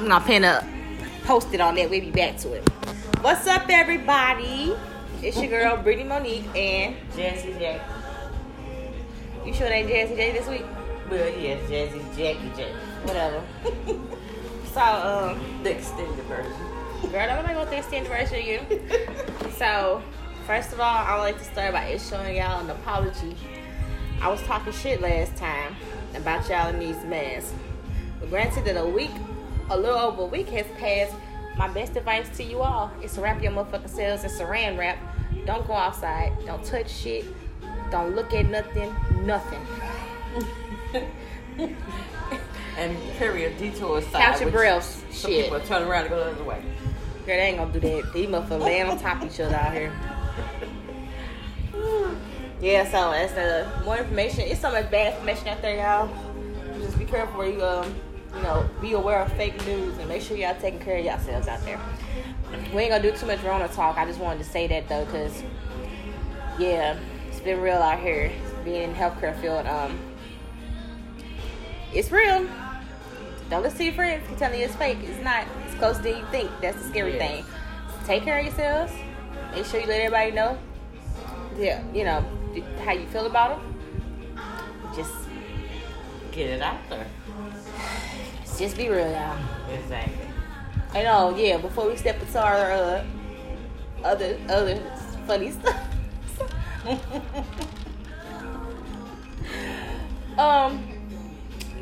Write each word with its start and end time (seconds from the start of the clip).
I'm 0.00 0.44
up, 0.44 0.64
post 1.24 1.52
it 1.52 1.60
on 1.60 1.74
that. 1.74 1.90
We'll 1.90 2.00
be 2.00 2.10
back 2.10 2.38
to 2.38 2.54
it. 2.54 2.66
What's 3.20 3.46
up, 3.46 3.66
everybody? 3.68 4.74
It's 5.22 5.36
your 5.36 5.48
girl 5.48 5.76
Britney 5.76 6.06
Monique 6.06 6.46
and 6.56 6.96
Jazzy 7.12 7.58
Jack. 7.58 7.82
you 9.44 9.52
sure 9.52 9.68
they 9.68 9.82
Jazzy 9.82 10.16
J 10.16 10.32
this 10.32 10.48
week? 10.48 10.64
Well, 11.10 11.28
yes, 11.38 11.60
Jazzy 11.68 12.00
Jackie 12.16 12.50
Jack. 12.56 12.72
Whatever. 13.04 13.42
so, 14.72 14.80
um, 14.80 15.62
The 15.64 15.72
extended 15.76 16.24
version. 16.24 17.12
girl, 17.12 17.28
I'm 17.30 17.44
gonna 17.44 17.52
go 17.52 17.60
with 17.60 17.70
the 17.70 17.76
extended 17.76 18.08
version 18.08 18.36
of 18.36 18.46
you. 18.46 19.50
So, 19.58 20.02
first 20.46 20.72
of 20.72 20.80
all, 20.80 20.86
I 20.96 21.14
would 21.16 21.24
like 21.24 21.38
to 21.38 21.44
start 21.44 21.74
by 21.74 21.84
issuing 21.88 22.36
y'all 22.36 22.60
an 22.60 22.70
apology. 22.70 23.36
I 24.22 24.28
was 24.28 24.40
talking 24.44 24.72
shit 24.72 25.02
last 25.02 25.36
time 25.36 25.76
about 26.14 26.48
y'all 26.48 26.70
in 26.70 26.78
these 26.78 27.04
masks. 27.04 27.52
But 28.18 28.30
granted 28.30 28.64
that 28.64 28.80
a 28.82 28.86
week, 28.86 29.10
a 29.70 29.76
little 29.76 29.98
over 29.98 30.22
a 30.22 30.26
week 30.26 30.48
has 30.48 30.66
passed, 30.78 31.14
my 31.56 31.68
best 31.68 31.96
advice 31.96 32.28
to 32.36 32.42
you 32.42 32.60
all 32.60 32.90
is 33.02 33.14
to 33.14 33.20
wrap 33.20 33.42
your 33.42 33.52
motherfucking 33.52 33.88
selves 33.88 34.24
in 34.24 34.30
saran 34.30 34.76
wrap. 34.76 34.98
Don't 35.46 35.66
go 35.66 35.74
outside. 35.74 36.32
Don't 36.44 36.64
touch 36.64 36.90
shit. 36.90 37.24
Don't 37.90 38.14
look 38.14 38.34
at 38.34 38.46
nothing. 38.46 38.94
Nothing. 39.24 39.66
And 42.78 42.96
carry 43.18 43.44
a 43.44 43.58
detour 43.58 43.98
aside. 43.98 44.22
Count 44.22 44.40
your 44.40 44.50
breaths. 44.50 45.02
Some 45.10 45.30
Shit. 45.32 45.44
people 45.44 45.60
turn 45.60 45.82
around 45.82 46.02
and 46.02 46.10
go 46.10 46.24
the 46.24 46.30
other 46.30 46.44
way. 46.44 46.62
Girl, 47.26 47.36
they 47.36 47.40
ain't 47.40 47.58
gonna 47.58 47.72
do 47.72 47.80
that. 47.80 48.12
These 48.14 48.28
motherfuckers 48.28 48.60
laying 48.60 48.86
on 48.88 48.98
top 48.98 49.22
of 49.22 49.30
each 49.30 49.40
other 49.40 49.54
out 49.54 49.74
here. 49.74 49.92
Yeah, 52.62 52.90
so 52.90 53.10
as 53.12 53.32
the 53.32 53.66
more 53.86 53.96
information, 53.96 54.40
it's 54.40 54.60
so 54.60 54.70
much 54.70 54.90
bad 54.90 55.14
information 55.14 55.48
out 55.48 55.62
there, 55.62 55.76
y'all. 55.76 56.10
Just 56.78 56.98
be 56.98 57.06
careful 57.06 57.38
where 57.38 57.50
you 57.50 57.64
um, 57.64 57.94
you 58.34 58.42
know, 58.42 58.68
be 58.80 58.92
aware 58.92 59.20
of 59.20 59.32
fake 59.32 59.64
news 59.66 59.98
and 59.98 60.08
make 60.08 60.22
sure 60.22 60.36
y'all 60.36 60.54
taking 60.60 60.80
care 60.80 60.98
of 60.98 61.04
yourselves 61.04 61.48
out 61.48 61.62
there. 61.64 61.80
We 62.74 62.82
ain't 62.82 62.90
gonna 62.90 63.02
do 63.02 63.12
too 63.16 63.26
much 63.26 63.42
Rona 63.42 63.68
talk. 63.68 63.96
I 63.96 64.04
just 64.04 64.18
wanted 64.20 64.42
to 64.44 64.50
say 64.50 64.66
that 64.68 64.88
though, 64.88 65.04
cause 65.06 65.42
yeah, 66.58 66.98
it's 67.28 67.40
been 67.40 67.60
real 67.60 67.78
out 67.78 68.00
here. 68.00 68.30
Being 68.64 68.90
in 68.90 68.94
healthcare 68.94 69.38
field, 69.40 69.66
um, 69.66 69.98
it's 71.94 72.10
real. 72.12 72.46
Don't 73.48 73.62
listen 73.62 73.78
to 73.78 73.84
your 73.84 73.94
friends 73.94 74.28
keep 74.28 74.38
telling 74.38 74.60
you 74.60 74.66
it's 74.66 74.76
fake. 74.76 74.98
It's 75.02 75.24
not. 75.24 75.44
It's 75.66 75.74
closer 75.74 76.02
than 76.02 76.18
you 76.18 76.26
think. 76.30 76.50
That's 76.60 76.76
the 76.76 76.88
scary 76.88 77.16
Yes. 77.16 77.30
thing. 77.30 77.44
Take 78.04 78.22
care 78.22 78.38
of 78.38 78.44
yourselves. 78.44 78.92
Make 79.54 79.64
sure 79.66 79.80
you 79.80 79.86
let 79.86 80.00
everybody 80.00 80.30
know. 80.30 80.56
Yeah, 81.58 81.82
you 81.92 82.04
know 82.04 82.24
how 82.84 82.92
you 82.92 83.06
feel 83.06 83.26
about 83.26 83.58
them. 83.58 83.74
Just, 84.94 85.12
Get 86.32 86.50
it 86.50 86.62
out 86.62 86.78
there. 86.88 87.06
Just 88.60 88.76
be 88.76 88.88
real, 88.90 89.10
y'all. 89.10 89.38
Exactly. 89.72 90.28
I 90.92 91.02
know. 91.02 91.34
Yeah. 91.34 91.56
Before 91.56 91.88
we 91.88 91.96
step 91.96 92.20
into 92.20 92.38
our 92.38 92.70
uh, 92.70 93.02
other 94.04 94.36
other 94.48 94.76
funny 95.26 95.50
stuff. 95.50 95.80
um. 100.38 100.86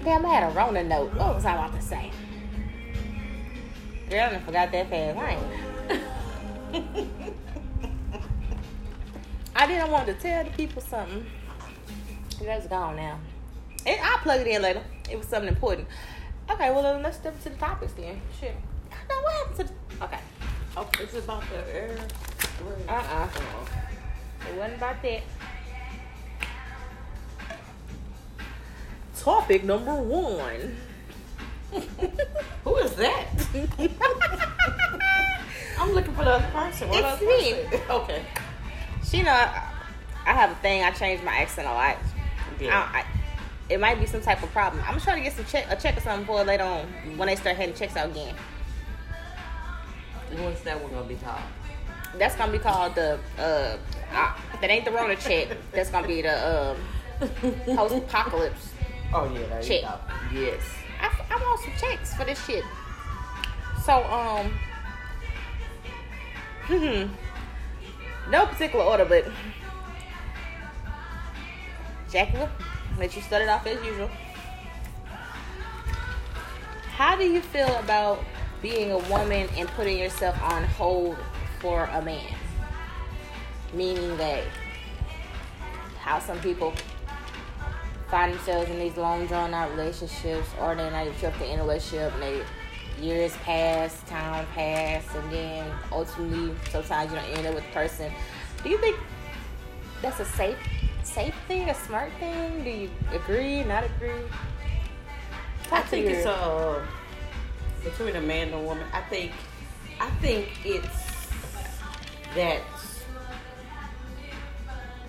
Damn, 0.05 0.25
I 0.25 0.29
had 0.29 0.53
a 0.53 0.55
Rona 0.55 0.84
note. 0.84 1.12
What 1.15 1.34
was 1.34 1.45
I 1.45 1.55
about 1.55 1.75
to 1.75 1.83
say? 1.83 2.12
Girl, 4.09 4.31
I 4.33 4.39
forgot 4.39 4.71
that 4.71 4.89
fast. 4.89 5.19
I 5.19 5.33
ain't. 5.33 5.43
I 9.56 9.67
didn't 9.67 9.91
want 9.91 10.06
to 10.06 10.15
tell 10.15 10.45
the 10.45 10.51
people 10.51 10.81
something. 10.81 11.27
That's 12.41 12.69
gone 12.69 12.95
now. 12.95 13.19
And 13.84 14.01
I'll 14.01 14.19
plug 14.19 14.43
it 14.43 14.47
in 14.47 14.62
later. 14.62 14.84
It 15.11 15.19
was 15.19 15.27
something 15.27 15.49
important. 15.49 15.89
Okay, 16.50 16.70
well 16.70 16.82
then 16.82 17.02
let's 17.02 17.16
step 17.18 17.41
to 17.42 17.50
the 17.50 17.56
topics 17.56 17.92
then. 17.92 18.20
Shit. 18.38 18.54
Now 19.08 19.22
what 19.22 19.32
happened 19.34 19.56
to 19.56 19.64
the 19.64 20.04
Okay. 20.04 20.18
Oh, 20.77 20.88
it's 21.00 21.14
about 21.14 21.42
the 21.50 21.74
air. 21.74 21.96
Uh 22.88 22.92
uh 22.92 23.28
It 24.48 24.56
wasn't 24.56 24.76
about 24.76 25.02
that. 25.02 25.22
Topic 29.16 29.64
number 29.64 29.94
one. 29.94 30.76
Who 32.64 32.76
is 32.76 32.94
that? 32.94 33.26
I'm 35.78 35.92
looking 35.92 36.14
for 36.14 36.25
the 36.25 36.31
other 36.31 36.48
person. 36.53 36.88
What 36.88 37.04
It's 37.04 37.22
me. 37.22 37.64
person? 37.64 37.91
Okay. 37.91 38.22
She 39.04 39.22
know 39.22 39.32
I, 39.32 39.62
I 40.26 40.32
have 40.32 40.50
a 40.53 40.54
thing. 40.56 40.82
I 40.82 40.91
change 40.92 41.22
my 41.22 41.37
accent 41.38 41.66
a 41.69 41.72
lot. 41.72 41.97
Yeah. 42.60 42.88
I, 42.92 42.98
I, 43.00 43.04
it 43.69 43.81
might 43.81 44.01
be 44.01 44.06
some 44.06 44.21
type 44.21 44.43
of 44.43 44.51
problem. 44.51 44.83
I'm 44.84 44.93
gonna 44.93 45.01
try 45.01 45.15
to 45.17 45.21
get 45.21 45.34
some 45.34 45.45
check 45.45 45.67
a 45.71 45.77
check 45.77 45.97
or 45.97 46.01
something 46.01 46.27
for 46.27 46.41
it 46.41 46.47
later 46.47 46.65
on 46.65 46.87
when 47.17 47.29
they 47.29 47.37
start 47.37 47.56
handing 47.56 47.77
checks 47.77 47.97
out 47.97 48.11
again. 48.11 48.34
What's 50.37 50.61
that 50.62 50.83
one 50.83 50.93
gonna 50.93 51.06
be 51.06 51.17
called? 51.17 51.41
That's 52.19 52.37
gonna 52.37 52.53
be 52.53 52.59
called 52.59 52.95
the 52.95 53.19
uh, 53.39 53.77
uh 54.12 54.33
that 54.61 54.71
ain't 54.71 54.84
the 54.84 54.91
Rona 54.91 55.17
check. 55.17 55.49
That's 55.73 55.91
gonna 55.91 56.06
be 56.06 56.23
the 56.23 56.77
um 57.21 57.31
post 57.77 57.95
apocalypse. 57.95 58.73
Oh 59.12 59.31
yeah, 59.33 59.61
Check. 59.61 59.83
Yes. 60.33 60.62
I, 61.00 61.11
I 61.31 61.37
want 61.37 61.61
some 61.61 61.73
checks 61.79 62.15
for 62.15 62.25
this 62.25 62.45
shit. 62.45 62.65
So 63.85 64.05
um, 64.05 64.53
hmm, 66.65 68.31
no 68.31 68.47
particular 68.47 68.85
order, 68.85 69.05
but 69.06 69.27
Jackie, 72.11 72.39
let 72.98 73.14
you 73.14 73.22
start 73.22 73.42
it 73.42 73.48
off 73.48 73.66
as 73.66 73.82
usual. 73.84 74.10
How 76.97 77.16
do 77.16 77.25
you 77.25 77.41
feel 77.41 77.76
about 77.76 78.25
being 78.60 78.91
a 78.91 78.98
woman 79.10 79.48
and 79.56 79.69
putting 79.69 79.98
yourself 79.98 80.41
on 80.42 80.64
hold 80.64 81.16
for 81.60 81.84
a 81.92 82.03
man? 82.03 82.34
Meaning 83.72 84.16
that 84.16 84.42
how 86.00 86.19
some 86.19 86.41
people 86.41 86.75
find 88.10 88.32
themselves 88.32 88.69
in 88.70 88.78
these 88.78 88.97
long 88.97 89.26
drawn 89.26 89.54
out 89.54 89.70
relationships 89.70 90.48
or 90.60 90.75
they're 90.75 90.91
not 90.91 91.06
even 91.06 91.19
sure 91.19 91.28
if 91.28 91.41
relationship 91.41 92.12
and 92.14 92.22
they 92.22 92.42
years 93.00 93.37
pass, 93.38 94.03
time 94.04 94.44
pass 94.54 95.04
and 95.14 95.32
then 95.32 95.70
ultimately 95.92 96.53
sometimes 96.70 97.12
you 97.12 97.16
don't 97.16 97.28
end 97.37 97.47
up 97.47 97.54
with 97.54 97.64
the 97.64 97.72
person. 97.72 98.10
Do 98.64 98.70
you 98.70 98.78
think 98.78 98.97
that's 100.03 100.19
a 100.19 100.25
safe 100.25 100.56
safe 101.19 101.34
thing, 101.49 101.69
a 101.69 101.75
smart 101.75 102.12
thing? 102.21 102.62
Do 102.62 102.71
you 102.71 102.91
agree, 103.12 103.65
not 103.65 103.83
agree? 103.83 104.23
I 105.65 105.69
Talk 105.69 105.83
to 105.87 105.91
think 105.91 106.05
your- 106.05 106.15
it's 106.15 106.27
uh 106.27 106.87
between 107.83 108.15
a 108.15 108.21
man 108.21 108.47
and 108.49 108.55
a 108.55 108.61
woman. 108.61 108.87
I 108.93 109.01
think 109.11 109.33
I 110.01 110.11
think 110.23 110.47
it's 110.65 111.01
that 112.37 112.61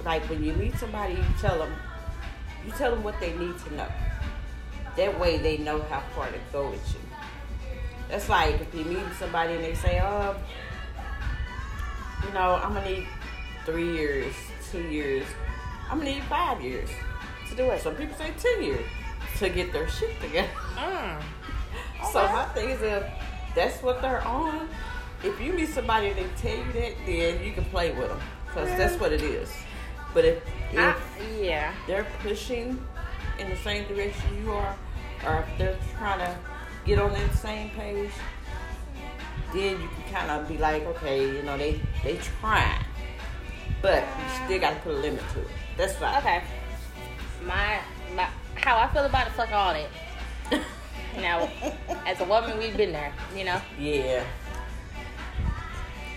like 0.03 0.23
when 0.31 0.43
you 0.43 0.53
meet 0.53 0.75
somebody, 0.79 1.13
you 1.13 1.25
tell 1.39 1.59
them 1.59 1.73
you 2.65 2.71
tell 2.71 2.89
them 2.89 3.03
what 3.03 3.19
they 3.19 3.33
need 3.37 3.55
to 3.65 3.75
know. 3.75 3.87
That 4.97 5.19
way, 5.19 5.37
they 5.37 5.57
know 5.57 5.79
how 5.91 6.01
far 6.15 6.25
to 6.31 6.39
go 6.51 6.71
with 6.71 6.85
you. 6.91 7.01
That's 8.09 8.27
like 8.29 8.59
if 8.59 8.73
you 8.73 8.83
meet 8.83 9.05
somebody 9.19 9.53
and 9.53 9.63
they 9.63 9.75
say, 9.75 10.01
"Oh, 10.01 10.35
you 12.25 12.33
know, 12.33 12.55
I'm 12.63 12.73
gonna 12.73 12.89
need 12.89 13.07
three 13.67 13.91
years, 13.93 14.33
two 14.71 14.81
years, 14.89 15.27
I'm 15.89 15.99
gonna 15.99 16.11
need 16.11 16.23
five 16.23 16.61
years." 16.61 16.89
to 17.49 17.55
do 17.55 17.69
it. 17.71 17.81
Some 17.81 17.95
people 17.95 18.15
say 18.15 18.31
ten 18.37 18.63
years 18.63 18.85
to 19.37 19.49
get 19.49 19.73
their 19.73 19.89
shit 19.89 20.19
together. 20.21 20.49
Mm. 20.75 21.21
So 22.13 22.23
my 22.29 22.45
thing 22.45 22.69
is 22.69 22.81
if 22.81 23.03
that's 23.53 23.83
what 23.83 24.01
they're 24.01 24.25
on, 24.25 24.69
if 25.21 25.39
you 25.41 25.51
meet 25.51 25.67
somebody 25.67 26.07
and 26.07 26.15
they 26.15 26.27
tell 26.37 26.57
you 26.57 26.71
that, 26.71 26.93
then 27.05 27.43
you 27.43 27.51
can 27.51 27.65
play 27.65 27.91
with 27.91 28.07
them 28.07 28.19
because 28.47 28.69
that's 28.77 28.97
what 29.01 29.11
it 29.11 29.21
is. 29.21 29.51
But 30.13 30.23
if, 30.23 30.41
if 30.71 30.79
I, 30.79 30.95
yeah. 31.41 31.73
they're 31.87 32.07
pushing 32.23 32.81
in 33.37 33.49
the 33.49 33.57
same 33.57 33.85
direction 33.89 34.41
you 34.41 34.49
are, 34.53 34.77
or 35.27 35.39
if 35.39 35.57
they're 35.57 35.77
trying 35.97 36.19
to 36.19 36.37
get 36.85 36.99
on 36.99 37.11
that 37.11 37.33
same 37.35 37.69
page, 37.71 38.11
then 39.53 39.81
you 39.81 39.89
can 39.89 40.13
kind 40.13 40.31
of 40.31 40.47
be 40.47 40.57
like, 40.57 40.83
okay, 40.85 41.35
you 41.35 41.43
know, 41.43 41.57
they 41.57 41.81
they 42.01 42.15
trying, 42.39 42.81
but 43.81 44.03
you 44.03 44.45
still 44.45 44.59
got 44.59 44.73
to 44.75 44.79
put 44.79 44.93
a 44.93 44.97
limit 44.99 45.21
to 45.33 45.41
it. 45.41 45.47
That's 45.79 45.95
fine. 45.95 46.17
Okay. 46.17 46.43
My, 47.45 47.79
my 48.13 48.27
how 48.55 48.77
I 48.77 48.91
feel 48.91 49.05
about 49.05 49.27
it, 49.27 49.33
fuck 49.33 49.51
all 49.53 49.73
that. 49.73 49.89
Now, 51.15 51.49
as 52.05 52.21
a 52.21 52.25
woman, 52.25 52.57
we've 52.59 52.77
been 52.77 52.91
there, 52.91 53.11
you 53.35 53.43
know. 53.43 53.59
Yeah. 53.79 54.23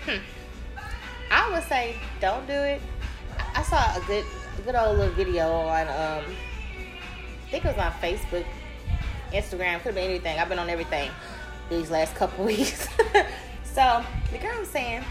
Hmm. 0.05 0.17
I 1.31 1.51
would 1.51 1.63
say 1.63 1.95
don't 2.21 2.45
do 2.45 2.53
it. 2.53 2.79
I 3.55 3.63
saw 3.63 3.97
a 3.97 4.05
good, 4.05 4.23
a 4.59 4.61
good 4.61 4.75
old 4.75 4.99
little 4.99 5.13
video 5.15 5.51
on, 5.51 5.87
um, 5.87 6.23
I 6.23 7.49
think 7.49 7.65
it 7.65 7.75
was 7.75 7.77
on 7.77 7.91
Facebook, 7.93 8.45
Instagram, 9.31 9.77
could 9.77 9.87
have 9.87 9.95
been 9.95 10.09
anything. 10.09 10.39
I've 10.39 10.47
been 10.47 10.59
on 10.59 10.69
everything 10.69 11.09
these 11.69 11.89
last 11.89 12.13
couple 12.15 12.45
weeks. 12.45 12.87
so 13.63 14.05
the 14.31 14.37
girl 14.37 14.59
was 14.59 14.69
saying 14.69 15.03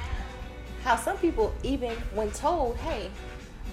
how 0.84 0.96
some 0.96 1.16
people, 1.18 1.52
even 1.64 1.90
when 2.14 2.30
told, 2.30 2.76
"Hey, 2.76 3.10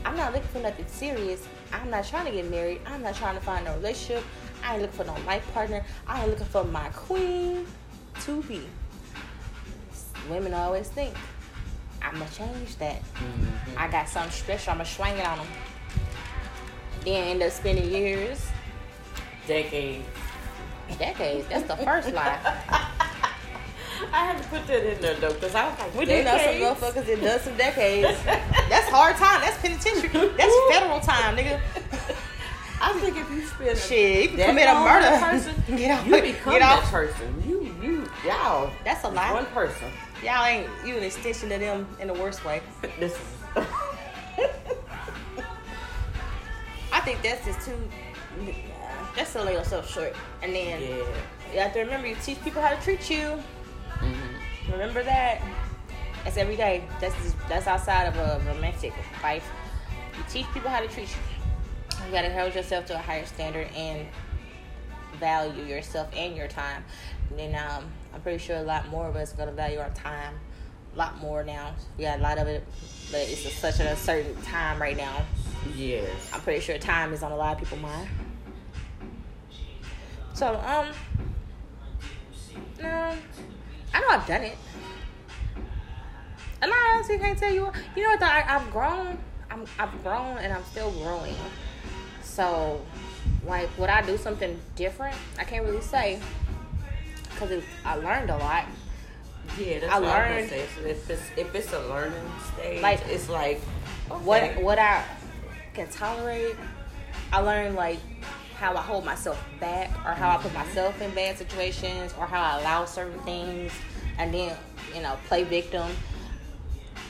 I'm 0.06 0.16
not 0.18 0.34
looking 0.34 0.48
for 0.50 0.60
nothing 0.60 0.86
serious. 0.88 1.48
I'm 1.72 1.90
not 1.90 2.06
trying 2.06 2.26
to 2.26 2.32
get 2.32 2.50
married. 2.50 2.82
I'm 2.86 3.02
not 3.04 3.16
trying 3.16 3.36
to 3.36 3.42
find 3.42 3.68
a 3.68 3.74
relationship. 3.74 4.24
I 4.64 4.74
ain't 4.74 4.82
looking 4.82 4.98
for 4.98 5.04
no 5.06 5.16
life 5.26 5.46
partner. 5.54 5.84
I 6.08 6.22
ain't 6.22 6.30
looking 6.30 6.46
for 6.48 6.64
my 6.64 6.90
queen." 6.90 7.66
to 8.26 8.44
be. 8.44 8.62
Women 10.30 10.54
always 10.54 10.90
think, 10.90 11.16
I'm 12.02 12.14
gonna 12.20 12.30
change 12.32 12.76
that. 12.78 13.02
Mhm. 13.14 13.48
I 13.78 13.88
got 13.88 14.10
something 14.10 14.32
special, 14.32 14.72
I'm 14.72 14.80
gonna 14.80 14.90
swing 14.90 15.16
it 15.18 15.26
on 15.26 15.38
them. 15.38 15.48
Then 17.06 17.24
end 17.30 17.44
up 17.44 17.52
spending 17.52 17.90
years, 17.90 18.46
Decades. 19.48 20.06
decades. 20.98 21.48
That's 21.48 21.68
the 21.68 21.78
first 21.78 22.12
lie. 22.12 22.40
I 24.14 24.26
had 24.26 24.42
to 24.42 24.50
put 24.50 24.66
that 24.68 24.84
in 24.86 25.02
there 25.02 25.16
though, 25.16 25.34
because 25.34 25.56
I 25.56 25.70
was 25.70 25.80
like, 25.80 25.96
We 25.96 26.06
do 26.06 26.24
know 26.24 26.38
some 26.38 26.56
motherfuckers 26.56 27.06
that 27.06 27.22
done 27.22 27.40
some 27.40 27.58
decades. 27.58 28.18
That's 28.24 28.90
hard 28.90 29.16
time. 29.18 29.42
That's 29.42 29.58
penitentiary. 29.62 30.30
That's 30.38 30.56
federal 30.72 31.00
time, 31.00 31.36
nigga. 31.38 31.60
I 32.82 32.94
think 32.94 33.18
if 33.18 33.30
you 33.30 33.46
spend 33.46 33.78
Shit, 33.78 34.32
you 34.32 34.38
can 34.38 34.50
commit 34.50 34.70
a 34.70 34.74
murder. 34.76 35.20
person, 35.20 35.64
Get 35.78 36.00
off. 36.00 36.08
you 36.08 36.22
become 36.22 36.54
Get 36.54 36.60
that 36.60 36.84
off. 36.84 36.92
person. 36.92 37.44
You, 37.46 37.76
you, 37.82 38.10
y'all. 38.26 38.72
That's 38.86 39.04
a 39.04 39.10
lie. 39.10 39.34
One 39.34 39.46
person. 39.48 39.90
Y'all 40.24 40.46
ain't 40.46 40.68
you 40.86 40.96
an 40.96 41.04
extension 41.04 41.52
of 41.52 41.60
them 41.60 41.88
in 42.00 42.08
the 42.08 42.14
worst 42.14 42.46
way. 42.46 42.62
This 43.00 43.14
is. 43.14 43.20
I 46.92 47.02
think 47.02 47.22
that's 47.22 47.46
just 47.46 47.62
too. 47.66 47.78
That's 49.16 49.30
selling 49.30 49.54
yourself 49.54 49.92
short. 49.92 50.16
And 50.42 50.54
then 50.56 50.82
yeah. 50.82 51.04
you 51.54 51.60
have 51.60 51.74
to 51.74 51.80
remember 51.82 52.08
you 52.08 52.16
teach 52.24 52.42
people 52.44 52.62
how 52.62 52.74
to 52.76 52.82
treat 52.82 53.10
you. 53.10 53.42
Remember 54.72 55.04
that. 55.04 55.42
That's 56.24 56.38
every 56.38 56.56
day. 56.56 56.84
That's 57.00 57.16
just, 57.24 57.36
that's 57.48 57.68
outside 57.68 58.06
of 58.06 58.16
a 58.18 58.42
romantic 58.52 58.94
life. 59.24 59.50
You 60.18 60.24
teach 60.30 60.46
people 60.54 60.70
how 60.70 60.82
to 60.82 60.88
treat 60.88 61.08
you. 61.10 62.06
You 62.06 62.12
gotta 62.12 62.32
hold 62.32 62.56
yourself 62.56 62.86
to 62.88 62.96
a 62.96 62.98
higher 62.98 63.26
standard 63.26 63.68
and 63.76 64.08
value 65.20 65.64
yourself 65.64 66.10
and 66.16 66.36
your 66.36 66.48
time. 66.48 66.84
And 67.30 67.40
then 67.40 67.56
um, 67.56 67.86
I'm 68.14 68.22
pretty 68.22 68.38
sure 68.38 68.58
a 68.58 68.64
lot 68.64 68.88
more 68.90 69.08
of 69.08 69.16
us 69.16 69.34
are 69.34 69.38
gonna 69.38 69.52
value 69.52 69.80
our 69.80 69.90
time 69.92 70.36
a 70.94 70.98
lot 70.98 71.20
more 71.20 71.44
now. 71.44 71.74
We 71.98 72.04
got 72.04 72.20
a 72.20 72.22
lot 72.22 72.38
of 72.38 72.48
it, 72.48 72.66
but 73.12 73.22
it's 73.22 73.46
a, 73.46 73.50
such 73.50 73.80
an 73.80 73.88
uncertain 73.88 74.36
time 74.44 74.82
right 74.82 74.98
now. 74.98 75.26
Yes. 75.76 76.10
I'm 76.34 76.42
pretty 76.42 76.62
sure 76.62 76.78
time 76.78 77.14
is 77.14 77.24
on 77.24 77.32
a 77.32 77.36
lot 77.36 77.54
of 77.54 77.60
people's 77.60 77.82
mind. 77.82 78.10
So, 80.34 80.56
um, 80.66 80.88
no, 82.82 83.14
I 83.94 84.00
know 84.02 84.08
I've 84.10 84.28
done 84.28 84.44
it. 84.44 84.58
And 86.62 86.72
I 86.74 86.94
honestly 86.96 87.18
can't 87.18 87.38
tell 87.38 87.54
you. 87.54 87.72
You 87.96 88.04
know 88.04 88.10
what? 88.10 88.20
Though? 88.20 88.26
I, 88.26 88.44
I've 88.48 88.70
grown. 88.72 89.18
I'm, 89.52 89.66
I've 89.80 90.04
grown, 90.04 90.38
and 90.38 90.54
I'm 90.54 90.64
still 90.66 90.92
growing. 90.92 91.36
So, 92.22 92.82
like, 93.46 93.70
would 93.78 93.90
I 93.90 94.02
do 94.02 94.18
something 94.18 94.60
different? 94.76 95.16
I 95.38 95.44
can't 95.44 95.66
really 95.66 95.82
say 95.82 96.20
because 97.32 97.64
I 97.86 97.96
learned 97.96 98.30
a 98.30 98.38
lot. 98.38 98.66
Yeah, 99.58 99.80
that's 99.80 99.92
I 99.94 100.00
what 100.00 100.10
learned- 100.10 100.50
gonna 100.50 100.64
say. 100.64 100.66
So 100.76 100.86
if 100.86 101.10
it's 101.10 101.22
if 101.38 101.56
it's 101.56 101.74
a 101.74 101.80
learning 101.88 102.22
stage, 102.54 102.82
Like, 102.82 103.02
it's 103.08 103.30
like 103.30 103.60
what 104.10 104.62
what 104.62 104.78
I 104.78 105.04
can 105.74 105.88
tolerate. 105.90 106.56
I 107.32 107.40
learned 107.40 107.76
like 107.76 108.00
how 108.60 108.76
I 108.76 108.82
hold 108.82 109.06
myself 109.06 109.42
back, 109.60 109.90
or 110.06 110.12
how 110.12 110.30
I 110.30 110.38
put 110.42 110.54
myself 110.54 111.02
in 111.02 111.12
bad 111.12 111.38
situations, 111.38 112.14
or 112.20 112.26
how 112.26 112.42
I 112.42 112.60
allow 112.60 112.86
certain 112.86 113.20
things, 113.22 113.72
and 114.18 114.34
then 114.34 114.56
you 114.94 115.02
know 115.02 115.18
play 115.28 115.44
victim. 115.44 115.90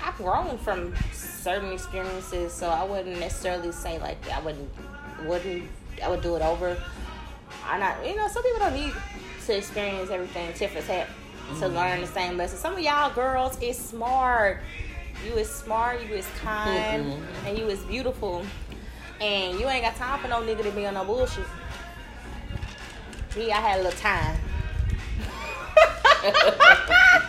I've 0.03 0.15
grown 0.15 0.57
from 0.59 0.93
certain 1.11 1.73
experiences, 1.73 2.53
so 2.53 2.69
I 2.69 2.83
wouldn't 2.83 3.19
necessarily 3.19 3.71
say 3.71 3.99
like 3.99 4.17
I 4.29 4.39
wouldn't 4.41 4.69
wouldn't 5.25 5.63
I 6.03 6.07
would 6.09 6.21
do 6.21 6.35
it 6.35 6.41
over. 6.41 6.77
I 7.65 7.79
not 7.79 8.05
you 8.07 8.15
know 8.15 8.27
some 8.27 8.43
people 8.43 8.59
don't 8.59 8.73
need 8.75 8.93
to 9.47 9.57
experience 9.57 10.11
everything 10.11 10.53
tit 10.53 10.69
for 10.69 10.81
tat 10.81 11.07
to 11.59 11.67
learn 11.67 12.01
the 12.01 12.07
same 12.07 12.37
lesson. 12.37 12.59
Some 12.59 12.73
of 12.73 12.79
y'all 12.79 13.11
girls 13.13 13.59
is 13.59 13.75
smart. 13.77 14.59
You 15.25 15.33
is 15.33 15.49
smart. 15.49 15.99
You 16.07 16.13
is 16.15 16.27
kind, 16.39 17.05
Mhm. 17.11 17.21
and 17.47 17.57
you 17.57 17.67
is 17.67 17.79
beautiful. 17.81 18.45
And 19.21 19.59
you 19.59 19.67
ain't 19.67 19.83
got 19.83 19.95
time 19.95 20.19
for 20.19 20.27
no 20.27 20.41
nigga 20.41 20.63
to 20.63 20.71
be 20.71 20.85
on 20.85 20.93
no 20.93 21.03
bullshit. 21.03 21.45
Me, 23.35 23.51
I 23.51 23.57
had 23.59 23.79
a 23.79 23.83
little 23.83 23.99
time. 23.99 24.37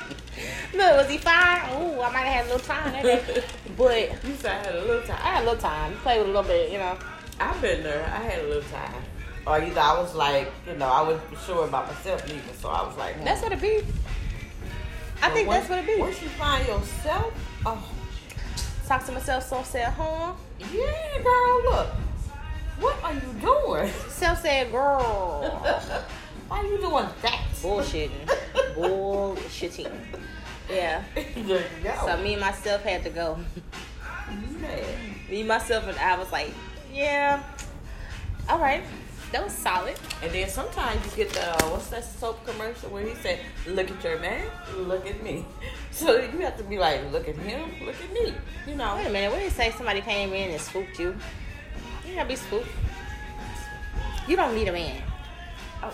Look, 0.73 0.97
was 0.97 1.09
he 1.11 1.19
fine? 1.19 1.61
Ooh, 1.83 2.01
I 2.01 2.11
might 2.13 2.21
have 2.21 2.35
had 2.35 2.45
a 2.47 2.49
little 2.55 2.67
time 2.67 2.93
that 2.93 3.03
day. 3.03 3.43
But 3.77 4.25
you 4.25 4.35
said 4.35 4.51
I 4.53 4.67
had 4.67 4.75
a 4.75 4.81
little 4.85 5.03
time. 5.03 5.19
I 5.23 5.29
had 5.35 5.43
a 5.43 5.47
little 5.47 5.61
time. 5.61 5.95
Play 5.99 6.19
with 6.19 6.27
a 6.27 6.31
little 6.31 6.43
bit, 6.43 6.71
you 6.71 6.79
know. 6.79 6.99
I've 7.39 7.61
been 7.63 7.83
there. 7.83 8.05
I 8.05 8.19
had 8.23 8.41
a 8.41 8.47
little 8.47 8.63
time. 8.71 9.03
Or 9.47 9.59
either 9.61 9.81
I 9.81 9.99
was 9.99 10.15
like, 10.15 10.53
you 10.67 10.75
know, 10.77 10.87
I 10.87 11.01
wasn't 11.03 11.39
sure 11.47 11.65
about 11.67 11.87
myself 11.89 12.27
neither, 12.29 12.53
so 12.61 12.69
I 12.69 12.83
was 12.87 12.97
like, 12.99 13.15
hmm. 13.17 13.25
That's 13.25 13.43
what 13.43 13.53
it 13.53 13.61
be. 13.61 13.79
I 15.23 15.29
But 15.29 15.33
think 15.35 15.49
once- 15.49 15.67
that's 15.67 15.71
what 15.71 15.79
it 15.79 15.87
be. 15.97 16.01
Once 16.01 16.21
you 16.23 16.29
find 16.31 16.67
yourself, 16.67 17.33
oh 17.65 17.83
Talk 18.91 19.07
to 19.07 19.13
myself, 19.13 19.49
so 19.49 19.63
said, 19.63 19.87
huh? 19.93 20.33
yeah, 20.59 21.23
girl, 21.23 21.63
look, 21.63 21.87
what 22.81 22.97
are 23.05 23.15
you 23.15 23.33
doing? 23.41 23.89
Self 24.09 24.43
said, 24.43 24.73
girl. 24.73 25.63
Why 26.49 26.59
are 26.59 26.67
you 26.67 26.79
doing 26.79 27.07
that? 27.23 27.45
Bullshitting. 27.63 28.27
Bullshitting. 28.75 29.93
Yeah. 30.69 31.05
there 31.15 31.25
you 31.37 31.61
go. 31.85 31.95
So 32.05 32.17
me 32.17 32.33
and 32.33 32.41
myself 32.41 32.83
had 32.83 33.05
to 33.05 33.11
go. 33.11 33.39
Man. 34.61 35.15
Me, 35.31 35.45
myself, 35.45 35.87
and 35.87 35.97
I 35.97 36.19
was 36.19 36.33
like, 36.33 36.51
yeah. 36.93 37.45
All 38.49 38.59
right. 38.59 38.83
That 39.33 39.45
was 39.45 39.53
solid. 39.53 39.97
And 40.23 40.33
then 40.33 40.49
sometimes 40.49 41.05
you 41.07 41.25
get 41.25 41.31
the 41.33 41.65
what's 41.69 41.89
that 41.89 42.05
soap 42.05 42.45
commercial 42.45 42.91
where 42.91 43.07
he 43.07 43.15
said, 43.17 43.39
"Look 43.67 43.91
at 43.91 44.03
your 44.03 44.19
man, 44.19 44.51
look 44.77 45.07
at 45.07 45.23
me." 45.23 45.45
So 45.93 46.17
you 46.21 46.39
have 46.41 46.57
to 46.57 46.63
be 46.65 46.79
like, 46.79 47.01
"Look 47.13 47.29
at 47.29 47.35
him, 47.37 47.85
look 47.85 47.97
at 48.01 48.13
me." 48.13 48.33
You 48.67 48.77
know. 48.77 48.95
Wait 48.97 49.07
a 49.07 49.11
minute. 49.11 49.31
What 49.31 49.39
did 49.39 49.45
you 49.45 49.51
say? 49.51 49.71
Somebody 49.73 50.01
came 50.01 50.33
in 50.33 50.51
and 50.51 50.61
spooked 50.61 50.99
you? 50.99 51.17
You 52.07 52.15
gotta 52.15 52.29
be 52.29 52.37
spooked. 52.37 52.69
You 54.29 54.37
don't 54.37 54.55
need 54.55 54.69
a 54.69 54.73
man. 54.73 55.03
Oh, 55.83 55.93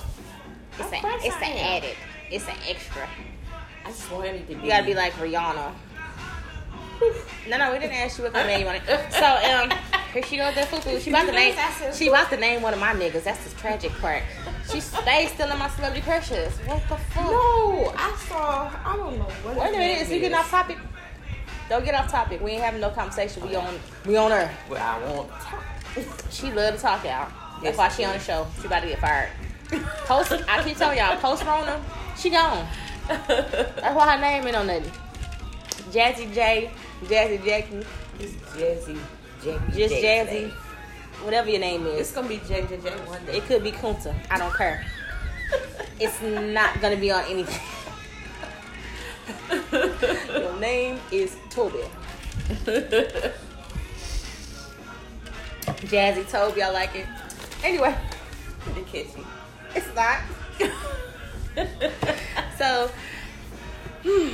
It's 0.78 0.92
an 0.92 1.00
it's 1.02 1.36
an 1.36 1.42
added. 1.42 1.96
It's 2.30 2.46
an 2.46 2.56
extra. 2.68 3.08
I 3.84 3.88
just 3.90 4.10
want 4.12 4.26
him 4.26 4.46
to 4.46 4.54
be. 4.54 4.54
You 4.62 4.68
gotta 4.68 4.84
be 4.84 4.94
like 4.94 5.12
Rihanna. 5.14 5.72
No, 7.48 7.58
no, 7.58 7.72
we 7.72 7.78
didn't 7.78 7.96
ask 7.96 8.18
you 8.18 8.24
what 8.24 8.32
kind 8.32 8.46
of 8.46 8.50
name 8.50 8.60
you 8.60 8.66
wanted. 8.66 8.82
So, 9.12 9.26
um, 9.26 9.70
here 10.16 10.24
she 10.24 10.36
goes, 10.38 10.54
that 10.54 10.68
foo 10.68 10.98
She 11.00 11.10
about 11.10 11.26
to 11.26 11.32
name. 11.32 11.54
She 11.94 12.08
about 12.08 12.30
to 12.30 12.36
name 12.36 12.62
one 12.62 12.72
of 12.72 12.80
my 12.80 12.94
niggas. 12.94 13.24
That's 13.24 13.42
the 13.44 13.54
tragic 13.58 13.92
part. 14.00 14.22
She 14.72 14.80
stays 14.92 15.30
stealing 15.32 15.58
my 15.58 15.68
celebrity 15.70 16.02
crushes. 16.02 16.52
What 16.58 16.82
the 16.88 16.96
fuck? 16.96 17.30
No, 17.30 17.92
I 17.96 18.16
saw. 18.28 18.70
I 18.84 18.96
don't 18.96 19.18
know 19.18 19.24
what. 19.24 19.56
Wait 19.56 19.68
a 19.68 19.78
minute, 19.78 20.02
is 20.02 20.08
we 20.08 20.20
getting 20.20 20.36
off 20.36 20.50
topic? 20.50 20.78
Don't 21.68 21.84
get 21.84 21.94
off 21.94 22.10
topic. 22.10 22.40
We 22.40 22.52
ain't 22.52 22.62
having 22.62 22.80
no 22.80 22.90
conversation. 22.90 23.46
We 23.46 23.54
on 23.56 23.78
we 24.06 24.16
on 24.16 24.30
her. 24.30 24.50
Well, 24.70 24.82
I 24.82 24.98
won't 25.04 25.30
talk. 25.30 25.62
She 26.30 26.52
love 26.52 26.74
to 26.74 26.80
talk 26.80 27.04
out. 27.06 27.30
That's 27.62 27.64
Yes, 27.64 27.76
why 27.78 27.88
she 27.88 28.04
on 28.04 28.12
the 28.14 28.20
show. 28.20 28.46
She 28.60 28.66
about 28.66 28.80
to 28.82 28.88
get 28.88 29.00
fired. 29.00 29.30
Post 30.04 30.32
I 30.48 30.62
keep 30.62 30.76
telling 30.76 30.98
y'all, 30.98 31.16
post 31.16 31.42
Rona, 31.44 31.82
she 32.16 32.30
gone. 32.30 32.66
That's 33.08 33.94
why 33.96 34.14
her 34.16 34.20
name 34.20 34.46
ain't 34.46 34.56
on 34.56 34.66
nothing. 34.66 34.92
Jazzy 35.90 36.32
J, 36.34 36.70
Jazzy 37.04 37.44
Jackie, 37.44 37.84
It's 38.20 38.32
Jazzy, 38.54 38.98
Jackie, 39.46 39.78
just 39.78 39.94
Jazzy, 39.94 40.50
whatever 41.22 41.48
your 41.48 41.60
name 41.60 41.86
is. 41.86 42.00
It's 42.00 42.12
gonna 42.12 42.26
be 42.26 42.38
JJJ 42.38 43.06
one 43.06 43.24
day. 43.24 43.36
It 43.36 43.44
could 43.44 43.62
be 43.62 43.70
Kunta. 43.70 44.12
I 44.30 44.38
don't 44.38 44.54
care. 44.54 44.84
It's 45.98 46.20
not 46.20 46.78
gonna 46.82 46.96
be 46.96 47.10
on 47.10 47.24
anything. 47.24 47.58
Your 50.30 50.60
name 50.60 51.00
is 51.10 51.36
Toby. 51.48 51.84
Jazzy 55.86 56.28
Toby, 56.28 56.62
I 56.62 56.70
like 56.70 56.94
it. 56.96 57.06
Anyway, 57.64 57.96
Pretty 58.60 58.82
catchy. 58.82 59.24
it's 59.74 59.94
not. 59.94 60.20
so, 62.58 62.90
hmm, 64.04 64.32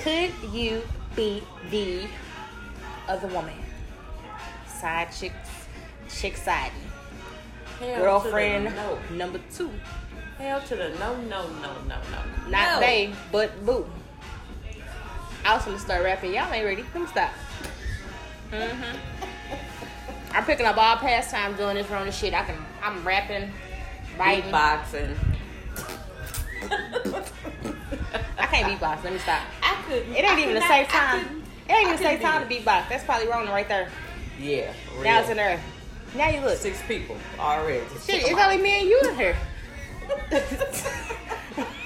could 0.00 0.32
you 0.52 0.82
be 1.14 1.44
the 1.70 2.08
other 3.06 3.28
woman? 3.28 3.61
Side 4.82 5.12
chicks, 5.12 5.36
chick 6.12 6.36
side. 6.36 6.72
Hell 7.78 8.02
Girlfriend 8.02 8.64
no. 8.64 8.98
number 9.12 9.38
two. 9.54 9.70
Hell 10.38 10.60
to 10.62 10.74
the 10.74 10.88
no, 10.98 11.14
no, 11.22 11.48
no, 11.48 11.72
no, 11.86 12.00
no. 12.10 12.50
Not 12.50 12.74
no. 12.74 12.80
they, 12.80 13.14
but 13.30 13.64
boo. 13.64 13.86
I 15.44 15.54
was 15.54 15.64
gonna 15.64 15.78
start 15.78 16.02
rapping. 16.02 16.34
Y'all 16.34 16.52
ain't 16.52 16.64
ready. 16.64 16.82
Let 16.82 17.00
me 17.00 17.06
stop. 17.06 17.30
hmm 18.50 18.96
I'm 20.32 20.44
picking 20.44 20.66
up 20.66 20.76
all 20.76 20.96
pastime 20.96 21.54
doing 21.54 21.76
this 21.76 21.88
Rona 21.88 22.10
shit. 22.10 22.34
I 22.34 22.42
can. 22.42 22.56
I'm 22.82 23.04
rapping, 23.04 23.52
writing. 24.18 24.50
boxing. 24.50 25.16
I 28.36 28.46
can't 28.46 28.80
beatbox. 28.80 29.04
Let 29.04 29.12
me 29.12 29.20
stop. 29.20 29.42
I 29.62 29.80
couldn't. 29.86 30.12
It 30.12 30.24
I 30.24 30.30
ain't 30.32 30.40
even 30.40 30.54
the 30.54 30.60
could 30.60 30.68
same 30.68 30.86
time. 30.86 31.44
It 31.68 31.72
ain't 31.72 31.82
even 31.82 31.92
I 31.92 31.96
the 31.98 32.02
same 32.02 32.18
time 32.18 32.48
to 32.48 32.52
beatbox. 32.52 32.88
That's 32.88 33.04
probably 33.04 33.28
Rona 33.28 33.52
right 33.52 33.68
there. 33.68 33.88
Yeah. 34.40 34.72
Now 35.02 35.20
it's 35.20 35.30
in 35.30 35.36
there. 35.36 35.60
Now 36.16 36.28
you 36.28 36.40
look. 36.40 36.58
Six 36.58 36.80
people 36.86 37.16
already. 37.38 37.84
Shit, 38.04 38.22
it's 38.22 38.40
only 38.40 38.58
me 38.58 38.80
and 38.80 38.88
you 38.88 39.00
in 39.08 39.16
here. 39.16 39.36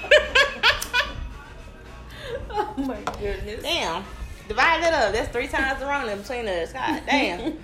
Oh 2.49 2.73
my 2.77 2.99
goodness. 3.19 3.61
Damn. 3.61 4.03
Divide 4.47 4.79
it 4.83 4.93
up. 4.93 5.13
That's 5.13 5.29
three 5.29 5.47
times 5.47 5.79
the 5.79 5.85
wrong 5.85 6.07
between 6.17 6.47
us. 6.47 6.73
God 6.73 7.03
damn. 7.07 7.59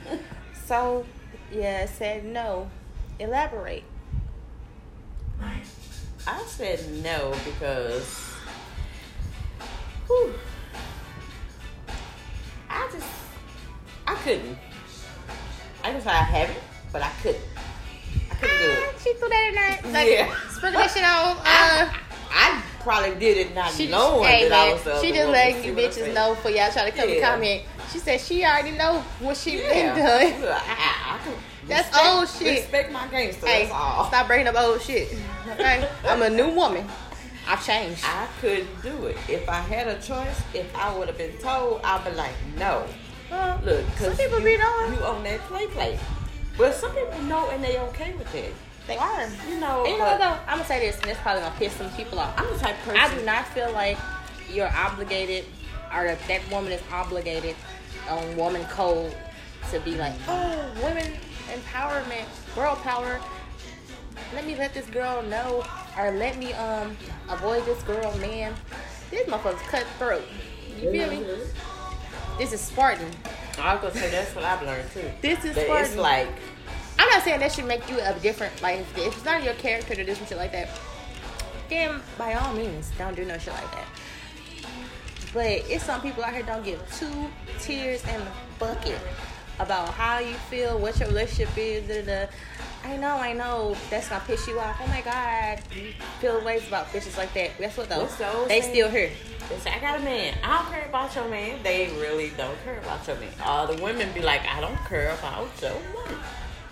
so, 0.65 1.05
yeah, 1.51 1.85
said 1.85 2.25
no. 2.25 2.69
Elaborate. 3.19 3.83
I 6.25 6.41
said 6.43 6.79
no 7.03 7.35
because 7.43 8.33
whew, 10.07 10.33
I 12.69 12.89
just 12.93 13.07
I 14.07 14.15
couldn't. 14.15 14.57
I 15.83 15.91
just 15.93 16.07
I 16.07 16.13
have 16.13 16.49
it, 16.49 16.61
but 16.91 17.01
I 17.01 17.09
couldn't. 17.21 17.43
I 18.31 18.35
couldn't 18.35 18.57
do 18.57 18.71
Ah, 18.71 18.89
it. 18.89 18.95
she 19.03 19.13
threw 19.15 19.29
that 19.29 19.45
in 19.49 19.55
there. 19.55 19.91
Like, 19.93 20.09
Yeah. 20.11 20.35
Sprinkle 20.51 20.81
that 20.81 20.91
shit 20.91 21.03
on. 21.03 21.37
I, 21.43 21.81
Uh, 21.81 21.93
I 22.31 22.61
probably 22.81 23.15
did 23.15 23.37
it 23.37 23.55
not 23.55 23.71
she 23.71 23.87
knowing 23.89 24.27
hey, 24.27 24.49
that 24.49 24.53
I 24.59 24.65
man, 24.65 24.73
was 24.75 24.83
the 24.83 25.01
she 25.01 25.11
just 25.11 25.29
letting 25.29 25.63
you 25.63 25.73
bitches 25.73 26.13
know 26.13 26.35
for 26.35 26.49
y'all 26.49 26.71
try 26.71 26.89
to 26.89 26.95
come 26.95 27.09
and 27.09 27.21
comment. 27.21 27.63
She 27.91 27.99
said 27.99 28.19
she 28.19 28.43
already 28.43 28.71
know 28.71 28.99
what 29.19 29.37
she 29.37 29.61
Yeah. 29.61 29.93
been 29.93 29.95
doing. 30.41 30.49
I, 30.51 31.19
I 31.19 31.19
That's 31.67 31.87
respect- 31.87 32.07
old 32.07 32.27
shit. 32.29 32.59
Respect 32.61 32.91
my 32.91 33.07
gangster. 33.07 33.45
Hey, 33.47 33.63
that's 33.63 33.73
all. 33.73 34.07
stop 34.07 34.27
bringing 34.27 34.47
up 34.47 34.55
old 34.59 34.81
shit. 34.81 35.15
Okay, 35.51 35.87
I'm 36.07 36.21
a 36.21 36.29
new 36.29 36.49
woman. 36.49 36.87
I've 37.47 37.63
changed. 37.65 38.03
I 38.05 38.27
couldn't 38.39 38.81
do 38.81 39.05
it. 39.07 39.17
If 39.27 39.47
I 39.49 39.55
had 39.59 39.87
a 39.87 39.95
choice, 40.01 40.41
if 40.53 40.73
I 40.75 40.95
would 40.97 41.07
have 41.09 41.17
been 41.17 41.37
told, 41.39 41.81
I'd 41.83 42.03
be 42.05 42.11
like, 42.11 42.31
no. 42.57 42.85
Look, 43.63 43.85
some 43.97 44.15
people 44.15 44.39
you, 44.39 44.45
be 44.45 44.57
knowing. 44.57 44.93
you 44.93 44.99
on 44.99 45.23
that 45.23 45.39
play 45.41 45.67
play. 45.67 45.99
But 46.57 46.75
some 46.75 46.91
people 46.91 47.21
know 47.23 47.49
and 47.49 47.63
they 47.63 47.77
okay 47.79 48.13
with 48.13 48.33
it. 48.35 48.53
They 48.87 48.97
are. 48.97 49.27
You 49.49 49.59
know, 49.59 49.83
And 49.85 49.93
you 49.93 49.97
know 49.99 50.17
though? 50.17 50.37
I'm 50.47 50.57
gonna 50.57 50.65
say 50.65 50.79
this, 50.85 50.99
and 50.99 51.09
it's 51.09 51.19
probably 51.21 51.41
gonna 51.41 51.55
piss 51.57 51.73
some 51.73 51.89
people 51.91 52.19
off. 52.19 52.33
I'm 52.37 52.51
the 52.51 52.59
type 52.59 52.75
of 52.79 52.93
person. 52.93 52.99
I 52.99 53.15
do 53.17 53.25
not 53.25 53.47
feel 53.47 53.71
like 53.71 53.97
you're 54.51 54.71
obligated, 54.75 55.45
or 55.93 56.03
that 56.03 56.19
that 56.27 56.41
woman 56.51 56.71
is 56.73 56.81
obligated 56.91 57.55
on 58.09 58.35
woman 58.35 58.65
code 58.65 59.15
to 59.71 59.79
be 59.79 59.95
like, 59.95 60.13
oh, 60.27 60.65
women 60.83 61.13
empowerment, 61.49 62.25
girl 62.55 62.75
power. 62.77 63.19
Let 64.33 64.45
me 64.45 64.55
let 64.55 64.73
this 64.73 64.85
girl 64.87 65.23
know, 65.23 65.65
or 65.97 66.11
let 66.11 66.37
me 66.37 66.53
um 66.53 66.97
avoid 67.29 67.65
this 67.65 67.81
girl, 67.83 68.15
man. 68.17 68.53
This 69.09 69.27
motherfucker's 69.27 69.61
cutthroat. 69.69 70.23
You 70.81 70.91
feel 70.91 71.09
me? 71.09 71.25
This 72.37 72.51
is 72.53 72.61
Spartan. 72.61 73.09
I 73.59 73.75
was 73.75 73.81
gonna 73.81 73.93
say 73.95 74.09
that's 74.09 74.35
what 74.35 74.43
I've 74.43 74.61
learned 74.63 74.89
too. 74.91 75.09
This 75.21 75.45
is 75.45 75.55
That 75.55 75.65
Spartan. 75.65 75.85
it's 75.85 75.95
like 75.95 76.27
I'm 76.99 77.09
not 77.09 77.23
saying 77.23 77.39
that 77.39 77.51
should 77.51 77.65
make 77.65 77.87
you 77.89 77.99
a 77.99 78.13
different 78.19 78.59
like 78.61 78.79
if, 78.79 78.97
if 78.97 79.15
it's 79.15 79.25
not 79.25 79.43
your 79.43 79.53
character 79.55 79.95
to 79.95 80.03
do 80.03 80.15
some 80.15 80.25
shit 80.25 80.37
like 80.37 80.51
that, 80.51 80.69
then 81.69 82.01
by 82.17 82.33
all 82.33 82.53
means 82.53 82.91
don't 82.97 83.15
do 83.15 83.25
no 83.25 83.37
shit 83.37 83.53
like 83.53 83.71
that. 83.71 83.85
But 85.33 85.45
it's 85.69 85.83
some 85.83 86.01
people 86.01 86.23
out 86.23 86.33
here 86.33 86.43
don't 86.43 86.63
give 86.63 86.79
two 86.97 87.27
tears 87.59 88.03
in 88.05 88.19
the 88.19 88.31
bucket 88.59 88.99
about 89.59 89.89
how 89.89 90.19
you 90.19 90.33
feel, 90.49 90.77
what 90.79 90.99
your 90.99 91.09
relationship 91.09 91.55
is. 91.57 91.87
Da, 91.87 92.01
da, 92.01 92.25
da. 92.25 92.31
I 92.85 92.97
know, 92.97 93.15
I 93.15 93.33
know 93.33 93.75
that's 93.89 94.09
gonna 94.09 94.23
piss 94.27 94.47
you 94.47 94.59
off. 94.59 94.77
Oh 94.83 94.87
my 94.87 95.01
god, 95.01 95.59
you 95.75 95.93
feel 96.19 96.43
ways 96.43 96.67
about 96.67 96.87
bitches 96.87 97.17
like 97.17 97.33
that. 97.33 97.57
Guess 97.57 97.77
what 97.77 97.89
though? 97.89 98.01
Old 98.01 98.49
They 98.49 98.61
still 98.61 98.89
here. 98.89 99.09
they 99.49 99.57
say, 99.59 99.71
I 99.71 99.79
got 99.79 99.99
a 99.99 100.03
man. 100.03 100.35
I 100.43 100.61
don't 100.61 100.71
care 100.71 100.85
about 100.89 101.15
your 101.15 101.27
man. 101.29 101.63
They 101.63 101.87
really 102.01 102.31
don't 102.37 102.61
care 102.65 102.77
about 102.79 103.05
your 103.07 103.15
man. 103.17 103.29
All 103.43 103.67
the 103.67 103.81
women 103.81 104.09
be 104.13 104.21
like, 104.21 104.41
I 104.47 104.59
don't 104.59 104.77
care 104.85 105.11
about 105.13 105.47
your 105.61 105.71
man. 105.71 106.17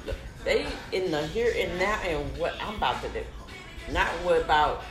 Look, 0.06 0.16
they 0.44 0.66
in 0.92 1.12
the 1.12 1.26
here 1.28 1.54
and 1.58 1.80
now 1.80 2.00
and 2.06 2.38
what 2.38 2.56
I'm 2.62 2.76
about 2.76 3.02
to 3.04 3.10
do. 3.10 3.24
Not 3.92 4.08
what 4.26 4.42
about 4.42 4.84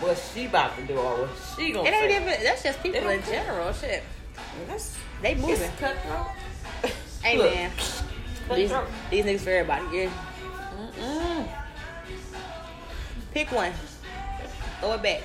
what 0.00 0.18
she 0.34 0.46
about 0.46 0.76
to 0.76 0.82
do 0.86 0.96
or 0.98 1.22
what 1.26 1.30
she 1.56 1.70
gonna 1.72 1.88
It 1.88 1.94
ain't 1.94 2.10
say. 2.10 2.16
even. 2.16 2.44
That's 2.44 2.62
just 2.64 2.82
people 2.82 3.08
in 3.08 3.22
general. 3.22 3.72
Shit, 3.72 4.02
That's 4.66 4.96
they 5.22 5.34
moving. 5.36 5.60
it's 5.60 5.78
cutthroat. 5.80 6.26
Hey 7.22 7.38
Look, 7.38 7.54
man, 7.54 7.70
these, 8.54 8.72
these 9.10 9.24
niggas 9.24 9.40
for 9.40 9.50
everybody. 9.50 9.84
Yeah. 9.96 10.10
Mm-mm. 11.00 11.48
Pick 13.32 13.50
one. 13.52 13.72
Throw 14.80 14.92
it 14.94 15.02
back. 15.02 15.22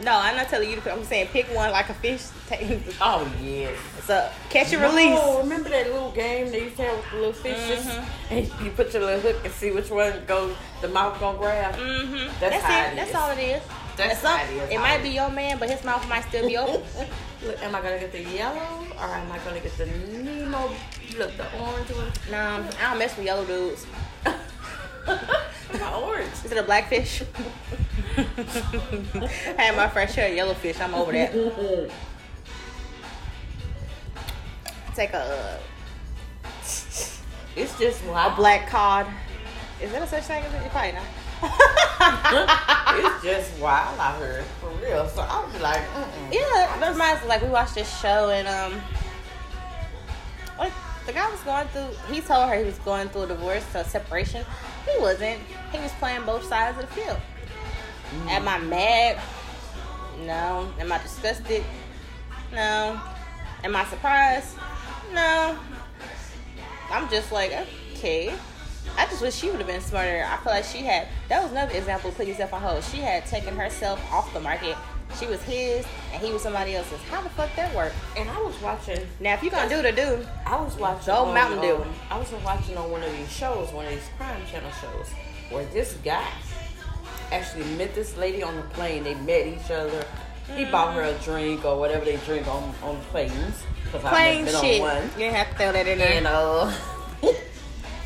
No, 0.00 0.12
I'm 0.16 0.36
not 0.36 0.48
telling 0.48 0.70
you 0.70 0.76
to 0.76 0.80
pick. 0.82 0.92
I'm 0.92 1.02
saying 1.04 1.26
pick 1.32 1.46
one 1.54 1.72
like 1.72 1.88
a 1.88 1.94
fish. 1.94 2.22
Take 2.48 2.80
Oh 3.00 3.28
yes. 3.42 3.76
So 4.04 4.30
catch 4.48 4.72
and 4.72 4.80
No, 4.82 4.88
release. 4.90 5.38
remember 5.44 5.68
that 5.70 5.86
little 5.92 6.12
game 6.12 6.50
they 6.52 6.62
used 6.64 6.76
to 6.76 6.82
have 6.84 6.96
with 6.96 7.10
the 7.10 7.16
little 7.16 7.32
fishes? 7.32 7.84
Mhm. 7.84 8.04
And 8.30 8.64
you 8.64 8.70
put 8.70 8.92
your 8.94 9.04
little 9.04 9.20
hook 9.20 9.36
and 9.44 9.52
see 9.52 9.70
which 9.72 9.90
one 9.90 10.24
goes 10.26 10.54
the 10.80 10.88
mouth 10.88 11.18
gonna 11.18 11.36
grab. 11.36 11.74
Mm-hmm. 11.74 12.14
That's 12.40 12.40
That's, 12.40 12.62
how 12.64 12.84
it. 12.84 12.92
it 12.92 12.96
That's 12.96 13.14
all 13.16 13.30
it 13.32 13.38
is. 13.42 13.62
That's 13.96 14.20
some- 14.20 14.38
how 14.38 14.44
it 14.44 14.56
is. 14.56 14.70
It 14.70 14.78
might 14.78 15.02
be 15.02 15.08
your 15.10 15.30
man, 15.30 15.58
but 15.58 15.68
his 15.68 15.82
mouth 15.84 16.08
might 16.08 16.24
still 16.28 16.46
be 16.46 16.56
open. 16.56 16.80
Look, 17.44 17.60
am 17.62 17.74
I 17.74 17.80
gonna 17.82 17.98
get 17.98 18.12
the 18.12 18.22
yellow 18.22 18.86
or 18.96 19.04
am 19.04 19.30
I 19.32 19.38
gonna 19.40 19.60
get 19.60 19.76
the 19.76 19.86
Nemo? 19.86 20.70
Look, 21.18 21.36
the 21.36 21.60
orange 21.60 21.90
one. 21.90 22.12
no, 22.30 22.64
I 22.80 22.90
don't 22.90 22.98
mess 22.98 23.16
with 23.16 23.26
yellow 23.26 23.44
dudes. 23.44 23.86
My 24.24 25.94
orange. 25.94 26.32
Is 26.44 26.52
it 26.52 26.58
a 26.58 26.62
blackfish? 26.62 27.22
I 28.16 28.22
had 29.56 29.76
my 29.76 29.88
fresh 29.88 30.16
of 30.16 30.30
yellowfish. 30.30 30.80
I'm 30.80 30.94
over 30.94 31.10
that. 31.12 31.32
Take 34.94 35.12
a 35.12 35.58
It's 37.56 37.78
just 37.78 38.02
a 38.04 38.32
black 38.36 38.68
cod. 38.68 39.06
Is 39.82 39.90
that 39.92 40.02
a 40.02 40.06
such 40.06 40.24
thing 40.24 40.44
as 40.44 40.54
it? 40.54 40.70
Probably 40.70 40.92
not. 40.92 41.04
it's 42.98 43.24
just 43.24 43.58
wild 43.60 43.98
out 43.98 44.18
here 44.18 44.44
for 44.60 44.70
real. 44.84 45.08
So 45.08 45.22
I 45.22 45.44
was 45.44 45.60
like, 45.60 45.80
Mm-mm. 45.80 46.32
Yeah, 46.32 46.78
that 46.78 46.90
reminds 46.92 47.22
me. 47.22 47.28
Like 47.28 47.42
we 47.42 47.48
watched 47.48 47.74
this 47.74 48.00
show 48.00 48.30
and 48.30 48.46
um, 48.48 48.80
the 51.08 51.14
guy 51.14 51.30
was 51.30 51.40
going 51.40 51.66
through. 51.68 52.14
He 52.14 52.20
told 52.20 52.50
her 52.50 52.58
he 52.58 52.64
was 52.64 52.78
going 52.80 53.08
through 53.08 53.22
a 53.22 53.26
divorce, 53.28 53.64
so 53.72 53.82
separation. 53.82 54.44
He 54.84 55.00
wasn't. 55.00 55.40
He 55.72 55.78
was 55.78 55.90
playing 55.92 56.22
both 56.26 56.44
sides 56.44 56.78
of 56.78 56.86
the 56.86 56.94
field. 56.94 57.16
Mm. 58.10 58.28
Am 58.28 58.48
I 58.48 58.58
mad? 58.58 59.18
No. 60.26 60.70
Am 60.78 60.92
I 60.92 60.98
disgusted? 61.02 61.64
No. 62.52 63.00
Am 63.64 63.74
I 63.74 63.86
surprised? 63.86 64.54
No. 65.14 65.58
I'm 66.90 67.08
just 67.08 67.32
like, 67.32 67.52
okay. 67.94 68.34
I 68.98 69.06
just 69.06 69.22
wish 69.22 69.34
she 69.34 69.48
would 69.48 69.60
have 69.60 69.66
been 69.66 69.80
smarter. 69.80 70.26
I 70.28 70.36
feel 70.36 70.52
like 70.52 70.64
she 70.64 70.78
had. 70.78 71.08
That 71.30 71.42
was 71.42 71.52
another 71.52 71.74
example. 71.74 72.10
of 72.10 72.18
Put 72.18 72.26
yourself 72.26 72.52
on 72.52 72.60
hold. 72.60 72.84
She 72.84 72.98
had 72.98 73.24
taken 73.24 73.56
herself 73.56 73.98
off 74.12 74.30
the 74.34 74.40
market. 74.40 74.76
She 75.18 75.26
was 75.26 75.42
his, 75.42 75.84
and 76.12 76.22
he 76.22 76.32
was 76.32 76.42
somebody 76.42 76.76
else's. 76.76 77.00
How 77.10 77.20
the 77.22 77.28
fuck 77.30 77.54
that 77.56 77.74
work? 77.74 77.92
And 78.16 78.30
I 78.30 78.40
was 78.40 78.54
watching. 78.62 79.00
Now, 79.18 79.34
if 79.34 79.42
you 79.42 79.50
gonna 79.50 79.68
do 79.68 79.82
the 79.82 79.90
do, 79.90 80.24
I 80.46 80.60
was 80.60 80.76
watching. 80.76 81.06
Go 81.06 81.24
on, 81.24 81.34
Mountain 81.34 81.60
Dew. 81.60 81.76
um, 81.76 81.94
I 82.10 82.18
was 82.18 82.30
watching 82.44 82.76
on 82.76 82.90
one 82.90 83.02
of 83.02 83.10
these 83.16 83.32
shows, 83.32 83.72
one 83.72 83.86
of 83.86 83.90
these 83.90 84.08
crime 84.16 84.40
channel 84.46 84.70
shows, 84.80 85.10
where 85.50 85.64
this 85.66 85.94
guy 86.04 86.26
actually 87.32 87.64
met 87.76 87.94
this 87.94 88.16
lady 88.16 88.42
on 88.42 88.54
the 88.56 88.62
plane. 88.62 89.02
They 89.02 89.14
met 89.14 89.46
each 89.46 89.70
other. 89.70 90.04
He 90.54 90.64
bought 90.64 90.94
her 90.94 91.02
a 91.02 91.14
drink 91.24 91.64
or 91.64 91.78
whatever 91.78 92.04
they 92.04 92.16
drink 92.18 92.46
on 92.46 92.72
on 92.82 93.00
planes. 93.10 93.64
Plain 93.90 94.46
shit. 94.46 94.80
on 94.80 95.02
one. 95.02 95.10
You 95.18 95.30
have 95.30 95.50
to 95.50 95.54
throw 95.56 95.72
that 95.72 95.86
in 95.86 95.98
there. 95.98 96.12
And 96.12 96.26
uh, 96.26 96.72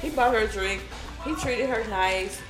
he 0.01 0.11
bought 0.11 0.33
her 0.33 0.41
a 0.41 0.49
drink. 0.49 0.83
He 1.25 1.35
treated 1.37 1.69
her 1.69 1.85
nice. 1.89 2.41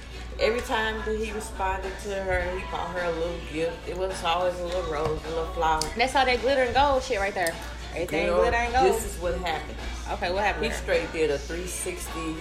Every 0.40 0.60
time 0.62 0.96
that 1.04 1.16
he 1.18 1.32
responded 1.32 1.92
to 2.04 2.14
her, 2.14 2.42
he 2.58 2.64
bought 2.70 2.90
her 2.90 3.04
a 3.04 3.12
little 3.12 3.38
gift. 3.52 3.88
It 3.88 3.96
was 3.96 4.22
always 4.24 4.58
a 4.60 4.64
little 4.64 4.82
rose, 4.90 5.20
a 5.24 5.28
little 5.28 5.46
flower. 5.54 5.82
That's 5.96 6.14
all 6.16 6.24
that 6.26 6.40
glitter 6.40 6.62
and 6.62 6.74
gold 6.74 7.02
shit 7.02 7.18
right 7.20 7.34
there. 7.34 7.54
Everything 7.94 8.26
Girl, 8.26 8.40
glitter 8.40 8.56
and 8.56 8.72
gold. 8.72 8.86
This 8.94 9.04
is 9.14 9.20
what 9.20 9.34
happened. 9.38 9.76
okay, 10.12 10.32
what 10.32 10.42
happened? 10.42 10.64
He 10.66 10.72
straight 10.72 11.12
did 11.12 11.30
a 11.30 11.38
360 11.38 12.34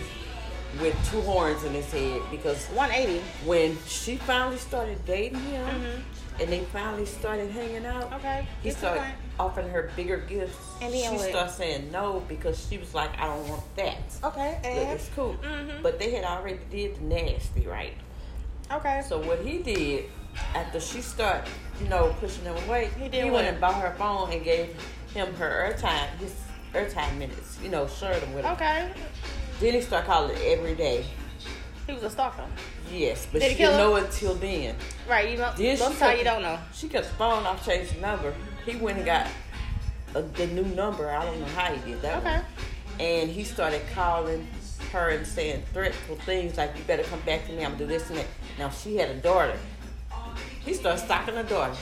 with 0.82 0.96
two 1.12 1.22
horns 1.22 1.64
in 1.66 1.74
his 1.74 1.92
head 1.92 2.22
because 2.32 2.66
180. 2.68 3.22
when 3.46 3.78
she 3.88 4.16
finally 4.16 4.58
started 4.58 5.06
dating 5.06 5.40
him 5.42 5.66
Mhm. 5.68 6.02
and 6.42 6.52
they 6.52 6.62
finally 6.72 7.06
started 7.06 7.52
hanging 7.52 7.86
out, 7.86 8.12
Okay. 8.14 8.48
he 8.64 8.72
started 8.72 9.04
offering 9.42 9.70
her 9.70 9.90
bigger 9.96 10.18
gifts. 10.18 10.56
And 10.82 10.94
then 10.94 11.02
she 11.12 11.18
what? 11.18 11.30
started 11.30 11.52
saying 11.54 11.92
no 11.92 12.24
because 12.28 12.68
she 12.70 12.78
was 12.78 12.94
like, 12.94 13.12
I 13.20 13.26
don't 13.26 13.48
want 13.50 13.64
that. 13.76 13.98
Okay. 14.24 14.50
Look, 14.56 14.66
And 14.66 14.92
it's 15.00 15.10
cool. 15.16 15.36
Mhm. 15.44 15.82
But 15.82 15.98
they 16.00 16.12
had 16.12 16.24
already 16.24 16.60
did 16.70 16.96
the 16.98 17.02
nasty, 17.02 17.66
right? 17.68 17.94
okay. 18.72 19.02
So 19.08 19.20
what 19.20 19.40
he 19.40 19.58
did 19.60 20.06
after 20.56 20.80
she 20.80 21.02
started, 21.02 21.50
you 21.82 21.88
know, 21.90 22.16
pushing 22.20 22.44
him 22.44 22.56
away, 22.68 22.90
He 22.98 23.10
did 23.10 23.26
he, 23.26 23.32
went 23.32 23.48
and 23.48 23.60
bought 23.60 23.82
her 23.82 23.94
phone 23.98 24.32
and 24.32 24.44
gave 24.44 24.76
him 25.14 25.34
her 25.36 25.50
airtime, 25.74 26.08
his 26.20 26.34
airtime 26.74 27.18
minutes, 27.18 27.58
you 27.62 27.70
know, 27.70 27.88
shared 27.88 28.22
them 28.22 28.34
with 28.34 28.46
him. 28.46 28.54
Okay. 28.54 28.90
Then 29.60 29.74
he 29.74 29.82
started 29.82 30.08
calling 30.08 30.36
her 30.38 30.42
every 30.46 30.76
day. 30.76 31.04
He 31.88 31.94
was 31.94 32.04
a 32.04 32.10
stalker. 32.10 32.46
Yes, 32.90 33.28
but 33.32 33.42
Did 33.42 33.52
she 33.52 33.58
didn't 33.58 33.74
her? 33.74 33.78
know 33.80 33.96
until 33.96 34.36
then. 34.36 34.76
Right. 35.10 35.32
You 35.32 35.38
know. 35.38 35.52
Then 35.58 35.80
Most 35.80 36.00
time 36.00 36.18
you 36.18 36.24
don't 36.24 36.42
know. 36.42 36.58
She 36.74 36.88
kept 36.88 37.08
the 37.08 37.14
phone 37.16 37.46
off, 37.46 37.66
changed 37.66 37.96
the 37.96 38.02
number. 38.02 38.34
He 38.66 38.76
went 38.76 38.98
and 38.98 39.06
got 39.06 39.28
a, 40.16 40.22
the 40.22 40.48
new 40.48 40.64
number. 40.64 41.10
I 41.10 41.26
don't 41.26 41.40
know 41.40 41.46
how 41.48 41.74
he 41.74 41.92
did 41.92 42.02
that. 42.02 42.18
Okay. 42.20 42.36
one. 42.36 42.46
And 43.00 43.30
he 43.30 43.44
started 43.44 43.82
calling 43.94 44.48
her 44.92 45.10
and 45.10 45.26
saying 45.26 45.64
threatful 45.74 46.18
things 46.18 46.58
like, 46.58 46.78
"You 46.78 46.84
better 46.84 47.04
come 47.04 47.22
back 47.22 47.46
to 47.48 47.54
me. 47.54 47.64
I'm 47.64 47.72
gonna 47.74 47.78
do 47.80 47.88
this 47.88 48.10
and 48.10 48.20
that." 48.20 48.28
Now 48.60 48.70
she 48.70 48.98
had 48.98 49.10
a 49.10 49.16
daughter. 49.16 49.58
He 50.64 50.74
started 50.74 51.04
stalking 51.04 51.36
her 51.36 51.44
daughter. 51.44 51.76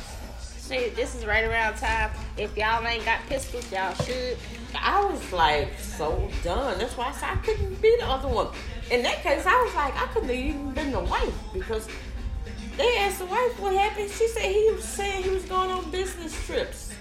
shit, 0.68 0.96
this 0.96 1.16
is 1.16 1.26
right 1.26 1.44
around 1.44 1.76
time. 1.76 2.12
If 2.38 2.56
y'all 2.56 2.86
ain't 2.86 3.04
got 3.04 3.20
pistols, 3.28 3.70
y'all 3.72 3.94
should. 3.96 4.38
I 4.76 5.04
was 5.04 5.34
like 5.34 5.78
so 5.80 6.30
done. 6.44 6.78
That's 6.78 6.96
why 6.96 7.08
I 7.08 7.12
said 7.12 7.30
I 7.30 7.36
couldn't 7.38 7.82
be 7.82 7.98
the 8.00 8.06
other 8.06 8.28
one. 8.28 8.50
In 8.92 9.02
that 9.04 9.22
case, 9.24 9.46
I 9.46 9.64
was 9.64 9.74
like, 9.76 9.96
I 9.96 10.06
couldn't 10.14 10.30
have 10.30 10.38
even 10.38 10.72
been 10.72 10.92
the 10.92 11.00
wife 11.00 11.34
because 11.54 11.88
they 12.80 12.98
asked 13.00 13.20
the 13.20 13.26
wife 13.26 13.60
what 13.60 13.74
happened. 13.76 14.10
She 14.10 14.28
said 14.30 14.44
he 14.52 14.72
was 14.72 14.86
saying 14.86 15.24
he 15.24 15.30
was 15.30 15.44
going 15.44 15.70
on 15.70 15.92
business 15.92 16.34
trips. 16.46 16.94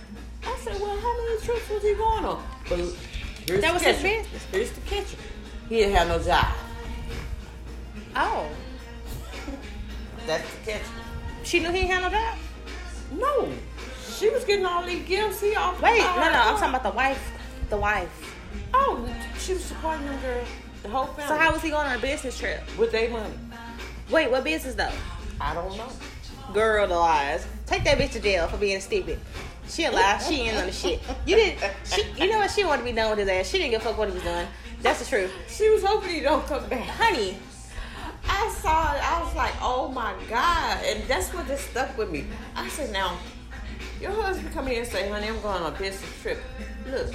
I 0.44 0.56
said, 0.64 0.80
well, 0.80 0.99
how 0.99 1.16
many 1.16 1.40
trips 1.40 1.70
was 1.70 1.82
he 1.82 1.94
going 1.94 2.25
on? 2.25 2.42
But 2.68 3.61
That 3.61 3.73
was 3.73 3.82
his 3.82 4.02
business. 4.02 4.44
Here's 4.50 4.73
the 4.73 4.80
catcher. 4.82 5.16
He 5.68 5.76
didn't 5.76 5.94
have 5.94 6.08
no 6.08 6.18
job. 6.18 6.47
Oh, 8.16 8.49
That's 10.26 10.42
the 10.54 10.70
catcher. 10.73 10.85
she 11.44 11.61
knew 11.61 11.70
he 11.70 11.78
ain't 11.80 11.90
had 11.92 12.02
no 12.02 12.11
job. 12.11 12.38
No, 13.12 13.52
she 14.18 14.30
was 14.30 14.44
getting 14.44 14.66
all 14.66 14.85
these 14.85 15.06
gifts. 15.06 15.40
He 15.40 15.54
offered 15.54 15.82
Wait, 15.82 15.99
no, 15.99 16.04
no, 16.16 16.40
I'm 16.42 16.56
talking 16.56 16.70
about 16.70 16.82
the 16.82 16.90
wife. 16.90 17.30
The 17.70 17.76
wife. 17.76 18.37
Oh, 18.75 19.08
she 19.38 19.52
was 19.54 19.64
supporting 19.64 20.06
them 20.06 20.20
girl, 20.20 20.44
the 20.82 20.88
whole 20.88 21.06
family. 21.06 21.28
So 21.28 21.37
how 21.37 21.52
was 21.52 21.62
he 21.62 21.70
going 21.70 21.87
on 21.87 21.97
a 21.97 22.00
business 22.00 22.37
trip? 22.37 22.62
with 22.76 22.90
their 22.90 23.08
money? 23.11 23.32
Wait, 24.11 24.28
what 24.30 24.42
business 24.42 24.75
though? 24.75 24.90
I 25.40 25.54
don't 25.54 25.76
know. 25.76 25.88
Girl, 26.52 26.87
the 26.87 26.95
lies. 26.95 27.47
Take 27.66 27.85
that 27.85 27.99
bitch 27.99 28.12
to 28.12 28.21
jail 28.21 28.49
for 28.49 28.57
being 28.57 28.80
stupid. 28.80 29.18
She 29.68 29.85
a 29.85 29.90
lie. 29.92 30.18
She 30.18 30.35
ain't 30.42 30.57
on 30.57 30.66
the 30.66 30.73
shit. 30.73 31.00
You 31.26 31.37
didn't. 31.37 31.71
She, 31.85 32.02
you 32.16 32.30
know 32.30 32.38
what? 32.38 32.50
She 32.50 32.64
wanted 32.64 32.83
to 32.83 32.85
be 32.88 32.92
done 32.92 33.11
with 33.11 33.18
his 33.18 33.28
ass. 33.28 33.49
She 33.49 33.59
didn't 33.59 33.73
give 33.73 33.83
a 33.83 33.85
fuck 33.85 33.99
what 33.99 34.09
he 34.09 34.14
was 34.14 34.23
doing. 34.23 34.47
That's 34.80 35.00
the 35.00 35.04
truth, 35.07 35.33
She 35.49 35.68
was 35.71 35.83
hoping 35.83 36.11
he 36.11 36.21
don't 36.21 36.47
come 36.47 36.66
back. 36.68 36.87
honey. 36.87 37.37
I 38.28 38.49
saw 38.61 38.95
it. 38.95 39.00
I 39.12 39.23
was 39.23 39.35
like, 39.35 39.52
oh 39.61 39.88
my 39.88 40.14
god, 40.28 40.78
and 40.85 41.02
that's 41.09 41.28
what 41.35 41.47
just 41.49 41.71
stuck 41.71 41.97
with 41.99 42.11
me. 42.11 42.26
I 42.54 42.68
said, 42.68 42.92
now, 42.92 43.18
your 44.00 44.12
husband 44.12 44.52
come 44.54 44.66
here 44.68 44.83
and 44.83 44.88
say, 44.90 45.09
honey, 45.09 45.28
I'm 45.28 45.40
going 45.40 45.62
on 45.62 45.75
a 45.75 45.78
business 45.78 46.11
trip. 46.23 46.38
Look, 46.87 47.09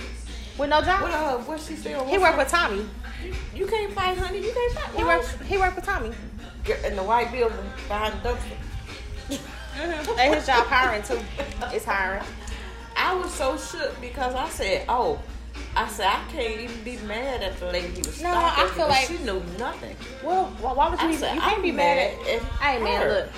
With 0.57 0.69
no 0.69 0.77
what 0.77 0.85
job. 0.85 1.03
uh, 1.03 1.37
what 1.43 1.59
she 1.61 1.75
say? 1.75 1.93
He 2.09 2.17
worked 2.17 2.37
with 2.37 2.49
Tommy. 2.49 2.85
You 3.55 3.65
can't 3.67 3.93
fight, 3.93 4.17
honey. 4.17 4.39
You 4.45 4.51
can't 4.51 4.73
fight. 4.73 4.95
He 4.97 5.03
worked. 5.05 5.43
He 5.43 5.57
worked 5.57 5.75
with 5.77 5.85
Tommy. 5.85 6.11
In 6.85 6.95
the 6.95 7.03
white 7.03 7.31
building 7.31 7.57
behind 7.87 8.21
the 8.21 8.29
dumpster. 8.29 8.57
And 10.19 10.35
his 10.35 10.45
job 10.45 10.67
hiring 10.67 11.01
too. 11.03 11.19
It's 11.73 11.85
hiring. 11.85 12.23
I 12.95 13.15
was 13.15 13.33
so 13.33 13.57
shook 13.57 13.99
because 13.99 14.35
I 14.35 14.47
said, 14.49 14.85
oh. 14.87 15.19
I 15.75 15.87
said 15.87 16.07
I 16.07 16.23
can't 16.31 16.59
even 16.61 16.83
be 16.83 16.97
mad 17.05 17.41
at 17.43 17.57
the 17.59 17.65
lady 17.67 17.87
he 17.89 17.97
was 17.97 18.21
No, 18.21 18.29
stalking 18.31 18.63
I 18.63 18.67
feel 18.69 18.87
like- 18.87 19.07
she 19.07 19.17
knew 19.19 19.41
nothing. 19.59 19.95
Well, 20.23 20.45
why 20.59 20.89
would 20.89 20.99
you? 20.99 21.05
I 21.07 21.09
Even, 21.09 21.19
said, 21.19 21.35
you 21.35 21.41
can't 21.41 21.55
I'm 21.57 21.61
be 21.63 21.71
mad 21.71 21.97
at. 21.97 22.17
mad 22.21 22.27
at 22.27 22.41
Hey 22.41 22.83
man, 22.83 23.01
her. 23.01 23.09
look. 23.09 23.29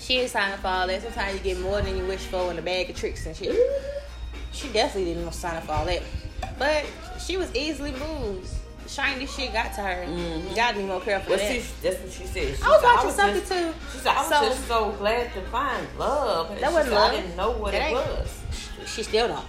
She 0.00 0.18
ain't 0.20 0.30
signing 0.30 0.58
for 0.58 0.68
all 0.68 0.86
that. 0.86 1.02
Sometimes 1.02 1.34
you 1.34 1.40
get 1.40 1.60
more 1.60 1.80
than 1.80 1.96
you 1.96 2.04
wish 2.06 2.20
for 2.26 2.50
in 2.50 2.58
a 2.58 2.62
bag 2.62 2.90
of 2.90 2.96
tricks 2.96 3.24
and 3.26 3.34
shit. 3.36 3.54
She 4.52 4.68
definitely 4.68 5.14
didn't 5.14 5.32
sign 5.32 5.56
up 5.56 5.64
for 5.64 5.72
all 5.72 5.84
that. 5.86 6.02
But 6.58 6.84
she 7.18 7.36
was 7.36 7.54
easily 7.54 7.92
moved. 7.92 8.48
Shiny 8.94 9.26
shit 9.26 9.52
got 9.52 9.72
to 9.74 9.80
her. 9.80 10.04
You 10.04 10.54
gotta 10.54 10.76
be 10.76 10.84
more 10.84 11.00
careful 11.00 11.32
with 11.32 11.40
she, 11.42 11.58
that. 11.58 11.82
that's 11.82 12.02
what 12.02 12.12
she 12.12 12.26
said. 12.26 12.56
She 12.56 12.62
I 12.62 12.68
was 12.68 12.80
said, 12.80 12.94
watching 12.94 13.10
something 13.10 13.40
just, 13.40 13.52
too. 13.52 13.74
She 13.92 13.98
said, 13.98 14.14
I 14.14 14.20
was 14.20 14.28
So- 14.28 14.48
just 14.48 14.68
so 14.68 14.90
glad 14.92 15.32
to 15.34 15.40
find 15.42 15.86
love. 15.98 16.50
And 16.52 16.60
That 16.60 16.72
wasn't 16.72 16.92
said, 16.94 17.00
love. 17.00 17.12
I 17.12 17.16
didn't 17.16 17.36
know 17.36 17.50
what 17.50 17.72
That 17.72 17.90
it 17.90 17.94
was. 17.94 18.38
She 18.86 19.02
still 19.02 19.28
don't. 19.28 19.46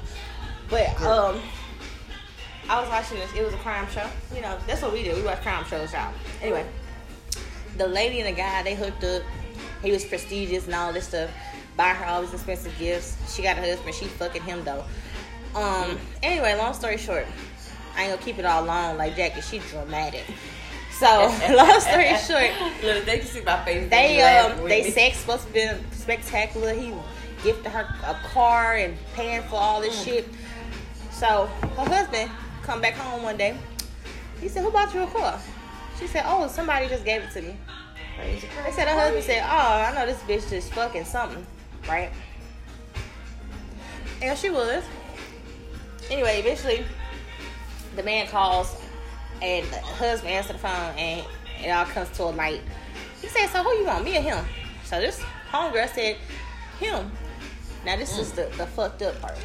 But 0.70 1.00
um, 1.04 1.40
I 2.68 2.82
was 2.82 2.90
watching 2.90 3.20
this. 3.20 3.32
It 3.36 3.46
was 3.46 3.54
a 3.54 3.58
crime 3.58 3.88
show. 3.94 4.08
You 4.34 4.42
know, 4.42 4.58
that's 4.66 4.82
what 4.82 4.92
we 4.94 5.04
do. 5.04 5.14
We 5.14 5.22
watch 5.22 5.42
crime 5.42 5.64
shows, 5.66 5.94
y'all. 5.94 6.12
Anyway, 6.42 6.66
the 7.78 7.88
lady 7.88 8.22
and 8.22 8.28
the 8.36 8.40
guy 8.40 8.64
they 8.64 8.74
hooked 8.74 9.04
up. 9.04 9.22
He 9.84 9.92
was 9.92 10.04
prestigious 10.06 10.66
and 10.66 10.74
all 10.74 10.92
this 10.92 11.08
stuff. 11.08 11.30
Buy 11.78 11.90
her 11.90 12.06
all 12.06 12.22
these 12.22 12.34
expensive 12.34 12.74
gifts. 12.80 13.36
She 13.36 13.44
got 13.44 13.58
a 13.58 13.62
husband. 13.62 13.94
She 13.94 14.06
fucking 14.06 14.42
him 14.42 14.64
though. 14.64 14.84
Um. 15.54 16.00
Anyway, 16.24 16.56
long 16.56 16.74
story 16.74 16.98
short, 16.98 17.28
I 17.96 18.04
ain't 18.04 18.12
gonna 18.14 18.22
keep 18.22 18.38
it 18.40 18.46
all 18.46 18.64
long 18.64 18.98
like 18.98 19.16
Jackie. 19.16 19.42
She 19.42 19.60
dramatic. 19.60 20.24
So 20.92 21.06
long 21.56 21.80
story 21.80 22.16
short, 22.18 22.52
Look, 22.84 23.06
they 23.06 23.20
can 23.20 23.28
see 23.28 23.42
my 23.42 23.64
face. 23.66 23.90
they 23.90 24.22
um 24.22 24.68
they 24.68 24.90
sex 24.92 25.18
supposed 25.18 25.48
to 25.48 25.54
be 25.54 25.70
spectacular. 25.92 26.74
He 26.74 26.94
gifted 27.44 27.72
her 27.72 27.82
a 28.06 28.14
car 28.30 28.76
and 28.76 28.98
paying 29.14 29.42
for 29.44 29.56
all 29.58 29.82
this 29.82 30.04
shit. 30.04 30.28
So 31.12 31.48
her 31.62 31.86
husband 31.86 32.32
come 32.64 32.82
back 32.82 32.94
home 32.96 33.24
one 33.24 33.38
day. 33.38 33.58
He 34.42 34.48
said, 34.50 34.64
"Who 34.64 34.72
bought 34.72 34.94
you 34.94 35.04
a 35.04 35.08
car?" 35.08 35.40
She 36.00 36.08
said, 36.08 36.24
"Oh, 36.26 36.48
somebody 36.48 36.88
just 36.88 37.06
gave 37.06 37.22
it 37.22 37.32
to 37.32 37.42
me." 37.42 37.56
They 38.18 38.72
said 38.72 38.88
her 38.88 38.98
husband 39.00 39.24
said, 39.24 39.44
"Oh, 39.44 39.82
I 39.82 39.94
know 39.94 40.06
this 40.06 40.20
bitch 40.22 40.50
just 40.50 40.74
fucking 40.74 41.06
something, 41.06 41.46
right?" 41.88 42.10
And 44.22 44.38
she 44.38 44.50
was. 44.50 44.84
Anyway, 46.10 46.40
eventually, 46.40 46.86
the 47.96 48.04
man 48.04 48.28
calls, 48.28 48.76
and 49.42 49.66
the 49.68 49.80
husband 49.80 50.32
answers 50.32 50.54
the 50.54 50.60
phone, 50.60 50.98
and 50.98 51.26
it 51.64 51.70
all 51.70 51.86
comes 51.86 52.10
to 52.18 52.24
a 52.24 52.26
light. 52.26 52.62
He 53.22 53.28
said, 53.28 53.48
"So 53.48 53.64
who 53.64 53.72
you 53.72 53.86
want, 53.86 54.04
me 54.04 54.18
or 54.18 54.22
him?" 54.22 54.46
So 54.84 55.00
this 55.00 55.22
homegirl 55.52 55.94
said, 55.94 56.18
"Him." 56.80 57.12
Now 57.86 57.98
this 57.98 58.18
is 58.18 58.32
mm. 58.32 58.36
the 58.36 58.58
the 58.58 58.66
fucked 58.68 59.02
up 59.02 59.20
part. 59.22 59.38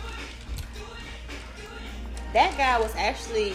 That 2.32 2.56
guy 2.56 2.78
was 2.78 2.94
actually 2.96 3.54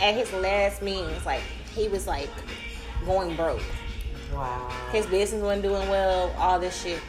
at 0.00 0.14
his 0.14 0.32
last 0.32 0.82
means, 0.82 1.24
like 1.26 1.42
he 1.74 1.88
was 1.88 2.06
like 2.06 2.30
going 3.04 3.36
broke 3.36 3.60
Wow. 4.32 4.70
his 4.92 5.04
business 5.06 5.42
wasn't 5.42 5.62
doing 5.62 5.88
well, 5.88 6.34
all 6.38 6.58
this 6.58 6.82
shit. 6.82 7.00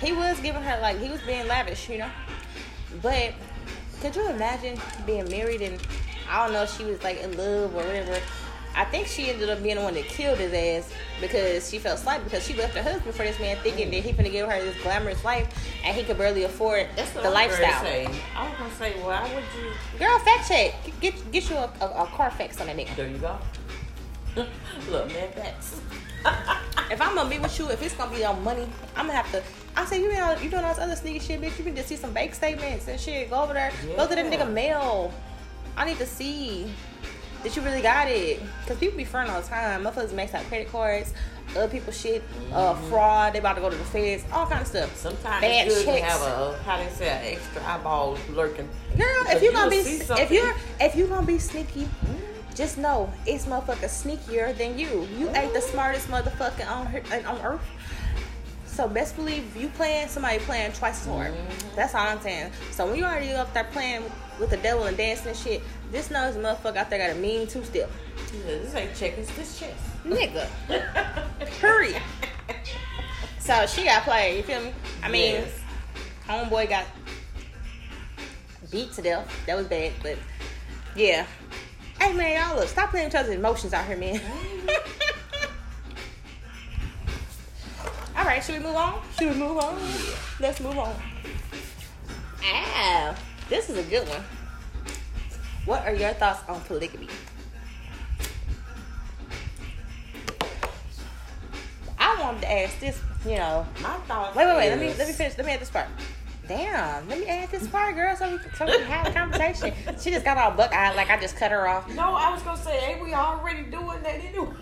He 0.00 0.12
was 0.12 0.38
giving 0.40 0.62
her 0.62 0.80
like 0.80 0.98
he 0.98 1.08
was 1.08 1.20
being 1.22 1.46
lavish, 1.46 1.88
you 1.88 1.98
know. 1.98 2.10
But 3.02 3.34
could 4.00 4.14
you 4.14 4.28
imagine 4.28 4.78
being 5.06 5.28
married 5.28 5.62
and 5.62 5.80
I 6.28 6.44
don't 6.44 6.52
know 6.52 6.62
if 6.62 6.76
she 6.76 6.84
was 6.84 7.02
like 7.02 7.20
in 7.20 7.36
love 7.36 7.74
or 7.74 7.78
whatever. 7.78 8.18
I 8.74 8.84
think 8.86 9.06
she 9.06 9.28
ended 9.28 9.50
up 9.50 9.62
being 9.62 9.76
the 9.76 9.82
one 9.82 9.94
that 9.94 10.04
killed 10.04 10.38
his 10.38 10.52
ass 10.52 10.90
because 11.20 11.68
she 11.68 11.78
felt 11.78 11.98
slighted 11.98 12.24
because 12.24 12.46
she 12.46 12.54
left 12.54 12.74
her 12.74 12.82
husband 12.82 13.14
for 13.14 13.22
this 13.22 13.38
man 13.38 13.58
thinking 13.62 13.90
that 13.90 14.02
he 14.02 14.12
finna 14.12 14.32
give 14.32 14.48
her 14.48 14.60
this 14.60 14.80
glamorous 14.82 15.22
life 15.24 15.46
and 15.84 15.94
he 15.94 16.02
could 16.02 16.16
barely 16.16 16.44
afford 16.44 16.86
That's 16.96 17.10
the 17.10 17.30
lifestyle. 17.30 17.82
Say. 17.82 18.08
I 18.34 18.48
was 18.48 18.58
gonna 18.58 18.74
say, 18.76 18.92
why 19.02 19.22
would 19.34 19.44
you? 19.62 19.98
Girl, 19.98 20.18
fact 20.20 20.48
check. 20.48 20.74
Get 21.00 21.30
get 21.32 21.50
you 21.50 21.56
a, 21.56 21.70
a, 21.80 21.86
a 21.86 22.06
Carfax 22.14 22.60
on 22.60 22.68
that 22.68 22.76
nigga. 22.76 22.96
There 22.96 23.08
you 23.08 23.18
go. 23.18 23.38
Look, 24.90 25.08
man, 25.08 25.30
that's. 25.36 25.80
If 26.90 27.00
I'm 27.00 27.14
gonna 27.14 27.28
be 27.28 27.38
with 27.38 27.58
you, 27.58 27.68
if 27.70 27.82
it's 27.82 27.94
gonna 27.94 28.14
be 28.14 28.24
on 28.24 28.42
money, 28.42 28.66
I'm 28.96 29.06
gonna 29.06 29.18
have 29.18 29.30
to. 29.32 29.42
I 29.76 29.84
say 29.84 30.02
you 30.02 30.12
all, 30.20 30.38
you 30.38 30.48
doing 30.50 30.64
all 30.64 30.74
this 30.74 30.82
other 30.82 30.96
sneaky 30.96 31.18
shit, 31.18 31.40
bitch. 31.40 31.58
You 31.58 31.64
can 31.64 31.76
just 31.76 31.88
see 31.88 31.96
some 31.96 32.12
bank 32.12 32.34
statements 32.34 32.88
and 32.88 32.98
shit. 32.98 33.28
Go 33.30 33.42
over 33.42 33.52
there, 33.52 33.72
go 33.96 34.06
to 34.06 34.14
that 34.14 34.26
nigga 34.26 34.50
mail. 34.50 35.12
I 35.76 35.84
need 35.84 35.98
to 35.98 36.06
see 36.06 36.70
that 37.42 37.56
you 37.56 37.62
really 37.62 37.82
got 37.82 38.08
it, 38.08 38.40
cause 38.66 38.78
people 38.78 38.96
be 38.96 39.04
front 39.04 39.30
all 39.30 39.40
the 39.40 39.48
time. 39.48 39.82
Motherfuckers 39.82 40.12
max 40.12 40.32
out 40.34 40.44
credit 40.44 40.70
cards, 40.70 41.12
other 41.56 41.68
people 41.68 41.92
shit, 41.92 42.22
uh, 42.52 42.74
fraud. 42.88 43.32
They 43.32 43.40
about 43.40 43.54
to 43.54 43.60
go 43.60 43.70
to 43.70 43.76
the 43.76 43.84
feds, 43.84 44.24
all 44.32 44.46
kind 44.46 44.60
of 44.60 44.66
stuff. 44.66 44.96
Sometimes 44.96 45.40
Bad 45.40 45.66
it's 45.66 45.76
good 45.76 45.86
checks. 45.86 46.12
have 46.12 46.22
a 46.22 46.58
how 46.62 46.76
they 46.76 46.88
say 46.90 47.08
an 47.08 47.36
extra 47.36 47.64
eyeball 47.64 48.16
lurking. 48.30 48.68
Girl, 48.96 49.06
if 49.26 49.42
you 49.42 49.50
you'll 49.50 49.60
gonna 49.60 49.70
be, 49.70 49.76
if 49.78 50.30
you're, 50.30 50.54
if 50.80 50.94
you 50.94 51.06
gonna 51.06 51.26
be 51.26 51.38
sneaky, 51.38 51.88
just 52.54 52.78
know 52.78 53.12
it's 53.26 53.46
motherfucker 53.46 53.88
sneakier 53.88 54.56
than 54.56 54.78
you. 54.78 55.08
You 55.18 55.30
ain't 55.30 55.52
the 55.52 55.60
smartest 55.60 56.08
motherfucker 56.08 56.70
on 56.70 56.86
her, 56.86 57.02
on 57.26 57.40
earth. 57.40 57.60
So 58.66 58.88
best 58.88 59.16
believe 59.16 59.54
you 59.54 59.68
playing, 59.68 60.08
somebody 60.08 60.38
playing 60.38 60.72
twice 60.72 61.02
as 61.02 61.06
hard. 61.06 61.34
That's 61.76 61.94
all 61.94 62.06
I'm 62.06 62.20
saying. 62.20 62.52
So 62.70 62.86
when 62.86 62.96
you 62.96 63.04
already 63.04 63.32
up 63.32 63.52
there 63.52 63.64
playing 63.64 64.02
with 64.42 64.50
the 64.50 64.56
devil 64.58 64.84
and 64.84 64.96
dancing 64.96 65.28
and 65.28 65.36
shit, 65.36 65.62
This 65.92 66.10
know 66.10 66.30
this 66.30 66.36
motherfucker 66.36 66.76
out 66.76 66.90
there 66.90 66.98
got 66.98 67.16
a 67.16 67.20
mean 67.20 67.46
two 67.46 67.64
step. 67.64 67.88
Yeah, 68.34 68.42
this 68.58 68.74
ain't 68.74 68.94
checkers, 68.94 69.28
this 69.36 69.58
chess. 69.60 69.72
Nigga. 70.04 70.48
Period. 71.60 72.02
So 73.38 73.64
she 73.66 73.84
got 73.84 74.02
played, 74.02 74.38
you 74.38 74.42
feel 74.42 74.60
me? 74.60 74.72
I 75.02 75.08
mean, 75.08 75.34
Yes. 75.36 75.60
homeboy 76.28 76.68
got 76.68 76.86
beat 78.72 78.92
to 78.94 79.02
death. 79.02 79.30
That 79.46 79.56
was 79.56 79.68
bad, 79.68 79.92
but 80.02 80.18
yeah. 80.96 81.24
Hey 82.00 82.12
man, 82.12 82.36
y'all 82.44 82.56
look, 82.58 82.68
stop 82.68 82.90
playing 82.90 83.08
each 83.08 83.14
other's 83.14 83.34
emotions 83.34 83.72
out 83.72 83.86
here, 83.86 83.96
man. 83.96 84.20
All 88.16 88.24
right, 88.24 88.42
should 88.42 88.58
we 88.58 88.64
move 88.66 88.74
on? 88.76 89.00
Should 89.18 89.30
we 89.34 89.36
move 89.38 89.56
on? 89.58 89.78
Let's 90.40 90.60
move 90.60 90.78
on. 90.78 90.94
Ah, 92.44 93.16
this 93.48 93.70
is 93.70 93.78
a 93.78 93.82
good 93.90 94.08
one. 94.08 94.22
What 95.64 95.84
are 95.86 95.94
your 95.94 96.12
thoughts 96.14 96.42
on 96.48 96.60
polygamy? 96.62 97.08
I 101.98 102.20
wanted 102.20 102.40
to 102.42 102.52
ask 102.52 102.78
this, 102.80 103.00
you 103.24 103.36
know, 103.36 103.66
My 103.80 103.96
thoughts. 104.08 104.34
Wait, 104.36 104.46
wait, 104.46 104.56
wait. 104.56 104.70
Let 104.70 104.78
me 104.80 104.94
let 104.98 105.06
me 105.06 105.14
finish. 105.14 105.36
Let 105.36 105.46
me 105.46 105.52
add 105.52 105.60
this 105.60 105.70
part. 105.70 105.86
Damn. 106.48 107.08
Let 107.08 107.18
me 107.20 107.26
add 107.26 107.50
this 107.50 107.66
part, 107.68 107.94
girl, 107.94 108.16
so 108.16 108.30
we, 108.32 108.38
so 108.56 108.66
we 108.66 108.72
can 108.72 108.82
have 108.82 109.06
a 109.06 109.12
conversation. 109.12 109.72
She 110.00 110.10
just 110.10 110.24
got 110.24 110.36
all 110.36 110.50
buck 110.50 110.72
eyed 110.74 110.96
like 110.96 111.10
I 111.10 111.20
just 111.20 111.36
cut 111.36 111.52
her 111.52 111.68
off. 111.68 111.88
No, 111.94 112.14
I 112.14 112.32
was 112.32 112.42
gonna 112.42 112.60
say, 112.60 112.92
ain't 112.92 113.02
we 113.02 113.14
already 113.14 113.62
doing 113.64 114.02
that 114.02 114.20
anyway? 114.20 114.52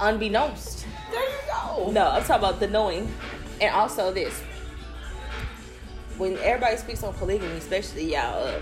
Unbeknownst. 0.00 0.86
there 1.10 1.20
you 1.22 1.36
go. 1.52 1.90
No, 1.90 2.06
I'm 2.06 2.22
talking 2.22 2.36
about 2.36 2.60
the 2.60 2.68
knowing. 2.68 3.12
And 3.60 3.74
also 3.74 4.12
this. 4.12 4.40
When 6.18 6.38
everybody 6.38 6.76
speaks 6.76 7.02
on 7.02 7.14
polygamy, 7.14 7.56
especially 7.56 8.12
y'all 8.12 8.46
uh, 8.46 8.60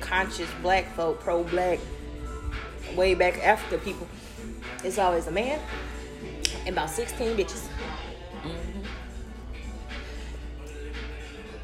conscious 0.00 0.48
black 0.62 0.94
folk, 0.94 1.20
pro 1.20 1.44
black, 1.44 1.78
way 2.96 3.14
back 3.14 3.38
Africa 3.44 3.82
people, 3.84 4.08
it's 4.82 4.98
always 4.98 5.26
a 5.26 5.30
man 5.30 5.60
and 6.66 6.68
about 6.70 6.90
16 6.90 7.36
bitches. 7.36 7.68
Mm-hmm. 8.42 8.82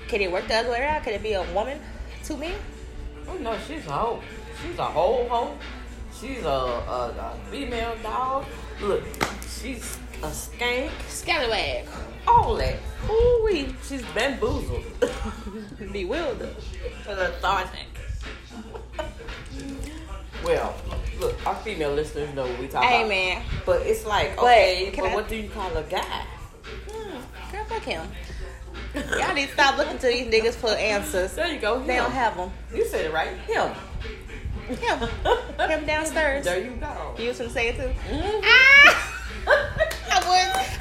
Can 0.09 0.21
it 0.21 0.31
work 0.31 0.47
the 0.47 0.55
other 0.55 0.71
way 0.71 0.81
around? 0.81 1.03
Can 1.03 1.15
it 1.15 1.23
be 1.23 1.33
a 1.33 1.43
woman, 1.53 1.81
two 2.25 2.37
men? 2.37 2.55
Oh 3.29 3.37
no, 3.39 3.59
she's 3.67 3.87
a 3.87 3.93
hoe. 3.93 4.23
She's 4.63 4.79
a 4.79 4.85
whole 4.85 5.29
hoe. 5.29 5.59
She's 6.21 6.45
a, 6.45 6.49
a, 6.49 7.09
a 7.11 7.39
female 7.51 7.97
dog. 8.03 8.47
Look, 8.81 9.03
she's 9.61 9.99
a 10.23 10.29
skank. 10.29 10.91
Scallywag. 11.09 11.87
All 12.27 12.55
that. 12.57 12.77
Ooh 13.09 13.43
wee. 13.45 13.75
She's 13.87 14.03
bamboozled. 14.15 14.83
Bewildered. 15.93 16.57
Lethargic. 17.07 17.87
well, 20.45 20.75
look, 21.21 21.47
our 21.47 21.55
female 21.57 21.93
listeners 21.93 22.33
know 22.35 22.47
what 22.47 22.59
we 22.59 22.69
talk 22.69 22.85
Hey 22.85 22.99
about. 23.01 23.09
man. 23.09 23.43
But 23.65 23.83
it's 23.83 24.05
like, 24.07 24.37
But 24.37 24.45
okay, 24.45 24.91
can 24.93 25.05
but 25.05 25.13
I- 25.13 25.15
what 25.15 25.29
do 25.29 25.37
you 25.37 25.49
call 25.49 25.75
a 25.77 25.83
guy? 25.83 26.01
Hmm, 26.91 27.19
girl, 27.53 27.65
fuck 27.65 27.83
him. 27.83 28.07
Y'all 29.19 29.35
need 29.35 29.47
to 29.49 29.53
stop 29.53 29.77
looking 29.77 29.99
to 29.99 30.07
these 30.07 30.27
niggas 30.27 30.55
for 30.55 30.71
answers. 30.71 31.35
There 31.35 31.47
you 31.53 31.59
go. 31.61 31.81
They 31.81 31.97
don't 31.97 32.11
have 32.13 32.37
them. 32.37 32.51
You 32.75 32.87
said 32.87 33.05
it 33.05 33.13
right. 33.13 33.29
Him. 33.47 33.71
Him. 34.69 34.99
Him 35.69 35.87
downstairs. 35.87 36.45
There 36.45 36.59
you 36.61 36.71
go. 36.77 37.15
You 37.19 37.29
was 37.29 37.39
gonna 37.39 37.51
say 37.51 37.69
it 37.69 37.77
too? 37.77 37.91
Mhm. 38.11 38.43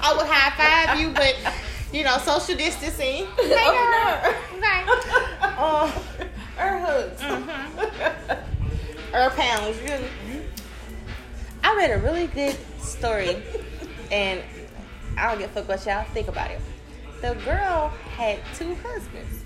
I 0.06 0.14
would 0.16 0.28
high 0.28 0.52
five 0.56 1.00
you, 1.00 1.10
but 1.10 1.36
you 1.92 2.04
know, 2.04 2.18
social 2.20 2.56
distancing. 2.56 3.26
Hey, 3.38 3.66
girl. 3.66 4.36
Okay. 4.54 4.84
Uh, 5.42 5.88
Her 6.58 6.80
hugs. 6.80 7.22
or 9.14 9.30
pounds. 9.32 9.82
You 9.82 9.88
know. 9.90 10.42
I 11.64 11.76
read 11.76 11.90
a 11.92 11.98
really 11.98 12.28
good 12.28 12.56
story, 12.80 13.42
and 14.12 14.44
I 15.18 15.30
don't 15.30 15.40
give 15.40 15.50
a 15.50 15.54
fuck 15.54 15.68
what 15.68 15.86
y'all 15.86 16.06
think 16.14 16.28
about 16.28 16.52
it. 16.52 16.62
The 17.22 17.34
girl 17.44 17.90
had 18.16 18.40
two 18.54 18.76
husbands. 18.76 19.44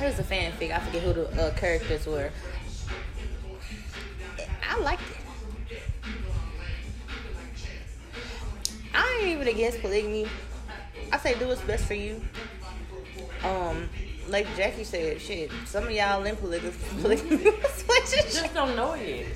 It 0.00 0.04
was 0.04 0.18
a 0.18 0.24
fanfic. 0.24 0.72
I 0.72 0.80
forget 0.80 1.02
who 1.02 1.12
the 1.12 1.28
uh, 1.40 1.54
characters 1.54 2.06
were. 2.06 2.30
I 4.68 4.78
liked 4.80 5.02
it. 5.02 5.17
Ain't 9.18 9.28
even 9.28 9.48
against 9.48 9.80
polygamy. 9.80 10.26
I 11.12 11.18
say 11.18 11.38
do 11.38 11.48
what's 11.48 11.60
best 11.62 11.84
for 11.86 11.94
you. 11.94 12.20
Um, 13.44 13.88
like 14.28 14.46
Jackie 14.56 14.84
said, 14.84 15.20
shit. 15.20 15.50
Some 15.66 15.84
of 15.84 15.90
y'all 15.90 16.24
in 16.24 16.36
polygamy, 16.36 16.72
polygamy 17.00 17.44
just 18.12 18.54
don't 18.54 18.76
know 18.76 18.92
it. 18.94 19.26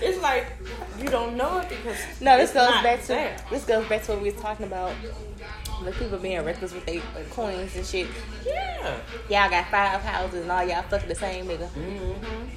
It's 0.00 0.20
like 0.22 0.46
you 0.98 1.08
don't 1.08 1.36
know 1.36 1.58
it 1.58 1.68
because 1.68 1.96
No, 2.20 2.36
this 2.36 2.52
goes 2.52 2.70
back 2.82 3.00
to 3.02 3.08
there. 3.08 3.36
this 3.50 3.64
goes 3.64 3.86
back 3.88 4.02
to 4.04 4.12
what 4.12 4.22
we 4.22 4.30
was 4.30 4.40
talking 4.40 4.66
about. 4.66 4.92
The 5.84 5.92
people 5.92 6.18
being 6.18 6.44
reckless 6.44 6.72
with 6.72 6.84
their 6.86 7.00
uh, 7.00 7.22
coins 7.30 7.74
and 7.76 7.86
shit. 7.86 8.08
Yeah. 8.44 8.98
Y'all 9.28 9.48
got 9.50 9.66
five 9.70 10.00
houses 10.00 10.42
and 10.42 10.50
all 10.50 10.64
y'all 10.64 10.82
fucking 10.82 11.08
the 11.08 11.14
same 11.14 11.46
nigga. 11.46 11.68
Mm-hmm. 11.68 12.48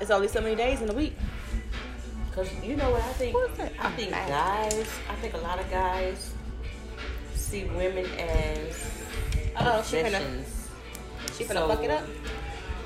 It's 0.00 0.10
only 0.10 0.28
so 0.28 0.40
many 0.40 0.54
days 0.54 0.80
in 0.82 0.90
a 0.90 0.92
week. 0.92 1.16
Cause 2.34 2.48
you 2.62 2.76
know 2.76 2.90
what 2.90 3.02
I 3.02 3.12
think. 3.12 3.36
I 3.78 3.90
think 3.90 4.10
guys. 4.10 4.88
I 5.10 5.14
think 5.16 5.34
a 5.34 5.38
lot 5.38 5.58
of 5.60 5.70
guys 5.70 6.32
see 7.34 7.64
women 7.64 8.06
as 8.18 8.74
Uh-oh, 9.54 9.82
she 9.82 9.96
finna- 9.96 10.04
possessions. 10.04 10.68
She 11.36 11.44
finna 11.44 11.52
So, 11.54 11.68
fuck 11.68 11.82
it 11.84 11.90
up. 11.90 12.04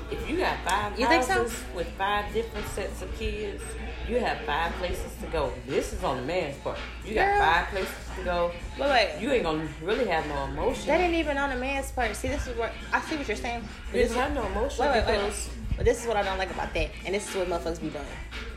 If 0.09 0.29
you 0.29 0.37
got 0.37 0.57
five 0.65 0.97
You 0.99 1.05
think 1.07 1.25
houses 1.25 1.51
so? 1.51 1.75
with 1.75 1.87
five 1.97 2.31
different 2.33 2.65
sets 2.69 3.01
of 3.01 3.13
kids, 3.19 3.61
you 4.07 4.19
have 4.19 4.39
five 4.41 4.71
places 4.73 5.11
to 5.21 5.27
go. 5.27 5.51
This 5.65 5.91
is 5.91 6.01
on 6.03 6.17
the 6.17 6.23
man's 6.23 6.57
part. 6.59 6.77
You 7.05 7.13
got 7.13 7.25
Girl. 7.27 7.39
five 7.39 7.67
places 7.67 7.95
to 8.17 8.23
go. 8.23 8.51
Wait, 8.79 8.89
wait. 8.89 9.17
You 9.21 9.31
ain't 9.31 9.43
gonna 9.43 9.67
really 9.81 10.05
have 10.07 10.25
no 10.27 10.45
emotion. 10.45 10.87
That 10.87 11.01
ain't 11.01 11.13
even 11.13 11.37
on 11.37 11.49
the 11.49 11.57
man's 11.57 11.91
part. 11.91 12.15
See, 12.15 12.29
this 12.29 12.47
is 12.47 12.57
what 12.57 12.71
I 12.93 13.01
see 13.01 13.17
what 13.17 13.27
you're 13.27 13.35
saying. 13.37 13.63
You 13.93 14.03
just 14.03 14.15
have 14.15 14.33
no 14.33 14.45
emotion 14.45 14.85
wait, 14.85 15.05
wait. 15.05 15.05
because 15.07 15.49
But 15.77 15.85
this 15.85 16.01
is 16.01 16.07
what 16.07 16.17
I 16.17 16.23
don't 16.23 16.37
like 16.39 16.51
about 16.51 16.73
that, 16.73 16.89
and 17.05 17.13
this 17.15 17.29
is 17.29 17.35
what 17.35 17.47
motherfuckers 17.47 17.79
be 17.81 17.89
doing. 17.89 18.03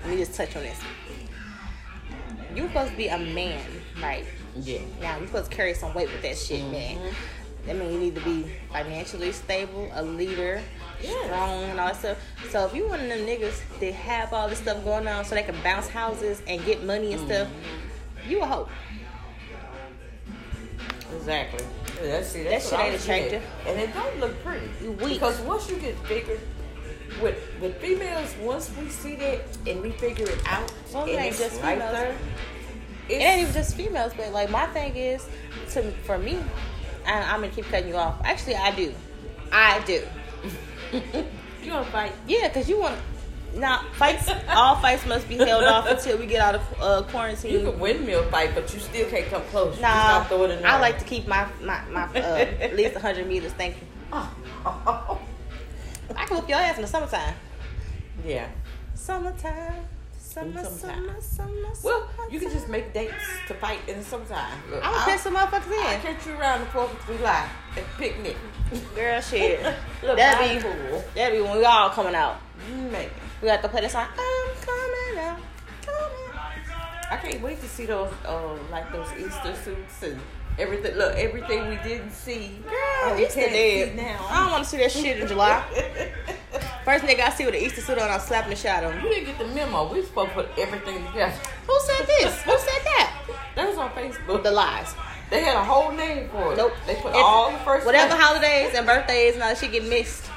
Let 0.03 0.11
me 0.11 0.17
just 0.17 0.35
touch 0.35 0.57
on 0.57 0.63
this. 0.63 0.81
You 2.57 2.67
supposed 2.69 2.91
to 2.93 2.97
be 2.97 3.07
a 3.09 3.19
man, 3.19 3.63
right? 4.03 4.25
yeah. 4.57 4.81
Now 5.01 5.19
you 5.19 5.27
supposed 5.27 5.51
to 5.51 5.57
carry 5.57 5.75
some 5.75 5.95
weight 5.95 6.11
with 6.11 6.23
that 6.23 6.37
shit, 6.37 6.61
Mm-hmm. 6.63 6.73
man. 6.73 7.15
That 7.67 7.77
means 7.77 7.93
you 7.93 8.01
need 8.01 8.15
to 8.15 8.23
be 8.23 8.47
financially 8.73 9.33
stable, 9.33 9.91
a 9.93 10.03
leader, 10.03 10.63
Yeah. 11.03 11.25
strong, 11.27 11.65
and 11.65 11.79
all 11.79 11.89
that 11.89 11.97
stuff. 11.97 12.19
So 12.51 12.65
if 12.65 12.75
you 12.75 12.89
one 12.89 13.01
of 13.01 13.07
them 13.09 13.19
niggas 13.21 13.61
that 13.81 13.93
have 13.95 14.33
all 14.33 14.49
this 14.49 14.59
stuff 14.61 14.83
going 14.83 15.07
on, 15.07 15.25
so 15.27 15.35
they 15.35 15.43
can 15.43 15.57
bounce 15.63 15.87
houses 15.89 16.41
and 16.49 16.65
get 16.65 16.83
money 16.85 17.13
and 17.13 17.27
stuff, 17.27 17.49
Mm-hmm. 17.49 18.31
you 18.31 18.41
a 18.41 18.47
hoe. 18.47 18.69
Exactly. 21.17 21.65
Yeah, 22.03 22.13
That's, 22.13 22.29
see, 22.29 22.43
That 22.45 22.51
that's 22.51 22.65
shit 22.65 22.73
what 22.73 22.81
I 22.81 22.89
ain't 22.89 23.01
attractive. 23.03 23.43
at. 23.67 23.67
And 23.67 23.81
it 23.81 23.95
don't 23.95 24.21
look 24.21 24.43
pretty. 24.43 24.69
You 24.83 24.93
weak. 24.93 25.09
Because 25.15 25.39
once 25.43 25.69
you 25.71 25.77
get 25.77 26.03
bigger, 26.09 26.39
with 27.21 27.37
with 27.61 27.77
females, 27.81 28.35
once 28.43 28.71
we 28.77 28.89
see 28.89 29.17
that 29.17 29.41
and 29.67 29.83
we 29.83 29.91
figure 29.93 30.29
it 30.29 30.39
out, 30.47 30.73
Well, 30.93 31.07
it 31.07 31.13
ain't 31.13 31.37
just 31.37 31.61
right 31.63 31.79
females. 31.79 31.93
there, 31.93 32.17
It 33.09 33.15
ain't 33.23 33.41
even 33.43 33.53
just 33.55 33.77
females, 33.77 34.13
but 34.17 34.33
like 34.33 34.51
my 34.51 34.67
thing 34.67 34.97
is, 34.97 35.27
to 35.73 35.91
for 36.05 36.19
me, 36.19 36.39
and 37.07 37.25
I'm 37.25 37.41
gonna 37.41 37.49
keep 37.53 37.67
cutting 37.67 37.89
you 37.89 37.97
off. 37.97 38.21
Actually, 38.25 38.57
I 38.57 38.75
do, 38.75 38.95
I 39.53 39.81
do. 39.85 40.03
you 41.63 41.73
wanna 41.73 41.85
fight. 41.87 42.13
Yeah, 42.27 42.49
cause 42.49 42.69
you 42.69 42.81
want. 42.81 42.99
Now 43.53 43.85
fights, 43.95 44.31
all 44.49 44.77
fights 44.77 45.05
must 45.07 45.29
be 45.29 45.37
held 45.37 45.65
off 45.65 45.85
until 45.89 46.19
we 46.19 46.27
get 46.27 46.41
out 46.41 46.55
of 46.55 46.63
uh, 46.81 47.03
quarantine. 47.11 47.53
You 47.53 47.71
can 47.71 47.81
windmill 47.81 48.23
fight, 48.31 48.55
but 48.55 48.73
you 48.73 48.79
still 48.79 49.09
can't 49.11 49.27
come 49.27 49.43
close. 49.51 49.75
Nah, 49.81 49.89
gotta 49.89 50.29
throw 50.29 50.45
it 50.45 50.51
in 50.53 50.65
I 50.65 50.79
like 50.79 50.99
to 51.01 51.05
keep 51.05 51.27
my 51.27 51.49
my, 51.61 51.85
my 51.91 52.05
uh, 52.15 52.47
at 52.61 52.77
least 52.77 52.95
100 52.95 53.27
meters. 53.27 53.53
Thank 53.53 53.77
you. 53.81 53.87
I 56.17 56.25
can 56.27 56.37
whoop 56.37 56.49
your 56.49 56.59
ass 56.59 56.77
in 56.77 56.83
the 56.83 56.89
summertime. 56.89 57.35
yeah. 58.25 58.49
Summertime, 58.95 59.85
summer, 60.19 60.63
Summertime. 60.63 61.21
summer, 61.21 61.21
summer. 61.21 61.69
Well, 61.83 62.09
you 62.31 62.39
can 62.39 62.51
just 62.51 62.69
make 62.69 62.93
dates 62.93 63.15
to 63.49 63.55
fight 63.55 63.79
in 63.89 63.99
the 63.99 64.05
summertime. 64.05 64.59
Look, 64.71 64.77
I'm 64.85 64.93
gonna 64.93 64.97
I'll- 64.99 65.07
piss 65.11 65.23
some 65.23 65.35
motherfuckers 65.37 65.73
I'll 65.73 65.95
in. 65.95 66.01
catch 66.03 66.27
you 66.27 66.35
around 66.35 66.61
the 66.61 66.67
Fourth 66.67 66.93
of 66.93 67.17
July 67.17 67.49
at 67.71 67.77
the 67.77 67.83
picnic. 67.99 68.37
Girl, 68.95 69.21
shit. 69.21 69.61
Little 70.03 70.17
That'd 70.17 70.63
be 70.63 70.69
pool. 70.69 71.05
that'd 71.15 71.37
be 71.39 71.43
when 71.43 71.57
we 71.59 71.65
all 71.65 71.91
coming 71.91 72.15
out. 72.15 72.37
Man, 72.69 73.09
We 73.41 73.49
got 73.49 73.63
to 73.63 73.69
play 73.69 73.81
that 73.81 73.91
song. 73.91 74.07
I'm 74.13 74.55
coming 74.61 75.25
out, 75.25 75.41
coming. 75.85 76.39
I 77.11 77.17
can't 77.17 77.43
wait 77.43 77.61
to 77.63 77.69
see 77.69 77.87
those, 77.87 78.13
uh, 78.27 78.55
like 78.71 78.93
those 78.93 79.09
Easter 79.19 79.55
suits 79.65 80.03
and 80.03 80.21
everything. 80.59 80.95
Look, 80.97 81.15
everything 81.17 81.69
we 81.69 81.77
didn't 81.77 82.13
see. 82.13 82.59
Girl, 82.65 82.73
oh, 83.05 83.17
Easter 83.19 83.41
can't 83.41 83.53
dead. 83.53 83.97
see 83.99 84.01
I 84.29 84.41
don't 84.43 84.51
want 84.53 84.65
to 84.65 84.71
see 84.71 84.77
that 84.79 84.93
shit 84.93 85.21
in 85.21 85.29
July. 85.29 85.63
First 86.85 87.05
nigga 87.05 87.21
I 87.21 87.31
see 87.31 87.45
with 87.47 87.55
an 87.55 87.61
Easter 87.61 87.81
suit 87.81 87.99
on, 87.99 88.11
I'm 88.11 88.21
slapping 88.21 88.51
the 88.51 88.57
shot 88.57 88.85
on. 88.85 88.95
You 89.03 89.09
didn't 89.09 89.27
get 89.27 89.39
the 89.39 89.47
memo. 89.55 89.93
We 89.93 90.03
supposed 90.03 90.31
to 90.31 90.35
put 90.35 90.49
everything 90.59 91.05
together. 91.07 91.33
Who 91.67 91.79
said 91.85 92.07
this? 92.07 92.43
Who 92.43 92.53
said 92.53 92.83
that? 92.85 93.23
That 93.57 93.69
was 93.69 93.79
on 93.79 93.91
Facebook. 93.91 94.43
The 94.43 94.51
lies. 94.51 94.95
They 95.31 95.43
had 95.43 95.57
a 95.57 95.65
whole 95.65 95.93
name 95.93 96.29
for 96.31 96.53
it. 96.53 96.57
Nope. 96.57 96.73
They 96.87 96.95
put 96.97 97.11
It's- 97.11 97.23
all 97.25 97.53
the 97.53 97.59
first 97.59 97.87
Whatever 97.87 98.17
holidays 98.17 98.75
and 98.75 98.85
birthdays 98.87 99.35
and 99.35 99.43
all 99.43 99.51
that 99.51 99.59
shit 99.59 99.71
get 99.73 99.85
mixed 99.85 100.29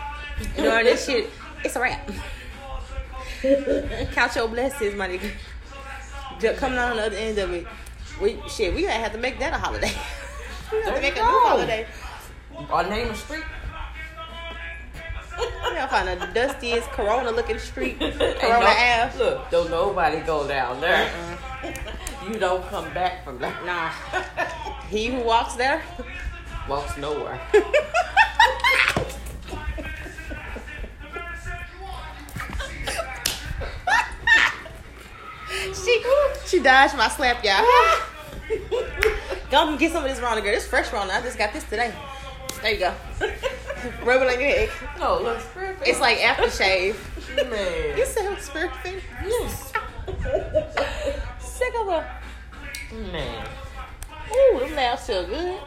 during 0.56 0.86
this 0.86 1.06
shit, 1.08 1.30
it's 1.64 1.76
a 1.76 1.80
wrap. 1.82 2.08
Count 4.14 4.36
your 4.36 4.48
blessings, 4.48 4.96
my 4.96 5.08
nigga. 5.08 5.32
Just 6.40 6.60
coming 6.60 6.78
on 6.78 6.96
the 6.98 7.06
other 7.08 7.16
end 7.16 7.38
of 7.40 7.52
it. 7.52 7.66
We 8.22 8.38
shit, 8.48 8.74
we 8.74 8.82
gotta 8.84 8.94
have 8.94 9.12
to 9.14 9.18
make 9.18 9.40
that 9.40 9.54
a 9.54 9.58
holiday. 9.58 9.92
we 10.72 10.78
have 10.80 10.86
There 10.86 10.96
to 10.96 11.02
make 11.02 11.14
a 11.14 11.20
new 11.20 11.24
holiday. 11.26 11.86
Or 12.72 12.84
name 12.84 13.10
a 13.10 13.16
street. 13.16 13.44
We 15.36 15.80
gotta 15.80 15.88
find 15.90 16.22
the 16.22 16.28
dustiest 16.28 16.88
Corona 16.92 17.32
looking 17.32 17.58
street, 17.58 17.98
Corona 18.00 18.20
no- 18.20 18.68
Ave. 18.68 19.18
Look, 19.18 19.50
don't 19.50 19.72
nobody 19.72 20.20
go 20.20 20.48
down 20.48 20.80
there. 20.80 21.12
you 22.28 22.38
don't 22.38 22.64
come 22.68 22.94
back 22.94 23.24
from 23.26 23.40
that. 23.40 23.66
Nah. 23.66 23.92
He 24.90 25.08
who 25.08 25.22
walks 25.24 25.56
there. 25.56 25.82
Walks 26.70 26.96
nowhere. 26.98 27.42
Dodged 36.64 36.96
my 36.96 37.10
slap, 37.10 37.44
y'all. 37.44 37.64
Go 39.52 39.70
and 39.70 39.78
get 39.78 39.92
some 39.92 40.04
of 40.04 40.10
this 40.10 40.20
Rona, 40.20 40.42
girl. 40.42 40.52
This 40.52 40.66
fresh 40.66 40.92
Rona. 40.92 41.14
I 41.14 41.22
just 41.22 41.38
got 41.38 41.54
this 41.54 41.64
today. 41.66 41.94
There 42.62 42.72
you 42.72 42.80
go. 42.80 42.94
Rub 44.04 44.22
it 44.22 44.34
on 44.34 44.40
your 44.40 44.50
head. 44.50 44.70
No, 44.98 45.22
looks 45.22 45.46
perfect. 45.54 45.86
It's 45.86 46.00
like 46.00 46.20
aftershave. 46.20 46.96
man. 47.50 47.98
You 47.98 48.06
said 48.06 48.40
spirited. 48.40 49.04
yes. 49.22 49.74
Sick 51.40 51.74
of 51.78 51.88
her. 51.88 52.22
Man. 53.12 53.48
Ooh, 54.34 54.60
them 54.60 54.76
nails 54.76 55.06
feel 55.06 55.28
good. 55.28 55.60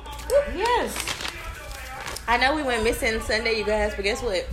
Yes. 0.54 0.96
I 2.26 2.38
know 2.38 2.56
we 2.56 2.62
went 2.62 2.82
missing 2.82 3.20
Sunday, 3.20 3.59
you 3.59 3.64
guys, 3.64 3.92
but 3.94 4.02
guess 4.02 4.22
what? 4.22 4.48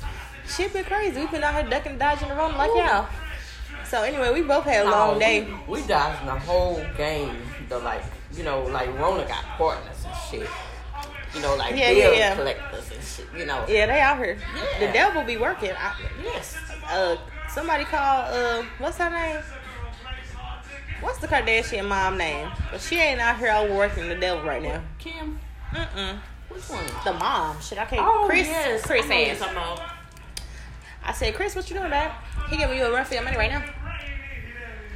Shit 0.48 0.74
been 0.74 0.84
crazy. 0.84 1.22
We've 1.22 1.32
been 1.32 1.44
out 1.44 1.56
here 1.56 1.70
ducking 1.70 1.92
and 1.92 2.00
dodging 2.00 2.28
the 2.28 2.36
road 2.36 2.56
like 2.56 2.72
Ooh. 2.72 2.78
y'all. 2.78 3.08
So 3.94 4.02
anyway, 4.02 4.34
we 4.34 4.42
both 4.42 4.64
had 4.64 4.88
a 4.88 4.90
long 4.90 5.14
No, 5.14 5.20
day. 5.20 5.44
We, 5.68 5.82
we 5.82 5.88
dodged 5.88 6.26
the 6.26 6.32
whole 6.32 6.84
game. 6.98 7.38
The 7.70 7.78
like, 7.78 8.02
you 8.36 8.44
know, 8.44 8.64
like 8.64 8.88
Rona 8.98 9.24
got 9.28 9.44
partners 9.56 10.04
and 10.04 10.16
shit. 10.32 10.50
You 11.36 11.42
know, 11.42 11.56
like 11.58 11.76
Yeah, 11.76 11.94
bill 11.94 12.12
yeah, 12.12 12.18
yeah. 12.18 12.36
collectors 12.36 12.92
and 12.92 13.04
shit. 13.04 13.28
You 13.38 13.46
know. 13.46 13.64
Yeah, 13.68 13.86
they 13.86 14.00
out 14.02 14.18
here. 14.18 14.40
Yeah. 14.56 14.88
The 14.88 14.94
devil 14.94 15.24
be 15.24 15.38
working. 15.38 15.74
I, 15.78 15.94
Yes. 16.24 16.58
uh, 16.90 17.18
somebody 17.54 17.84
called. 17.84 18.34
Uh, 18.34 18.64
what's 18.80 18.98
her 18.98 19.12
name? 19.12 19.42
What's 21.02 21.20
the 21.20 21.28
Kardashian 21.28 21.88
mom 21.88 22.18
name? 22.18 22.50
But 22.72 22.82
she 22.82 22.96
ain't 22.98 23.22
out 23.22 23.38
here 23.38 23.54
working 23.78 24.10
the 24.10 24.16
devil 24.16 24.44
right 24.44 24.64
now. 24.64 24.82
Kim. 24.98 25.40
Mm-mm. 25.72 26.18
Which 26.50 26.68
one? 26.68 26.84
The 27.06 27.14
mom. 27.14 27.62
Shit, 27.62 27.78
I 27.78 27.86
can't. 27.86 28.02
Oh 28.04 28.26
Kris. 28.28 28.48
yes. 28.48 28.82
Chris 28.82 29.06
I 29.06 29.10
know 29.10 29.18
you're 29.20 29.30
ass. 29.36 29.80
I 31.06 31.12
said, 31.12 31.36
Chris, 31.36 31.56
what 31.56 31.70
you 31.70 31.78
doing, 31.78 31.92
man? 31.92 32.12
He 32.50 32.58
giving 32.58 32.76
you 32.78 32.86
a 32.86 32.92
run 32.92 33.06
for 33.06 33.14
your 33.14 33.24
money 33.24 33.38
right 33.38 33.52
now. 33.52 33.64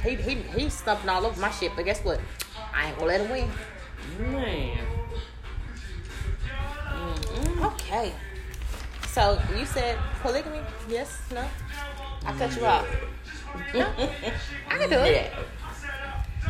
He 0.02 0.14
he 0.14 0.34
he's 0.56 0.72
stumping 0.74 1.08
all 1.08 1.24
over 1.26 1.40
my 1.40 1.50
shit, 1.50 1.72
but 1.74 1.84
guess 1.84 2.00
what? 2.04 2.20
I 2.74 2.88
ain't 2.88 2.96
gonna 2.98 3.08
let 3.08 3.20
him 3.20 3.30
win. 3.30 4.32
Man. 4.32 4.78
Mm-mm. 6.92 7.72
Okay. 7.72 8.12
So 9.08 9.40
you 9.56 9.64
said 9.66 9.98
polygamy? 10.22 10.60
Yes? 10.88 11.18
No? 11.32 11.44
I 12.24 12.32
cut 12.32 12.54
you 12.56 12.64
off. 12.66 12.86
No? 13.74 13.86
I 14.68 14.78
can 14.78 14.90
do 14.90 14.96
it. 14.98 15.12
Yeah. 15.32 15.38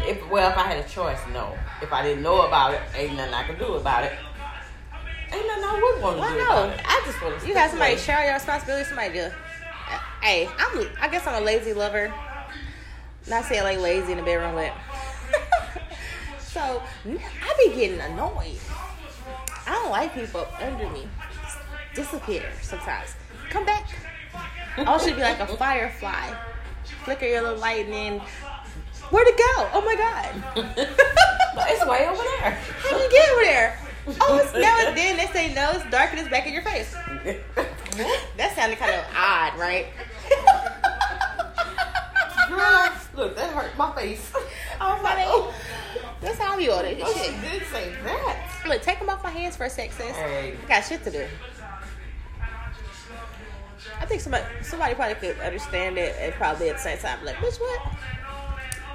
If 0.06 0.28
well, 0.30 0.50
if 0.50 0.56
I 0.56 0.62
had 0.62 0.84
a 0.84 0.88
choice, 0.88 1.18
no. 1.32 1.56
If 1.82 1.92
I 1.92 2.02
didn't 2.02 2.22
know 2.22 2.42
about 2.46 2.74
it, 2.74 2.80
ain't 2.94 3.16
nothing 3.16 3.34
I 3.34 3.44
could 3.44 3.58
do 3.58 3.74
about 3.74 4.04
it. 4.04 4.12
Ain't 5.32 5.46
nothing 5.46 5.64
I 5.64 5.92
would 5.94 6.02
want 6.02 6.16
to 6.16 6.20
Well, 6.20 6.32
do 6.32 6.38
no. 6.38 6.44
about 6.44 6.70
it. 6.78 6.80
I 6.84 7.02
just 7.04 7.22
want 7.22 7.40
to. 7.40 7.46
You 7.46 7.54
got 7.54 7.70
somebody 7.70 7.96
share 7.96 8.24
your 8.24 8.34
responsibility. 8.34 8.84
Somebody 8.84 9.12
do. 9.14 9.22
Uh, 9.24 9.98
Hey, 10.22 10.48
I'm. 10.58 10.88
I 11.00 11.08
guess 11.08 11.26
I'm 11.26 11.40
a 11.42 11.44
lazy 11.44 11.72
lover. 11.72 12.12
Not 13.28 13.44
saying 13.44 13.62
like 13.62 13.78
lazy 13.78 14.12
in 14.12 14.18
the 14.18 14.24
bedroom, 14.24 14.54
but 14.54 14.72
so 16.40 16.82
I 17.06 17.54
be 17.58 17.74
getting 17.74 18.00
annoyed. 18.00 18.58
I 19.66 19.72
don't 19.72 19.90
like 19.90 20.14
people 20.14 20.46
under 20.60 20.88
me. 20.90 21.06
Disappear 21.94 22.50
sometimes. 22.62 23.14
Come 23.50 23.66
back. 23.66 23.88
I 24.76 24.98
should 24.98 25.16
be 25.16 25.22
like 25.22 25.40
a 25.40 25.46
firefly. 25.46 26.34
Flicker 27.04 27.26
your 27.26 27.42
little 27.42 27.58
lightning. 27.58 28.20
Where'd 29.10 29.26
it 29.26 29.36
go? 29.36 29.68
Oh 29.74 29.82
my 29.84 29.96
god. 29.96 30.88
It's 31.60 31.84
way 31.84 32.06
over 32.06 32.22
there. 32.22 32.52
How 32.52 32.96
do 32.96 33.02
you 33.02 33.10
get 33.10 33.28
over 33.30 33.42
there? 33.42 33.78
Oh, 34.20 34.38
it's 34.42 34.54
now 34.54 34.86
and 34.86 34.96
then 34.96 35.16
they 35.16 35.26
say 35.32 35.52
no, 35.52 35.72
it's 35.72 35.90
dark 35.90 36.10
and 36.10 36.20
it's 36.20 36.28
back 36.28 36.46
in 36.46 36.52
your 36.52 36.62
face. 36.62 36.94
That 38.36 38.54
sounded 38.54 38.78
kind 38.78 38.94
of 38.94 39.04
odd, 39.16 39.58
right? 39.58 39.86
Girl, 42.48 42.92
look, 43.18 43.36
that 43.36 43.50
hurt 43.52 43.76
my 43.76 43.94
face. 43.94 44.32
I 44.80 44.94
was 44.94 45.02
like, 45.02 45.18
oh, 45.20 45.52
oh 45.52 46.14
that's 46.20 46.38
how 46.38 46.58
you 46.58 46.72
order 46.72 46.88
Oh, 47.02 47.12
shit. 47.12 47.34
did 47.42 47.62
say 47.68 47.92
that. 48.04 48.62
Look, 48.66 48.82
take 48.82 48.98
them 48.98 49.08
off 49.10 49.22
my 49.22 49.30
hands 49.30 49.56
for 49.56 49.64
a 49.64 49.70
sec, 49.70 49.92
sis. 49.92 50.16
Hey. 50.16 50.56
I 50.64 50.68
got 50.68 50.80
shit 50.84 51.02
to 51.04 51.10
do. 51.10 51.26
I 54.00 54.06
think 54.06 54.20
somebody 54.20 54.44
somebody 54.62 54.94
probably 54.94 55.14
could 55.16 55.38
understand 55.40 55.98
it 55.98 56.14
and 56.20 56.32
probably 56.34 56.68
at 56.70 56.76
the 56.76 56.82
same 56.82 56.98
time 56.98 57.18
be 57.20 57.26
like, 57.26 57.36
bitch, 57.36 57.58
what? 57.60 57.92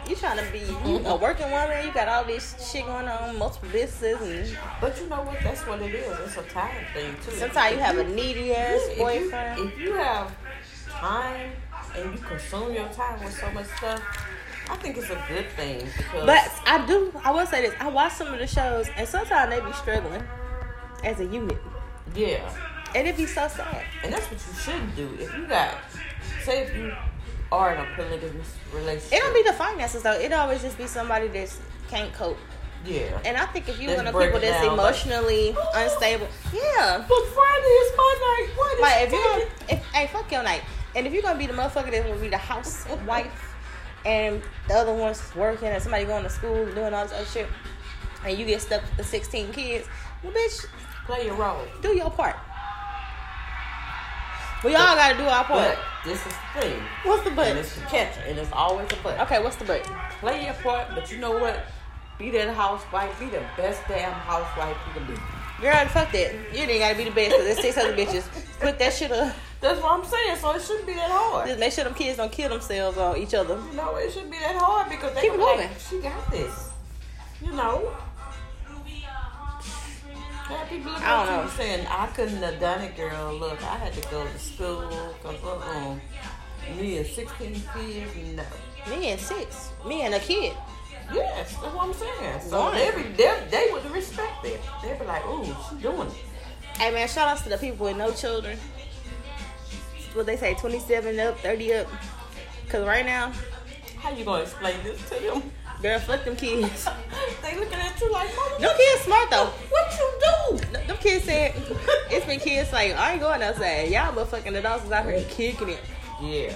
You 0.10 0.16
trying 0.18 0.38
to 0.38 0.52
be 0.52 0.60
you 0.60 0.98
a 1.06 1.16
working 1.16 1.50
woman? 1.50 1.86
You 1.86 1.94
got 1.94 2.08
all 2.10 2.26
this 2.26 2.56
shit 2.72 2.86
going 2.86 3.08
on, 3.08 3.38
multiple 3.38 3.70
businesses, 3.72 4.52
and 4.52 4.58
But 4.82 5.00
you 5.00 5.08
know 5.08 5.22
what? 5.24 5.40
That's 5.44 5.62
what 5.66 5.82
it 5.82 5.94
is. 5.96 6.20
It's 6.20 6.38
a 6.38 6.44
time 6.44 6.76
thing 6.94 7.16
too. 7.26 7.32
sometimes 7.32 7.76
you 7.76 7.82
have 7.82 7.98
a 7.98 8.04
needy 8.04 8.54
ass 8.54 8.82
If 8.84 8.98
you- 8.98 9.04
boyfriend. 9.04 9.60
If 9.62 9.80
you 9.80 9.94
have 9.94 10.36
time 10.90 11.52
and 11.96 12.14
you 12.14 12.20
consume 12.26 12.74
your 12.74 12.88
time 12.90 13.24
with 13.24 13.34
so 13.38 13.50
much 13.52 13.68
stuff, 13.78 14.02
I 14.70 14.76
think 14.78 14.98
it's 14.98 15.10
a 15.10 15.22
good 15.28 15.50
thing 15.52 15.88
because. 15.98 16.26
But 16.26 16.52
I 16.66 16.86
do. 16.88 17.12
I 17.24 17.32
will 17.32 17.46
say 17.46 17.62
this. 17.62 17.74
I 17.80 17.90
watch 17.90 18.14
some 18.14 18.28
of 18.34 18.40
the 18.40 18.48
shows, 18.48 18.88
and 18.96 19.08
sometimes 19.08 19.50
they 19.54 19.60
be 19.66 19.74
struggling 19.74 20.24
as 21.04 21.20
a 21.20 21.26
unit, 21.26 21.58
yeah, 22.16 22.50
and 22.96 23.08
it 23.08 23.18
be 23.18 23.26
so 23.26 23.48
sad. 23.48 23.84
and 24.04 24.14
that's 24.14 24.26
what 24.32 24.40
you 24.40 24.54
shouldn't 24.62 24.96
do. 24.96 25.10
If 25.20 25.36
you 25.38 25.46
got, 25.48 25.76
say, 26.44 26.62
if 26.64 26.76
you 26.76 26.94
are 27.52 27.76
in 27.76 27.82
a 27.82 27.88
polygamous 27.96 28.56
relationship, 28.74 29.14
It 29.14 29.20
don't 29.22 29.34
be 29.34 29.44
the 29.44 29.54
finances 29.54 30.02
though. 30.04 30.14
It 30.14 30.32
always 30.34 30.62
just 30.62 30.78
be 30.78 30.88
somebody 30.88 31.28
that 31.28 31.54
can't 31.90 32.14
cope. 32.14 32.38
yeah. 32.86 33.20
And 33.26 33.36
I 33.38 33.46
think 33.48 33.68
if 33.68 33.80
you 33.82 33.90
Let's 33.90 33.98
one 34.00 34.08
of 34.08 34.20
people 34.22 34.40
that's 34.40 34.64
down, 34.66 34.78
like- 34.78 34.88
emotionally 34.96 35.56
unstable, 35.76 36.28
yeah. 36.54 37.04
But 37.08 37.26
Friday 37.36 37.74
is 37.84 37.92
my 37.98 38.16
night. 38.22 38.48
What 38.56 38.74
is 38.76 38.82
Like 38.82 39.02
if 39.04 39.12
you 39.12 39.24
gonna, 39.24 39.46
if 39.70 39.86
hey 39.94 40.08
fuck 40.08 40.32
your 40.32 40.42
night, 40.44 40.62
and 40.96 41.08
if 41.08 41.14
you're 41.14 41.22
gonna 41.22 41.40
be 41.40 41.48
the 41.48 41.54
motherfucker 41.54 41.92
that's 41.92 42.08
gonna 42.08 42.20
be 42.20 42.30
the 42.30 42.38
housewife, 42.38 43.56
and 44.06 44.42
the 44.68 44.74
other 44.74 44.94
one's 44.94 45.22
working, 45.36 45.70
and 45.70 45.82
somebody 45.82 46.06
going 46.06 46.24
to 46.24 46.30
school 46.30 46.56
and 46.56 46.76
doing 46.76 46.94
all 46.94 47.04
this 47.04 47.14
other 47.14 47.26
shit, 47.26 47.48
and 48.26 48.38
you 48.38 48.46
get 48.46 48.62
stuck 48.62 48.82
with 48.82 48.98
the 48.98 49.04
16 49.04 49.52
kids, 49.54 49.88
well 50.24 50.34
bitch, 50.34 50.66
play 51.06 51.26
your 51.26 51.36
role. 51.36 51.62
do 51.82 51.96
your 51.96 52.10
part. 52.10 52.36
We 54.64 54.76
all 54.76 54.96
gotta 54.96 55.18
do 55.18 55.24
our 55.24 55.44
part. 55.44 55.76
But 55.76 55.80
this 56.06 56.20
is 56.20 56.34
the 56.56 56.62
thing. 56.62 56.82
What's 57.04 57.24
the 57.24 57.30
And 57.30 57.36
but? 57.36 57.58
it's 57.58 57.76
the 57.76 57.82
catcher, 57.82 58.22
and 58.26 58.40
it's 58.40 58.52
always 58.54 58.90
a 58.92 58.96
but. 59.04 59.20
Okay, 59.22 59.44
what's 59.44 59.58
the 59.58 59.66
but? 59.66 59.84
Play 60.20 60.46
your 60.46 60.54
part, 60.54 60.88
but 60.96 61.12
you 61.12 61.18
know 61.18 61.32
what? 61.32 61.66
Be 62.18 62.30
that 62.32 62.54
housewife. 62.56 63.20
Be 63.20 63.26
the 63.26 63.44
best 63.58 63.82
damn 63.90 64.14
housewife 64.14 64.78
you 64.88 64.94
can 64.94 65.14
be. 65.14 65.20
Girl, 65.64 65.88
fuck 65.88 66.12
that. 66.12 66.34
You 66.54 66.60
ain't 66.64 66.80
gotta 66.80 66.98
be 66.98 67.06
the 67.06 67.12
best 67.12 67.32
because 67.32 67.46
there's 67.46 67.62
six 67.62 67.78
other 67.78 67.96
bitches. 67.96 68.26
Put 68.60 68.78
that 68.80 68.92
shit 68.94 69.12
up. 69.14 69.34
That's 69.62 69.82
what 69.82 69.98
I'm 69.98 70.04
saying. 70.06 70.36
So 70.36 70.52
it 70.52 70.62
shouldn't 70.62 70.86
be 70.86 70.94
that 70.94 71.10
hard. 71.10 71.48
Just 71.48 71.60
make 71.62 71.72
sure 71.72 71.86
them 71.86 71.94
kids 71.94 72.18
don't 72.18 72.32
kill 72.32 72.50
themselves 72.50 72.98
on 72.98 73.16
each 73.18 73.34
other. 73.34 73.56
You 73.72 73.78
know, 73.78 73.96
it 73.96 74.12
shouldn't 74.12 74.32
be 74.32 74.40
that 74.40 74.58
hard 74.58 74.90
because 74.90 75.16
they 75.16 75.22
Keep 75.22 75.32
be 75.34 75.38
like, 75.38 75.58
moving. 75.60 75.70
she 75.90 76.00
got 76.02 76.30
this. 76.32 76.70
You 77.42 77.54
know. 77.54 77.94
Have 80.44 80.68
people 80.68 80.92
look 80.92 81.02
I 81.02 81.26
don't 81.26 81.46
know. 81.46 81.52
saying, 81.52 81.88
I 81.88 82.08
couldn't 82.08 82.44
have 82.44 82.60
done 82.60 82.82
it, 82.82 82.98
girl. 82.98 83.34
Look, 83.34 83.64
I 83.64 83.78
had 83.78 83.94
to 83.94 84.02
go 84.12 84.28
to 84.28 84.38
school 84.40 85.16
because 85.22 85.42
uh-uh. 85.42 85.96
Me 86.78 86.98
and 86.98 87.08
16 87.08 87.54
kids, 87.54 88.36
no. 88.36 88.44
Me 88.90 89.12
and 89.12 89.20
six. 89.22 89.70
Me 89.88 90.02
and 90.02 90.14
a 90.14 90.20
kid. 90.20 90.54
Yes, 91.14 91.56
that's 91.62 91.74
what 91.76 91.88
I'm 91.88 91.94
saying. 91.94 92.42
So 92.42 92.72
they, 92.72 92.92
be, 92.96 93.04
they, 93.14 93.48
they 93.50 93.70
would 93.72 93.90
respect 93.92 94.46
it. 94.46 94.62
They'd 94.82 95.00
be 95.00 95.06
like, 95.06 95.26
ooh, 95.26 95.46
she 95.70 95.76
doing 95.82 96.08
it. 96.08 96.14
Hey 96.78 96.92
man, 96.92 97.08
shout 97.08 97.28
outs 97.28 97.42
to 97.44 97.50
the 97.50 97.58
people 97.58 97.86
with 97.86 97.98
no 97.98 98.12
children. 98.12 98.58
What 100.14 100.26
they 100.26 100.38
say, 100.38 100.54
27 100.56 101.20
up, 101.20 101.40
30 101.40 101.74
up. 101.74 101.88
Cause 102.70 102.86
right 102.86 103.06
now, 103.06 103.32
How 103.98 104.12
you 104.12 104.24
gonna 104.26 104.44
explain 104.44 104.76
this 104.84 104.98
to 105.10 105.16
them? 105.20 105.52
girl, 105.82 106.00
fuck 106.00 106.24
them 106.24 106.36
kids. 106.36 106.88
they 107.42 107.60
looking 107.60 107.74
at 107.80 108.00
you 108.00 108.12
like, 108.12 108.30
mama, 108.36 108.60
Them 108.60 108.78
kids 108.78 109.02
smart 109.04 109.30
though. 109.30 109.46
what 109.70 110.00
you 110.00 110.58
do? 110.62 110.78
Them 110.88 110.98
kids 110.98 111.26
said, 111.26 111.54
it's 112.10 112.26
been 112.26 112.40
kids 112.40 112.72
like, 112.72 112.94
I 112.94 113.14
ain't 113.14 113.22
going 113.22 113.42
outside. 113.44 113.90
Y'all 113.90 114.14
motherfucking 114.14 114.56
adults 114.58 114.86
is 114.86 114.92
out 114.92 115.06
here 115.06 115.24
kicking 115.30 115.70
it. 115.70 115.80
Yeah. 116.22 116.54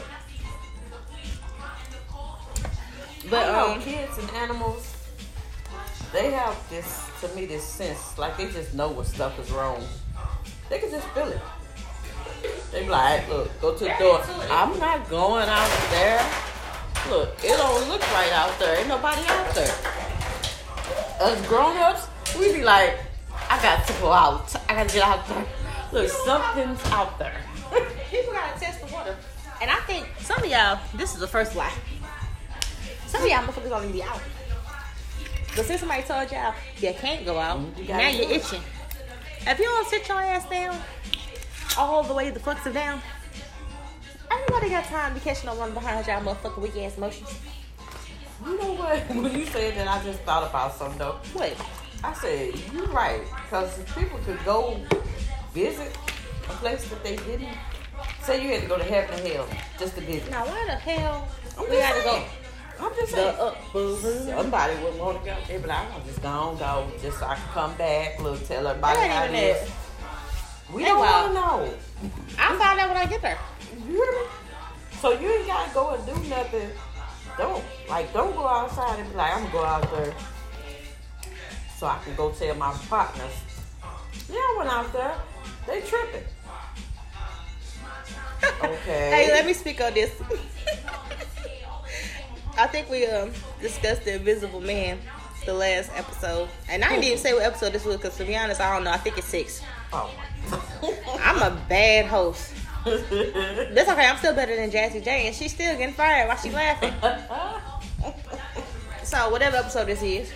But 3.29 3.49
um, 3.49 3.81
kids 3.81 4.17
and 4.17 4.29
animals, 4.31 4.95
they 6.13 6.31
have 6.31 6.57
this 6.69 7.09
to 7.21 7.27
me 7.35 7.45
this 7.45 7.63
sense 7.63 8.17
like 8.17 8.37
they 8.37 8.49
just 8.49 8.73
know 8.73 8.89
what 8.89 9.05
stuff 9.05 9.37
is 9.39 9.51
wrong. 9.51 9.83
They 10.69 10.79
can 10.79 10.89
just 10.89 11.07
feel 11.09 11.27
it. 11.27 11.41
They 12.71 12.83
be 12.83 12.89
like, 12.89 13.27
look, 13.29 13.61
go 13.61 13.73
to 13.73 13.83
the 13.83 13.95
door. 13.99 14.21
I'm 14.49 14.77
not 14.79 15.09
going 15.09 15.47
out 15.49 15.89
there. 15.89 16.19
Look, 17.09 17.35
it 17.43 17.57
don't 17.57 17.89
look 17.89 18.01
right 18.13 18.31
out 18.31 18.57
there. 18.59 18.77
Ain't 18.77 18.87
nobody 18.87 19.21
out 19.27 19.53
there. 19.55 19.73
Us 21.19 21.47
grown 21.47 21.75
ups, 21.77 22.07
we 22.37 22.53
be 22.53 22.63
like, 22.63 22.97
I 23.49 23.61
got 23.61 23.87
to 23.87 23.93
go 24.01 24.11
out. 24.11 24.55
I 24.69 24.75
gotta 24.75 24.93
get 24.93 25.03
out 25.03 25.27
there. 25.27 25.45
Look, 25.91 26.09
something's 26.09 26.83
out 26.91 27.17
there. 27.17 27.35
people 28.11 28.33
gotta 28.33 28.59
test 28.59 28.85
the 28.85 28.93
water. 28.93 29.15
And 29.61 29.71
I 29.71 29.79
think 29.81 30.07
some 30.19 30.43
of 30.43 30.49
y'all, 30.49 30.79
this 30.95 31.13
is 31.13 31.19
the 31.19 31.27
first 31.27 31.55
lie. 31.55 31.73
Some 33.07 33.23
of 33.23 33.29
y'all 33.29 33.43
motherfuckers 33.43 33.69
don't 33.69 33.83
even 33.83 33.93
be 33.93 34.03
out. 34.03 34.21
But 35.55 35.65
since 35.65 35.79
somebody 35.79 36.03
told 36.03 36.31
y'all 36.31 36.53
you 36.77 36.93
can't 36.93 37.25
go 37.25 37.39
out, 37.39 37.59
You 37.77 37.87
now 37.87 38.09
you're 38.09 38.29
itching. 38.31 38.61
If 39.47 39.59
you 39.59 39.65
don't 39.65 39.87
sit 39.87 40.07
your 40.07 40.21
ass 40.21 40.47
down, 40.49 40.77
all 41.77 42.03
the 42.03 42.13
way 42.13 42.29
the 42.29 42.39
fucks 42.39 42.65
are 42.65 42.73
down, 42.73 43.01
everybody 44.29 44.69
got 44.69 44.83
time 44.85 45.13
to 45.15 45.19
catch 45.21 45.45
no 45.45 45.55
one 45.55 45.73
behind 45.73 46.05
y'all 46.05 46.21
motherfucking 46.21 46.61
weak 46.61 46.77
ass 46.77 46.97
motions. 46.97 47.33
You 48.45 48.57
know 48.57 48.73
what? 48.73 48.99
When 49.15 49.35
you 49.35 49.45
said 49.45 49.75
that, 49.77 49.87
I 49.87 50.03
just 50.03 50.19
thought 50.19 50.47
about 50.49 50.73
something 50.75 50.99
though. 50.99 51.19
What? 51.33 51.55
I 52.03 52.13
said, 52.13 52.53
you're 52.73 52.85
right. 52.87 53.21
Because 53.45 53.79
people 53.95 54.19
could 54.25 54.43
go 54.45 54.79
visit 55.53 55.97
a 56.49 56.53
place 56.53 56.87
that 56.89 57.03
they 57.03 57.15
didn't, 57.15 57.57
say 58.21 58.43
you 58.43 58.53
had 58.53 58.61
to 58.61 58.67
go 58.67 58.77
to 58.77 58.83
heaven 58.83 59.17
and 59.17 59.27
hell 59.27 59.47
just 59.79 59.95
to 59.95 60.01
visit. 60.01 60.29
Now 60.29 60.45
why 60.45 60.65
the 60.65 60.75
hell 60.75 61.27
I'm 61.57 61.69
we 61.69 61.77
just 61.77 61.93
gotta 61.93 62.03
go? 62.03 62.23
Saying. 62.77 62.89
I'm 62.91 62.95
just 62.95 63.11
The 63.11 63.17
saying. 63.17 63.39
up 63.39 63.73
boo. 63.73 63.97
Somebody 63.97 64.83
would 64.83 64.97
want 64.99 65.19
to 65.19 65.25
go. 65.29 65.35
They 65.47 65.57
be 65.57 65.67
like, 65.67 65.93
I'm 65.93 66.03
just 66.05 66.21
gonna 66.21 66.57
go, 66.59 66.87
just 67.01 67.19
so 67.19 67.25
I 67.25 67.35
can 67.35 67.47
come 67.53 67.75
back, 67.75 68.19
look, 68.21 68.45
tell 68.47 68.67
everybody 68.67 68.99
how 69.09 69.23
it 69.25 69.33
is. 69.33 69.69
We 70.73 70.83
don't 70.83 70.99
want 70.99 71.27
to 71.27 71.33
know. 71.33 71.73
I'll 72.37 72.57
find 72.57 72.79
out 72.79 72.89
when 72.89 72.97
I 72.97 73.05
get 73.05 73.21
there. 73.21 73.37
You 73.87 73.93
hear 73.93 74.11
me? 74.11 74.27
So 74.99 75.11
you 75.19 75.29
ain't 75.31 75.47
gotta 75.47 75.73
go 75.73 75.91
and 75.91 76.05
do 76.05 76.29
nothing. 76.29 76.69
Don't 77.37 77.63
like 77.87 78.11
don't 78.13 78.33
go 78.35 78.47
outside 78.47 78.99
and 78.99 79.09
be 79.09 79.15
like, 79.15 79.31
I'm 79.33 79.41
gonna 79.43 79.51
go 79.53 79.63
out 79.63 79.91
there 79.91 80.13
so 81.77 81.85
I 81.87 81.99
can 82.03 82.15
go 82.15 82.31
tell 82.31 82.55
my 82.55 82.73
partners. 82.89 83.31
Yeah, 84.29 84.35
I 84.39 84.55
went 84.57 84.69
out 84.71 84.91
there. 84.91 85.15
They 85.67 85.81
tripping. 85.81 86.23
Okay. 88.63 89.09
Hey, 89.25 89.27
let 89.31 89.45
me 89.45 89.53
speak 89.53 89.81
on 89.81 89.93
this. 89.93 90.11
I 92.57 92.67
think 92.67 92.89
we 92.89 93.05
um 93.05 93.31
discussed 93.61 94.05
the 94.05 94.15
Invisible 94.15 94.61
Man 94.61 94.99
the 95.45 95.53
last 95.53 95.91
episode, 95.95 96.49
and 96.69 96.83
I 96.83 96.89
didn't 96.89 97.05
even 97.05 97.17
say 97.17 97.33
what 97.33 97.43
episode 97.43 97.71
this 97.71 97.85
was 97.85 97.97
because 97.97 98.17
to 98.17 98.25
be 98.25 98.35
honest, 98.35 98.59
I 98.59 98.73
don't 98.73 98.83
know. 98.83 98.91
I 98.91 98.97
think 98.97 99.17
it's 99.17 99.27
six. 99.27 99.61
Oh. 99.93 100.11
I'm 101.23 101.41
a 101.41 101.55
bad 101.69 102.05
host. 102.05 102.53
That's 102.85 103.89
okay. 103.89 104.07
I'm 104.07 104.17
still 104.17 104.33
better 104.35 104.55
than 104.55 104.71
Jazzy 104.71 105.03
J, 105.03 105.27
and 105.27 105.35
she's 105.35 105.53
still 105.53 105.77
getting 105.77 105.93
fired 105.93 106.27
while 106.27 106.37
she 106.37 106.51
laughing. 106.51 106.93
So 109.07 109.29
whatever 109.29 109.55
episode 109.55 109.85
this 109.85 110.03
is, 110.03 110.33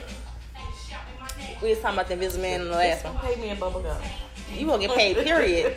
we 1.62 1.72
was 1.72 1.80
talking 1.80 1.98
about 1.98 2.08
the 2.08 2.14
Invisible 2.14 2.44
Man 2.44 2.62
in 2.62 2.68
the 2.70 2.74
last 2.74 3.04
one. 3.04 3.18
Pay 3.18 3.36
me 3.36 3.50
in 3.50 3.60
bubble 3.60 3.82
gum. 3.82 4.02
You 4.50 4.66
won't 4.66 4.80
get 4.80 4.96
paid. 4.96 5.18
Period. 5.18 5.76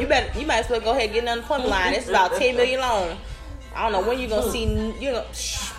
You 0.00 0.06
better. 0.06 0.38
You 0.38 0.46
might 0.46 0.58
as 0.58 0.70
well 0.70 0.80
go 0.80 0.92
ahead 0.92 1.06
and 1.06 1.14
get 1.14 1.22
an 1.24 1.30
unemployment 1.30 1.68
line. 1.68 1.94
It's 1.94 2.08
about 2.08 2.36
ten 2.36 2.54
million 2.54 2.78
long. 2.78 3.18
I 3.74 3.82
don't 3.82 3.90
know 3.90 4.08
when 4.08 4.20
you're 4.20 4.30
gonna 4.30 4.52
see. 4.52 4.66
You 5.00 5.12
know, 5.12 5.24
shh, 5.32 5.72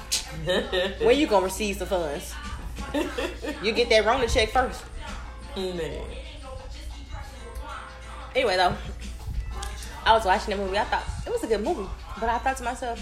when 1.00 1.18
you 1.18 1.28
gonna 1.28 1.46
receive 1.46 1.80
the 1.80 1.86
funds. 1.86 2.34
You 3.62 3.72
get 3.72 3.90
that 3.90 4.06
Rona 4.06 4.28
check 4.28 4.50
first. 4.50 4.84
Man. 5.56 6.04
Anyway, 8.36 8.56
though, 8.56 8.76
I 10.06 10.14
was 10.14 10.26
watching 10.26 10.56
the 10.56 10.64
movie. 10.64 10.78
I 10.78 10.84
thought 10.86 11.04
it 11.26 11.32
was 11.32 11.44
a 11.44 11.48
good 11.48 11.64
movie, 11.64 11.90
but 12.20 12.30
I 12.30 12.38
thought 12.38 12.58
to 12.58 12.64
myself, 12.64 13.00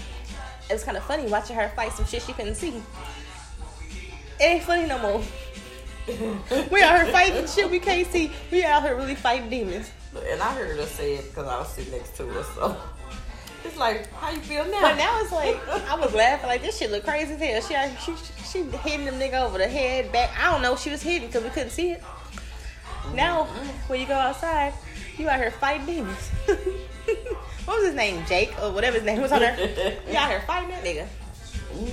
it 0.68 0.72
was 0.72 0.84
kind 0.84 0.96
of 0.96 1.04
funny 1.04 1.30
watching 1.30 1.56
her 1.56 1.70
fight 1.76 1.92
some 1.92 2.06
shit 2.06 2.22
she 2.22 2.32
couldn't 2.32 2.54
see. 2.54 2.82
It 4.40 4.44
ain't 4.44 4.62
funny 4.64 4.86
no 4.86 4.98
more. 4.98 5.22
we 6.70 6.82
out 6.82 7.02
here 7.02 7.12
fighting 7.12 7.46
shit 7.46 7.70
we 7.70 7.78
can't 7.78 8.06
see. 8.10 8.30
We 8.50 8.64
out 8.64 8.82
here 8.82 8.96
really 8.96 9.14
fighting 9.14 9.50
demons. 9.50 9.90
And 10.30 10.40
I 10.40 10.54
heard 10.54 10.78
her 10.78 10.86
say 10.86 11.16
it 11.16 11.28
because 11.28 11.46
I 11.46 11.58
was 11.58 11.68
sitting 11.68 11.92
next 11.92 12.16
to 12.16 12.26
her, 12.26 12.42
so 12.42 12.76
it's 13.68 13.76
like, 13.76 14.12
how 14.14 14.30
you 14.30 14.40
feel 14.40 14.64
now? 14.64 14.80
But 14.80 14.96
now 14.96 15.20
it's 15.20 15.32
like 15.32 15.56
I 15.68 15.94
was 15.94 16.12
laughing 16.14 16.48
like 16.48 16.62
this 16.62 16.78
shit 16.78 16.90
look 16.90 17.04
crazy 17.04 17.34
as 17.34 17.68
hell. 17.68 17.90
She 17.96 18.14
she 18.16 18.42
she 18.44 18.62
hitting 18.78 19.04
them 19.04 19.14
nigga 19.14 19.42
over 19.44 19.58
the 19.58 19.68
head, 19.68 20.10
back. 20.10 20.30
I 20.38 20.50
don't 20.50 20.62
know 20.62 20.74
she 20.76 20.90
was 20.90 21.02
hitting 21.02 21.28
because 21.28 21.44
we 21.44 21.50
couldn't 21.50 21.70
see 21.70 21.92
it. 21.92 22.02
Now 23.14 23.44
when 23.86 24.00
you 24.00 24.06
go 24.06 24.14
outside, 24.14 24.72
you 25.16 25.28
out 25.28 25.38
here 25.38 25.50
fighting 25.50 25.86
demons. 25.86 26.28
what 27.66 27.78
was 27.78 27.86
his 27.86 27.94
name? 27.94 28.24
Jake 28.26 28.52
or 28.62 28.72
whatever 28.72 28.96
his 28.96 29.04
name 29.04 29.20
was 29.20 29.32
on 29.32 29.40
there. 29.40 29.56
You 30.08 30.16
out 30.16 30.30
here 30.30 30.42
fighting 30.46 30.70
that 30.70 30.84
nigga. 30.84 31.06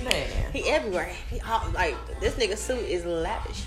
Man. 0.04 0.52
He 0.52 0.68
everywhere. 0.70 1.12
He 1.30 1.38
all, 1.40 1.70
like 1.72 1.94
this 2.20 2.34
nigga 2.34 2.56
suit 2.56 2.78
is 2.78 3.04
lavish. 3.04 3.65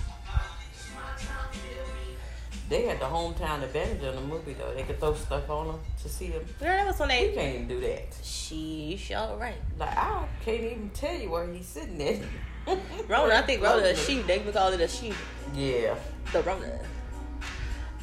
They 2.69 2.83
had 2.83 2.99
the 2.99 3.05
hometown 3.05 3.63
advantage 3.63 4.03
in 4.03 4.13
the 4.15 4.21
movie 4.21 4.53
though. 4.53 4.73
They 4.75 4.83
could 4.83 4.99
throw 4.99 5.15
stuff 5.15 5.49
on 5.49 5.67
them 5.67 5.79
to 6.03 6.09
see 6.09 6.29
them. 6.29 6.43
Girl, 6.59 6.67
that 6.69 6.85
was 6.85 6.99
when 6.99 7.09
You 7.09 7.15
they. 7.29 7.33
can't 7.33 7.55
even 7.55 7.67
do 7.67 7.79
that. 7.81 8.15
She 8.23 8.95
sure 9.01 9.35
right. 9.37 9.55
Like 9.79 9.97
I 9.97 10.27
can't 10.45 10.61
even 10.61 10.89
tell 10.91 11.15
you 11.15 11.31
where 11.31 11.51
he's 11.51 11.65
sitting 11.65 12.01
at. 12.01 12.19
Rona, 13.07 13.35
I 13.35 13.41
think 13.41 13.63
Rona 13.63 13.83
a 13.87 13.95
she. 13.95 14.21
They 14.21 14.37
would 14.39 14.53
call 14.53 14.71
it 14.71 14.79
a 14.81 14.87
she. 14.87 15.13
Yeah. 15.55 15.95
The 16.31 16.43
Rona. 16.43 16.79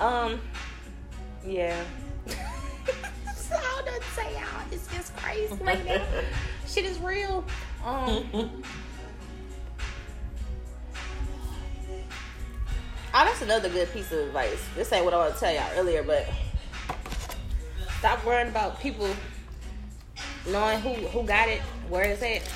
Um, 0.00 0.40
yeah. 1.46 1.80
so 2.26 3.54
I 3.54 3.82
don't 3.84 4.02
say 4.14 4.32
y'all. 4.32 4.68
This 4.68 4.88
is 4.98 5.12
crazy 5.16 5.54
right 5.62 5.84
now. 5.86 6.04
Shit 6.66 6.84
is 6.86 6.98
real. 6.98 7.44
Um, 7.84 8.62
oh, 13.16 13.24
that's 13.24 13.42
another 13.42 13.68
good 13.68 13.92
piece 13.92 14.12
of 14.12 14.18
advice. 14.18 14.62
This 14.74 14.92
ain't 14.92 15.04
what 15.04 15.14
I 15.14 15.18
want 15.18 15.34
to 15.34 15.40
tell 15.40 15.52
y'all 15.52 15.70
earlier, 15.76 16.02
but 16.02 16.26
stop 17.98 18.24
worrying 18.24 18.48
about 18.48 18.78
people 18.80 19.08
knowing 20.48 20.80
who 20.80 20.90
who 21.08 21.26
got 21.26 21.48
it, 21.48 21.60
where 21.88 22.04
it's 22.04 22.22
at. 22.22 22.48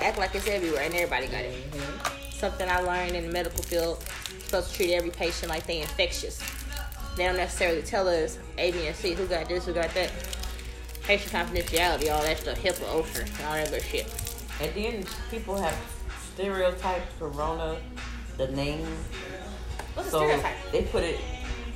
Act 0.00 0.18
like 0.18 0.34
it's 0.34 0.48
everywhere 0.48 0.82
and 0.82 0.94
everybody 0.94 1.26
got 1.26 1.44
it 1.44 1.70
mm-hmm. 1.70 2.30
something 2.32 2.68
I 2.68 2.80
learned 2.80 3.14
in 3.14 3.26
the 3.26 3.32
medical 3.32 3.62
field. 3.62 4.02
Supposed 4.44 4.70
to 4.70 4.76
treat 4.76 4.94
every 4.94 5.10
patient 5.10 5.48
like 5.48 5.66
they 5.66 5.80
infectious. 5.80 6.42
They 7.16 7.24
don't 7.24 7.36
necessarily 7.36 7.82
tell 7.82 8.08
us 8.08 8.38
A, 8.58 8.72
B, 8.72 8.86
and 8.86 8.96
C 8.96 9.12
who 9.12 9.26
got 9.26 9.48
this, 9.48 9.66
who 9.66 9.72
got 9.72 9.92
that. 9.94 10.10
Patient 11.02 11.32
confidentiality, 11.32 12.12
all 12.12 12.22
that 12.22 12.38
stuff, 12.38 12.58
HIPAA, 12.58 13.02
OSHA, 13.02 13.38
and 13.38 13.46
all 13.46 13.54
that 13.54 13.70
good 13.70 13.82
shit. 13.82 14.06
And 14.60 14.74
then 14.74 15.04
people 15.30 15.60
have 15.60 15.76
stereotypes 16.32 17.12
Corona, 17.18 17.76
the 18.38 18.48
name. 18.48 18.86
What's 19.94 20.10
the 20.10 20.18
So 20.18 20.18
stereotype? 20.26 20.56
they 20.72 20.82
put 20.82 21.02
it 21.04 21.20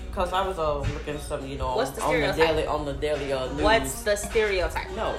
because 0.09 0.33
I 0.33 0.46
was 0.46 0.59
uh, 0.59 0.79
looking 0.79 1.18
something, 1.18 1.48
you 1.50 1.59
know, 1.59 1.76
What's 1.76 1.98
on, 1.98 2.12
the 2.14 2.26
on 2.31 2.37
the 2.37 2.42
daily 2.44 2.66
on 2.66 2.85
the 2.87 2.92
daily 2.94 3.33
uh, 3.33 3.46
news. 3.52 3.62
What's 3.62 4.02
the 4.02 4.16
stereotype? 4.16 4.90
no? 4.96 5.14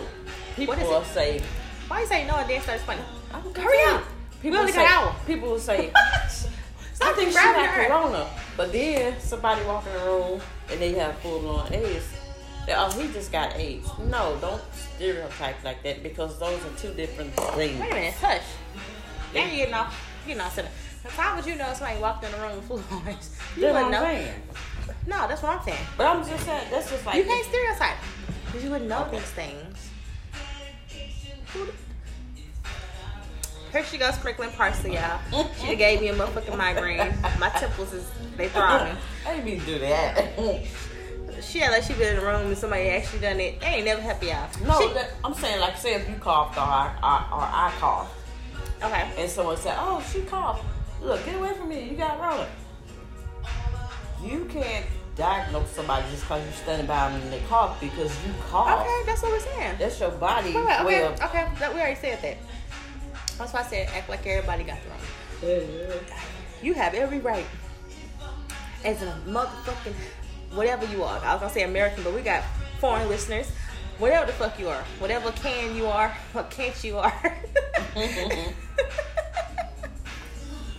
People 0.56 0.74
What 0.74 0.84
is 0.84 0.90
will 0.90 1.02
it? 1.02 1.06
say. 1.08 1.42
Why 1.88 2.02
you 2.02 2.08
say 2.08 2.26
no 2.28 2.36
and 2.38 2.50
then 2.50 2.62
start 2.62 2.78
explaining? 2.78 3.06
I'm 3.34 3.44
Hurry 3.54 3.84
up! 3.94 4.04
People 4.42 4.52
We 4.52 4.58
only 4.58 4.72
say, 4.72 4.78
got 4.84 4.86
an 5.04 5.08
hour. 5.10 5.16
People 5.28 5.50
will 5.52 5.60
say. 5.60 5.92
Stop 6.94 7.10
I 7.10 7.14
think 7.14 7.32
she 7.32 7.38
her. 7.38 7.86
corona. 7.88 8.28
But 8.58 8.72
then 8.72 9.20
somebody 9.20 9.64
walk 9.66 9.86
in 9.86 9.94
the 9.94 10.00
room 10.00 10.42
and 10.72 10.80
they 10.82 10.94
have 10.94 11.16
full 11.20 11.40
blown 11.42 11.72
AIDS. 11.72 12.06
They, 12.66 12.74
oh, 12.76 12.90
he 13.00 13.14
just 13.14 13.32
got 13.32 13.56
AIDS. 13.56 13.88
No, 14.10 14.36
don't 14.42 14.62
stereotype 14.74 15.64
like 15.64 15.84
that 15.84 16.02
because 16.02 16.40
those 16.40 16.60
are 16.66 16.70
two 16.78 16.94
different 16.96 17.34
things. 17.36 17.80
Wait 17.80 17.92
a 17.92 17.94
minute, 17.94 18.14
hush. 18.16 18.42
Now 19.34 19.42
you're 19.46 19.58
getting 19.58 19.74
off, 19.76 19.96
you're 20.28 20.38
not 20.38 20.52
sitting. 20.52 20.72
How 21.10 21.36
would 21.36 21.46
you 21.46 21.56
know 21.56 21.72
somebody 21.74 22.00
walked 22.00 22.24
in 22.24 22.32
the 22.32 22.38
room 22.38 22.62
full 22.62 22.78
of 22.80 22.91
AIDS? 23.08 23.38
You 23.56 23.62
That's 23.63 23.74
wouldn't 23.74 23.91
know. 23.91 24.02
saying. 24.02 24.34
No, 25.06 25.28
that's 25.28 25.41
what 25.41 25.58
I'm 25.58 25.63
saying. 25.65 25.86
But 25.98 26.08
I'm 26.08 26.26
just 26.28 26.46
saying 26.46 26.67
that's 26.72 26.89
just 26.89 27.06
like 27.06 27.15
You 27.15 27.24
can't 27.24 27.46
stereotype. 27.46 27.98
Because 28.46 28.63
you 28.63 28.70
wouldn't 28.72 28.89
know 28.89 29.08
these 29.12 29.22
things. 29.22 29.89
Here 33.72 33.84
she 33.84 33.98
goes 33.98 34.15
sprinkling 34.15 34.52
parsley, 34.52 34.93
y'all. 34.96 35.20
She 35.65 35.76
gave 35.76 36.00
me 36.02 36.08
a 36.10 36.13
motherfucking 36.13 36.58
migraine. 36.58 37.13
My 37.39 37.50
temples 37.50 37.93
is 37.93 38.10
they 38.38 38.48
throbbing. 38.50 38.96
I 39.26 39.32
didn't 39.36 39.46
mean 39.46 39.60
to 39.60 39.65
do 39.65 39.80
that. 39.80 40.63
She 41.41 41.60
had 41.60 41.72
like 41.72 41.84
she 41.84 41.93
been 41.93 42.15
in 42.15 42.20
the 42.22 42.26
room 42.26 42.48
and 42.48 42.58
somebody 42.58 42.89
actually 42.89 43.20
done 43.20 43.39
it. 43.39 43.60
They 43.60 43.67
ain't 43.67 43.86
never 43.86 44.02
happy 44.02 44.28
y'all. 44.28 44.50
no, 44.65 44.80
She- 44.88 44.93
that, 44.93 45.12
I'm 45.24 45.34
saying 45.34 45.60
like 45.60 45.78
say 45.78 45.96
if 45.96 46.10
you 46.10 46.15
coughed 46.15 46.58
or 46.58 46.62
I, 46.62 46.88
or, 47.04 47.38
or 47.38 47.43
I 47.43 47.74
coughed 47.80 48.13
okay. 48.84 49.10
and 49.17 49.30
someone 49.30 49.58
said, 49.58 49.76
"Oh, 49.78 50.04
she 50.12 50.22
coughed." 50.22 50.63
Look, 51.02 51.26
get 51.26 51.36
away 51.36 51.54
from 51.54 51.70
me. 51.70 51.90
You 51.90 51.96
got 51.96 52.20
Rona. 52.20 52.48
You 54.24 54.46
can't 54.46 54.86
diagnose 55.16 55.70
somebody 55.72 56.06
just 56.12 56.24
because 56.24 56.44
you're 56.44 56.54
standing 56.54 56.88
by 56.88 57.10
them 57.10 57.22
and 57.22 57.34
they 57.34 57.40
cough 57.48 57.80
because 57.80 58.12
you 58.26 58.34
cough. 58.50 58.82
Okay, 58.82 59.04
that's 59.06 59.22
what 59.22 59.32
we're 59.32 59.40
saying. 59.40 59.76
That's 59.80 60.00
your 60.00 60.12
body 60.12 60.54
way 60.54 60.62
okay, 60.62 61.04
of. 61.04 61.22
okay, 61.22 61.48
that, 61.60 61.74
we 61.74 61.80
already 61.80 62.00
said 62.00 62.22
that. 62.22 62.38
That's 63.38 63.54
why 63.54 63.62
I 63.62 63.64
said 63.64 63.90
act 63.94 64.10
like 64.10 64.26
everybody 64.26 64.64
got 64.64 64.80
the 65.42 65.50
wrong. 65.50 66.00
You 66.62 66.74
have 66.74 66.94
every 66.94 67.20
right 67.20 67.46
as 68.84 69.02
a 69.02 69.16
motherfucking 69.28 69.94
whatever 70.54 70.86
you 70.86 71.04
are. 71.04 71.20
I 71.24 71.34
was 71.34 71.42
gonna 71.42 71.54
say 71.54 71.64
American, 71.64 72.04
but 72.04 72.14
we 72.14 72.22
got 72.22 72.44
foreign 72.80 73.08
listeners. 73.10 73.50
Whatever 74.00 74.28
the 74.28 74.34
fuck 74.34 74.60
you 74.60 74.70
are, 74.70 74.84
whatever 75.00 75.32
can 75.32 75.76
you 75.76 75.88
are, 75.88 76.15
what 76.34 76.52
can't 76.52 76.84
you 76.84 76.98
are. 76.98 77.13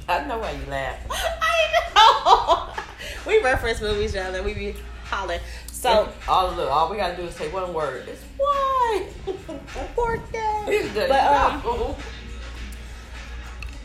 I 0.20 0.24
know 0.26 0.38
why 0.38 0.52
you 0.52 0.64
laugh. 0.70 0.98
I 1.11 1.90
know. 1.94 2.82
we 3.26 3.42
reference 3.42 3.80
movies, 3.80 4.14
y'all, 4.14 4.34
and 4.34 4.44
we 4.44 4.54
be 4.54 4.74
hollering. 5.04 5.40
So, 5.70 6.12
all 6.26 6.52
look, 6.52 6.70
all 6.70 6.90
we 6.90 6.96
gotta 6.96 7.16
do 7.16 7.22
is 7.22 7.34
say 7.36 7.48
one 7.50 7.72
word. 7.72 8.09
It's 8.09 8.22
why. 8.36 9.06
important. 9.26 10.32
but 10.94 11.11
um, 11.11 11.94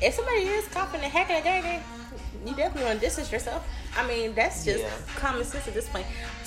if 0.02 0.14
somebody 0.16 0.38
is 0.42 0.68
coughing 0.70 1.02
and 1.02 1.12
hacking 1.12 1.36
a 1.36 1.42
gagging, 1.42 1.84
you 2.46 2.56
definitely 2.56 2.86
want 2.86 3.00
to 3.00 3.06
distance 3.06 3.32
yourself. 3.32 3.68
I 3.96 4.08
mean, 4.08 4.34
that's 4.34 4.66
just 4.66 4.80
Yeah. 4.80 4.90
common 5.16 5.44
sense 5.46 5.68
at 5.68 5.74
this 5.76 5.88
point. 5.88 6.06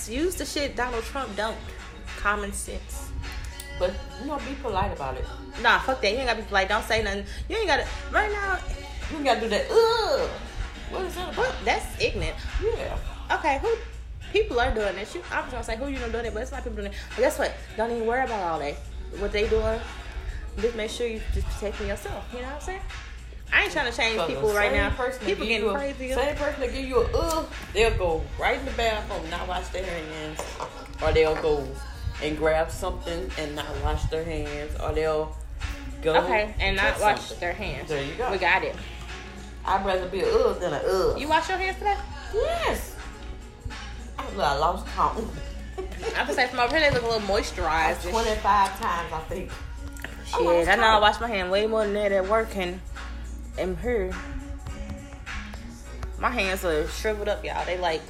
Use 0.08 0.34
the 0.34 0.44
shit 0.44 0.74
Donald 0.76 1.04
Trump 1.04 1.34
don't. 1.36 1.56
Common 2.18 2.52
sense. 2.52 3.08
but 3.78 3.92
you 4.20 4.26
know, 4.26 4.38
be 4.38 4.54
polite 4.62 4.92
about 4.92 5.16
it. 5.16 5.24
Nah, 5.62 5.78
fuck 5.80 6.00
that. 6.02 6.10
You 6.10 6.18
ain't 6.18 6.26
gotta 6.28 6.42
be 6.42 6.50
like, 6.50 6.68
don't 6.68 6.84
say 6.84 7.02
nothing. 7.02 7.24
You 7.48 7.56
ain't 7.58 7.66
gotta. 7.68 7.86
Right 8.12 8.30
now, 8.32 8.58
You 9.12 9.24
gotta 9.24 9.40
do 9.40 9.48
that. 9.48 9.66
Ugh. 9.70 10.28
What 10.90 11.02
is 11.02 11.14
that 11.16 11.32
about? 11.32 11.54
That's 11.64 12.00
ignorant. 12.00 12.36
Yeah. 12.62 12.98
Okay, 13.32 13.58
who? 13.60 13.74
People 14.32 14.60
are 14.60 14.72
doing 14.74 14.94
this. 14.96 15.14
You, 15.14 15.22
I 15.32 15.40
was 15.40 15.50
gonna 15.50 15.64
say 15.64 15.76
who 15.76 15.86
you 15.88 15.98
don't 15.98 16.08
know 16.08 16.12
doing 16.12 16.26
it, 16.26 16.34
but 16.34 16.42
it's 16.42 16.52
not 16.52 16.62
people 16.64 16.76
doing 16.76 16.88
it. 16.92 16.94
But 17.14 17.18
guess 17.22 17.38
what? 17.38 17.52
Don't 17.76 17.90
even 17.90 18.06
worry 18.06 18.24
about 18.24 18.40
all 18.42 18.58
that. 18.58 18.74
What 19.18 19.32
they 19.32 19.48
doing? 19.48 19.80
just 20.60 20.74
make 20.76 20.90
sure 20.90 21.06
you 21.06 21.20
just 21.34 21.46
protecting 21.48 21.88
yourself. 21.88 22.24
You 22.32 22.40
know 22.40 22.46
what 22.46 22.54
I'm 22.54 22.60
saying? 22.62 22.80
I 23.52 23.62
ain't 23.64 23.72
trying 23.72 23.90
to 23.90 23.96
change 23.96 24.16
So 24.16 24.26
people 24.26 24.52
right 24.54 24.72
now. 24.72 24.90
person 24.90 25.24
People 25.24 25.46
getting 25.46 25.70
crazy. 25.70 26.12
Same 26.12 26.34
person 26.36 26.60
that 26.60 26.72
give 26.72 26.84
you 26.84 26.98
a 27.02 27.18
uh, 27.18 27.44
they'll 27.72 27.96
go 27.96 28.22
right 28.40 28.58
in 28.58 28.64
the 28.64 28.72
bathroom, 28.72 29.28
not 29.30 29.46
wash 29.46 29.68
their 29.68 29.84
hands, 29.84 30.40
or 31.02 31.12
they'll 31.12 31.40
go 31.42 31.66
and 32.22 32.36
grab 32.36 32.70
something 32.70 33.30
and 33.38 33.54
not 33.54 33.66
wash 33.84 34.02
their 34.04 34.24
hands, 34.24 34.72
or 34.82 34.92
they'll 34.92 35.36
go 36.02 36.16
Okay, 36.24 36.54
and 36.58 36.76
not 36.76 36.98
wash 37.00 37.20
something. 37.20 37.40
their 37.40 37.52
hands. 37.52 37.88
There 37.88 38.02
you 38.02 38.14
go. 38.14 38.32
We 38.32 38.38
got 38.38 38.64
it. 38.64 38.74
I'd 39.66 39.84
rather 39.84 40.08
be 40.08 40.20
a 40.20 40.32
uh 40.34 40.52
than 40.54 40.72
a 40.72 40.76
uh. 40.76 41.16
You 41.16 41.28
wash 41.28 41.48
your 41.48 41.58
hands 41.58 41.78
today? 41.78 41.96
yes. 42.34 42.96
I 44.18 44.24
I 44.40 44.56
lost 44.58 44.86
count. 44.88 45.24
I 46.16 46.24
would 46.24 46.34
say 46.34 46.46
from 46.48 46.60
over 46.60 46.76
here 46.76 46.88
they 46.88 46.94
look 46.94 47.02
a 47.02 47.06
little 47.06 47.28
moisturized. 47.28 48.04
and 48.04 48.12
Twenty 48.12 48.34
five 48.36 48.78
times, 48.80 49.12
I 49.12 49.18
think. 49.28 49.50
Shit, 50.26 50.40
lost 50.40 50.68
I 50.68 50.76
know 50.76 50.86
I 50.86 50.98
wash 51.00 51.20
my 51.20 51.28
hand 51.28 51.50
way 51.50 51.66
more 51.66 51.84
than 51.84 51.94
that 51.94 52.12
at 52.12 52.28
work 52.28 52.56
and 52.56 52.80
and 53.58 53.78
here. 53.78 54.12
My 56.18 56.30
hands 56.30 56.64
are 56.64 56.86
shriveled 56.88 57.28
up, 57.28 57.44
y'all. 57.44 57.64
They 57.66 57.78
like 57.78 58.02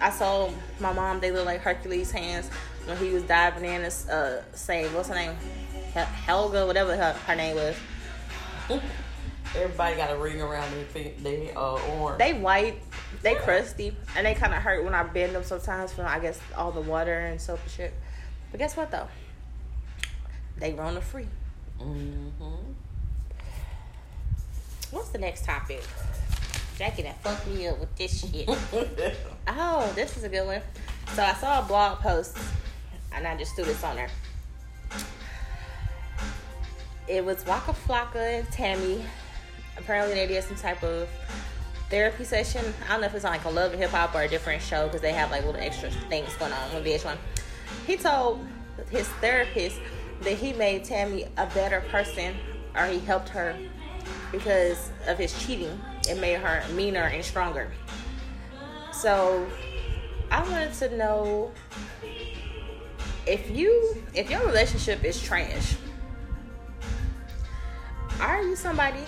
I 0.00 0.10
saw 0.10 0.50
my 0.80 0.92
mom. 0.92 1.20
They 1.20 1.30
look 1.30 1.46
like 1.46 1.60
Hercules 1.60 2.10
hands 2.10 2.48
when 2.86 2.96
he 2.96 3.10
was 3.10 3.22
diving 3.22 3.64
in. 3.64 3.82
And, 3.82 3.94
uh, 4.10 4.42
saying 4.54 4.92
what's 4.94 5.08
her 5.08 5.14
name, 5.14 5.36
Helga, 5.94 6.66
whatever 6.66 6.96
her, 6.96 7.12
her 7.12 7.36
name 7.36 7.56
was. 7.56 7.76
Everybody 9.54 9.96
got 9.96 10.10
a 10.10 10.16
ring 10.16 10.40
around 10.40 10.72
their 10.94 11.10
their 11.18 11.58
uh, 11.58 12.00
arm. 12.00 12.18
They 12.18 12.32
white, 12.32 12.80
they 13.22 13.34
crusty, 13.34 13.94
and 14.16 14.26
they 14.26 14.34
kind 14.34 14.54
of 14.54 14.62
hurt 14.62 14.82
when 14.84 14.94
I 14.94 15.02
bend 15.02 15.34
them 15.34 15.44
sometimes 15.44 15.92
from 15.92 16.06
I 16.06 16.18
guess 16.20 16.40
all 16.56 16.72
the 16.72 16.80
water 16.80 17.18
and 17.18 17.40
soap 17.40 17.60
and 17.62 17.70
shit. 17.70 17.94
But 18.50 18.58
guess 18.58 18.76
what 18.76 18.90
though? 18.90 19.08
They 20.58 20.72
Rona 20.72 21.00
free. 21.00 21.26
hmm 21.78 22.28
What's 24.90 25.08
the 25.08 25.18
next 25.18 25.44
topic? 25.44 25.82
Jackie 26.78 27.02
that 27.02 27.22
fucked 27.22 27.46
me 27.46 27.66
up 27.66 27.78
with 27.78 27.94
this 27.96 28.20
shit. 28.20 28.48
oh, 29.48 29.92
this 29.94 30.16
is 30.16 30.24
a 30.24 30.28
good 30.28 30.46
one. 30.46 30.60
So 31.14 31.22
I 31.22 31.32
saw 31.34 31.60
a 31.60 31.62
blog 31.62 31.98
post, 31.98 32.36
and 33.14 33.26
I 33.26 33.36
just 33.36 33.54
threw 33.54 33.64
this 33.64 33.82
on 33.84 33.96
there. 33.96 34.08
It 37.08 37.24
was 37.24 37.44
Waka 37.46 37.72
Flocka 37.72 38.38
and 38.40 38.50
Tammy. 38.50 39.04
Apparently, 39.76 40.14
they 40.14 40.26
did 40.26 40.44
some 40.44 40.56
type 40.56 40.82
of 40.82 41.08
therapy 41.90 42.24
session. 42.24 42.64
I 42.86 42.92
don't 42.92 43.02
know 43.02 43.06
if 43.06 43.14
it's 43.14 43.24
on 43.24 43.32
like 43.32 43.44
a 43.44 43.50
Love 43.50 43.72
and 43.72 43.80
Hip 43.80 43.90
Hop 43.90 44.14
or 44.14 44.22
a 44.22 44.28
different 44.28 44.62
show 44.62 44.86
because 44.86 45.00
they 45.00 45.12
have 45.12 45.30
like 45.30 45.44
little 45.44 45.60
extra 45.60 45.90
things 46.08 46.34
going 46.36 46.52
on 46.52 46.74
on 46.74 46.82
VH1. 46.82 47.16
He 47.86 47.96
told 47.96 48.46
his 48.90 49.06
therapist 49.20 49.78
that 50.22 50.34
he 50.34 50.52
made 50.52 50.84
Tammy 50.84 51.24
a 51.36 51.46
better 51.46 51.82
person, 51.90 52.34
or 52.74 52.86
he 52.86 52.98
helped 53.00 53.28
her 53.30 53.56
because 54.30 54.90
of 55.06 55.18
his 55.18 55.38
cheating. 55.44 55.78
It 56.08 56.18
made 56.18 56.38
her 56.38 56.62
meaner 56.72 57.02
and 57.02 57.24
stronger. 57.24 57.70
So 58.92 59.46
I 60.30 60.42
wanted 60.48 60.72
to 60.74 60.96
know 60.96 61.52
if 63.26 63.50
you 63.50 64.02
if 64.14 64.30
your 64.30 64.44
relationship 64.46 65.04
is 65.04 65.22
trash, 65.22 65.76
are 68.20 68.42
you 68.42 68.56
somebody 68.56 69.00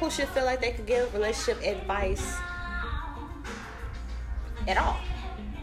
who 0.00 0.10
should 0.10 0.28
feel 0.28 0.46
like 0.46 0.60
they 0.62 0.72
could 0.72 0.86
give 0.86 1.12
relationship 1.12 1.62
advice 1.62 2.36
at 4.66 4.78
all? 4.78 4.96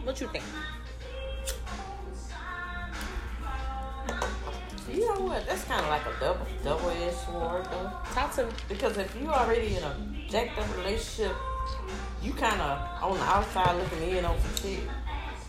What 0.04 0.20
you 0.20 0.28
think? 0.28 0.44
You 4.90 5.00
know 5.00 5.20
what? 5.20 5.46
That's 5.46 5.64
kind 5.64 5.82
of 5.82 5.88
like 5.88 6.02
a 6.06 6.20
double 6.20 6.46
double 6.64 6.90
edged 6.90 7.16
sword, 7.16 7.64
though. 7.66 7.92
Talk 8.14 8.34
to 8.36 8.46
me. 8.46 8.52
Because 8.68 8.96
if 8.96 9.14
you 9.20 9.28
already 9.28 9.76
in 9.76 9.82
a 9.82 9.96
jacked 10.28 10.58
up 10.58 10.76
relationship, 10.78 11.36
you 12.22 12.32
kind 12.32 12.60
of 12.60 13.02
on 13.02 13.18
the 13.18 13.24
outside 13.24 13.76
looking 13.76 14.16
in 14.16 14.24
on 14.24 14.36
some 14.40 14.70
shit. 14.70 14.80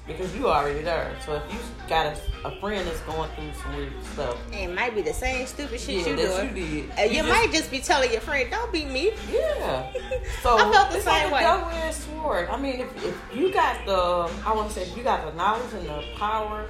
Because 0.09 0.35
you 0.35 0.47
already 0.49 0.81
there. 0.81 1.15
So 1.25 1.35
if 1.35 1.53
you 1.53 1.59
got 1.87 2.07
a, 2.07 2.47
a 2.47 2.59
friend 2.59 2.85
that's 2.87 2.99
going 3.01 3.29
through 3.35 3.53
some 3.61 3.75
weird 3.77 3.93
stuff, 4.13 4.37
It 4.51 4.73
might 4.73 4.93
be 4.95 5.01
the 5.01 5.13
same 5.13 5.45
stupid 5.47 5.79
shit 5.79 5.99
yeah, 5.99 6.07
you 6.07 6.15
doing. 6.17 6.57
you 6.57 6.65
did. 6.83 6.89
Uh, 6.89 6.93
and 6.97 7.11
you, 7.11 7.17
just- 7.17 7.29
might 7.29 7.51
just 7.53 7.71
be 7.71 7.79
telling 7.79 8.11
your 8.11 8.21
friend, 8.21 8.49
"Don't 8.51 8.71
be 8.73 8.85
me." 8.85 9.11
Yeah. 9.31 9.91
So 10.41 10.57
I 10.57 10.71
felt 10.71 10.89
the 10.91 10.97
it's 10.97 11.05
same 11.05 11.31
like 11.31 11.33
way. 11.33 11.39
a 11.39 11.43
double-edged 11.47 11.95
sword. 11.95 12.49
I 12.49 12.57
mean, 12.59 12.79
if, 12.81 13.05
if 13.05 13.15
you 13.35 13.51
got 13.53 13.85
the, 13.85 14.29
I 14.45 14.53
want 14.53 14.67
to 14.69 14.73
say, 14.73 14.81
if 14.83 14.95
you 14.97 15.03
got 15.03 15.25
the 15.29 15.35
knowledge 15.37 15.73
and 15.73 15.85
the 15.85 16.03
power, 16.15 16.65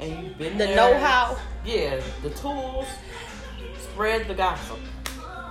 and 0.00 0.24
you've 0.24 0.38
been 0.38 0.56
The 0.58 0.66
there, 0.66 0.76
know-how. 0.76 1.36
yeah, 1.64 2.00
the 2.22 2.30
tools, 2.30 2.86
spread 3.92 4.26
the 4.28 4.34
gospel. 4.34 4.78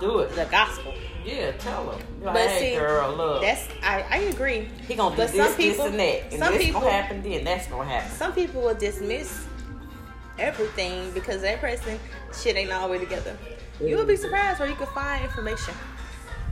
Do 0.00 0.20
it. 0.20 0.34
The 0.34 0.46
gospel. 0.46 0.94
Yeah, 1.24 1.52
tell 1.52 1.90
him. 1.90 2.00
Like, 2.22 2.34
But 2.34 2.48
hey, 2.48 2.74
see, 2.74 2.78
girl, 2.78 3.14
look, 3.14 3.42
That's 3.42 3.68
I, 3.82 4.04
I 4.10 4.16
agree. 4.18 4.68
he 4.86 4.94
gonna 4.94 5.14
do 5.14 5.22
but 5.22 5.32
this, 5.32 5.46
some 5.46 5.56
people- 5.56 5.84
this, 5.84 5.92
and 5.92 6.00
that, 6.00 6.22
and 6.32 6.38
some 6.42 6.52
this 6.54 6.64
people- 6.64 6.80
gonna 6.80 6.92
happen, 6.92 7.22
then 7.22 7.44
that's 7.44 7.66
gonna 7.68 7.88
happen. 7.88 8.10
Some 8.10 8.32
people 8.32 8.62
will 8.62 8.74
dismiss 8.74 9.46
everything 10.38 11.10
because 11.12 11.42
that 11.42 11.60
person 11.60 11.98
shit 12.34 12.56
ain't 12.56 12.72
all 12.72 12.88
the 12.88 12.92
way 12.92 12.98
together. 12.98 13.36
You 13.80 13.96
will 13.96 14.06
be 14.06 14.14
mm. 14.14 14.18
surprised 14.18 14.60
where 14.60 14.68
you 14.68 14.74
can 14.74 14.86
find 14.88 15.24
information. 15.24 15.74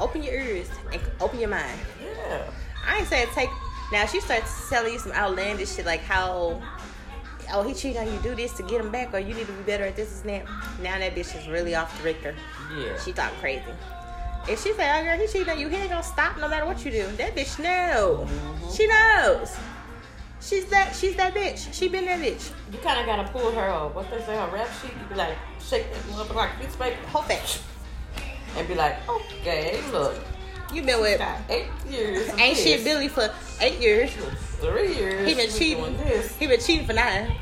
Open 0.00 0.22
your 0.22 0.34
ears 0.34 0.68
and 0.92 1.00
open 1.20 1.38
your 1.38 1.50
mind. 1.50 1.78
Yeah. 2.02 2.50
I 2.86 2.98
ain't 2.98 3.08
saying 3.08 3.28
take. 3.34 3.50
Now 3.92 4.06
she 4.06 4.20
starts 4.20 4.68
telling 4.68 4.92
you 4.92 4.98
some 4.98 5.12
outlandish 5.12 5.74
shit 5.74 5.84
like 5.84 6.00
how, 6.00 6.62
oh 7.52 7.62
he 7.62 7.74
cheated 7.74 7.98
on 7.98 8.12
you, 8.12 8.18
do 8.20 8.34
this 8.34 8.52
to 8.54 8.62
get 8.62 8.80
him 8.80 8.90
back, 8.90 9.12
or 9.12 9.18
you 9.18 9.34
need 9.34 9.46
to 9.46 9.52
be 9.52 9.62
better 9.62 9.84
at 9.84 9.96
this 9.96 10.22
and 10.22 10.30
that. 10.30 10.46
Now 10.80 10.98
that 10.98 11.14
bitch 11.14 11.38
is 11.38 11.48
really 11.48 11.74
off 11.74 11.96
the 11.98 12.04
Richter. 12.04 12.34
Yeah. 12.76 12.98
She 13.00 13.12
talking 13.12 13.38
crazy. 13.38 13.62
If 14.49 14.62
she 14.62 14.72
say, 14.74 14.91
oh 14.99 15.05
girl, 15.05 15.18
he 15.18 15.26
cheated 15.26 15.49
on 15.49 15.59
you, 15.61 15.68
he 15.68 15.76
ain't 15.76 15.91
gonna 15.91 16.03
stop 16.03 16.38
no 16.38 16.49
matter 16.49 16.66
what 16.66 16.84
you 16.84 16.91
do. 16.91 17.07
That 17.16 17.36
bitch 17.36 17.59
know. 17.59 18.26
Mm-hmm. 18.26 18.70
She 18.72 18.86
knows. 18.86 19.57
She's 20.41 20.64
that. 20.66 20.95
She's 20.97 21.14
that 21.16 21.34
bitch. 21.34 21.72
She 21.72 21.88
been 21.88 22.07
that 22.07 22.20
bitch. 22.20 22.51
You 22.72 22.78
kind 22.78 22.99
of 23.01 23.07
gotta 23.07 23.28
pull 23.30 23.51
her, 23.53 23.68
uh, 23.70 23.88
what 23.88 24.11
they 24.11 24.18
say, 24.22 24.34
her 24.36 24.49
rap 24.53 24.68
sheet. 24.80 24.93
You 24.93 25.07
be 25.09 25.14
like, 25.14 25.36
shake 25.61 25.93
that 25.93 26.03
motherfucker 26.05 26.34
like 26.34 26.59
piece 26.59 26.74
of 26.74 26.95
Whole 27.11 27.22
fat. 27.22 27.61
and 28.57 28.66
be 28.66 28.74
like, 28.74 28.97
okay, 29.09 29.80
look, 29.93 30.14
You 30.72 30.82
been 30.82 31.01
with 31.01 31.20
eight 31.51 31.66
years. 31.88 32.28
ain't 32.30 32.57
this. 32.57 32.62
shit 32.64 32.84
Billy 32.84 33.09
for 33.09 33.30
eight 33.61 33.78
years. 33.80 34.12
Three 34.61 34.95
years. 34.95 35.28
He 35.28 35.34
been 35.34 35.51
cheating. 35.51 35.97
This. 35.99 36.34
He 36.36 36.47
been 36.47 36.61
cheating 36.61 36.86
for 36.86 36.95
nine. 36.95 37.32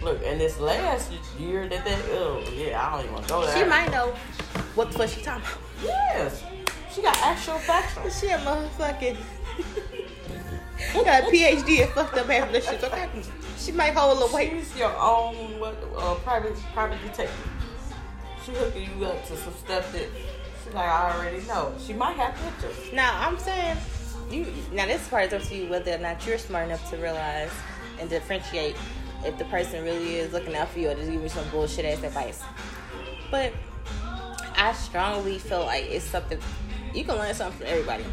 Look, 0.00 0.20
and 0.24 0.40
this 0.40 0.60
last 0.60 1.10
year 1.40 1.68
that 1.68 1.84
that, 1.84 1.98
oh 2.12 2.40
yeah, 2.54 2.80
I 2.86 2.90
don't 2.92 3.00
even 3.00 3.12
want 3.14 3.26
to 3.26 3.32
go 3.34 3.44
there. 3.44 3.56
She 3.58 3.64
might 3.64 3.90
know 3.90 4.14
what 4.76 4.92
the 4.92 4.98
fuck 4.98 5.08
she 5.08 5.22
talking 5.22 5.42
about. 5.42 5.67
Yes, 5.82 6.42
she 6.92 7.02
got 7.02 7.16
actual 7.18 7.58
facts. 7.58 8.20
She 8.20 8.28
a 8.28 8.38
motherfucking 8.38 9.16
got 11.04 11.24
a 11.24 11.26
PhD 11.26 11.82
and 11.82 11.90
fucked 11.90 12.16
up 12.16 12.28
ass 12.28 12.64
shit. 12.64 12.82
Okay, 12.84 13.08
she 13.58 13.72
might 13.72 13.94
hold 13.94 14.22
a 14.22 14.34
weight. 14.34 14.50
She's 14.50 14.76
your 14.76 14.94
own 14.96 15.58
what 15.58 15.76
uh, 15.96 16.14
private 16.16 16.56
private 16.74 17.00
detective. 17.02 17.50
She 18.44 18.52
hooking 18.52 18.98
you 18.98 19.04
up 19.06 19.26
to 19.26 19.36
some 19.36 19.54
stuff 19.54 19.92
that 19.92 20.08
she's 20.64 20.74
like 20.74 20.88
I 20.88 21.14
already 21.16 21.46
know. 21.46 21.74
She 21.84 21.92
might 21.92 22.16
have 22.16 22.34
pictures. 22.34 22.92
Now 22.92 23.26
I'm 23.26 23.38
saying 23.38 23.76
you. 24.30 24.46
Now 24.72 24.86
this 24.86 25.06
part 25.08 25.26
is 25.26 25.32
up 25.32 25.42
to 25.48 25.54
you 25.56 25.68
whether 25.68 25.94
or 25.94 25.98
not 25.98 26.26
you're 26.26 26.38
smart 26.38 26.66
enough 26.66 26.88
to 26.90 26.96
realize 26.96 27.52
and 28.00 28.08
differentiate 28.08 28.76
if 29.24 29.36
the 29.38 29.44
person 29.46 29.84
really 29.84 30.16
is 30.16 30.32
looking 30.32 30.54
out 30.54 30.68
for 30.68 30.78
you 30.78 30.90
or 30.90 30.94
just 30.94 31.06
giving 31.06 31.22
you 31.22 31.28
some 31.28 31.48
bullshit 31.50 31.84
ass 31.84 32.02
advice. 32.02 32.42
But 33.30 33.52
I 34.58 34.72
strongly 34.72 35.38
feel 35.38 35.64
like 35.64 35.84
it's 35.84 36.04
something 36.04 36.38
you 36.92 37.04
can 37.04 37.14
learn 37.14 37.32
something 37.32 37.60
from 37.60 37.68
everybody. 37.68 38.04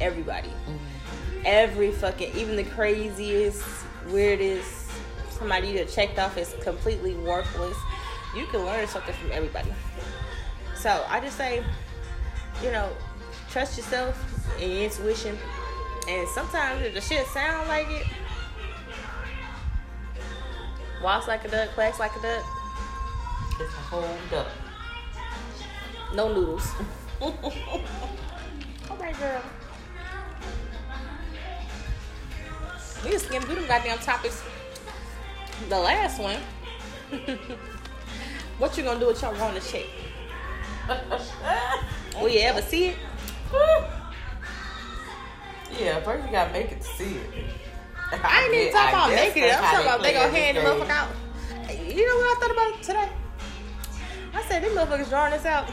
Everybody. 0.00 0.48
Mm-hmm. 0.48 1.42
Every 1.46 1.92
fucking, 1.92 2.36
even 2.36 2.56
the 2.56 2.64
craziest, 2.64 3.64
weirdest, 4.08 4.90
somebody 5.30 5.68
you 5.68 5.84
checked 5.86 6.18
off 6.18 6.36
is 6.36 6.54
completely 6.62 7.14
worthless. 7.14 7.76
You 8.36 8.44
can 8.46 8.66
learn 8.66 8.86
something 8.86 9.14
from 9.14 9.32
everybody. 9.32 9.72
So 10.76 11.04
I 11.08 11.20
just 11.20 11.38
say, 11.38 11.64
you 12.62 12.70
know, 12.70 12.90
trust 13.50 13.78
yourself 13.78 14.22
and 14.60 14.70
your 14.70 14.82
intuition. 14.82 15.38
And 16.06 16.28
sometimes 16.28 16.82
if 16.82 16.92
the 16.92 17.00
shit 17.00 17.26
sound 17.28 17.66
like 17.66 17.88
it, 17.88 18.06
walks 21.02 21.28
like 21.28 21.46
a 21.46 21.48
duck, 21.48 21.70
quacks 21.70 21.98
like 21.98 22.14
a 22.14 22.20
duck, 22.20 22.44
It's 23.58 23.72
a 23.72 23.80
whole 23.88 24.16
duck. 24.30 24.48
No 26.14 26.32
noodles. 26.32 26.68
All 27.20 27.32
right, 28.98 29.18
girl. 29.18 29.42
We 33.04 33.10
just 33.10 33.26
skimmed 33.26 33.44
through 33.44 33.56
them 33.56 33.66
goddamn 33.66 33.98
topics. 33.98 34.42
The 35.68 35.78
last 35.78 36.20
one. 36.20 36.38
what 38.58 38.76
you 38.76 38.84
gonna 38.84 39.00
do 39.00 39.06
with 39.06 39.22
your 39.22 39.32
Rona 39.34 39.60
check? 39.60 39.86
Will 42.20 42.28
you 42.28 42.40
ever 42.40 42.62
see 42.62 42.88
it? 42.88 42.96
yeah, 45.78 46.00
first 46.02 46.26
you 46.26 46.32
gotta 46.32 46.52
make 46.52 46.72
it 46.72 46.80
to 46.80 46.86
see 46.88 47.16
it. 47.16 47.44
I 48.12 48.44
ain't 48.44 48.54
even 48.54 48.72
talking 48.72 48.88
about 48.94 49.10
making 49.10 49.44
it. 49.44 49.54
I'm 49.54 49.62
talking 49.62 49.86
about 49.86 50.02
they 50.02 50.12
gonna 50.12 50.30
hand 50.30 50.56
the 50.56 50.60
motherfucker 50.62 50.90
out. 50.90 51.08
You 51.70 52.06
know 52.06 52.16
what 52.16 52.36
I 52.36 52.40
thought 52.40 52.50
about 52.50 52.82
today? 52.82 53.08
I 54.34 54.42
said, 54.42 54.62
these 54.62 54.72
motherfuckers 54.72 55.08
drawing 55.08 55.32
this 55.32 55.44
out. 55.44 55.68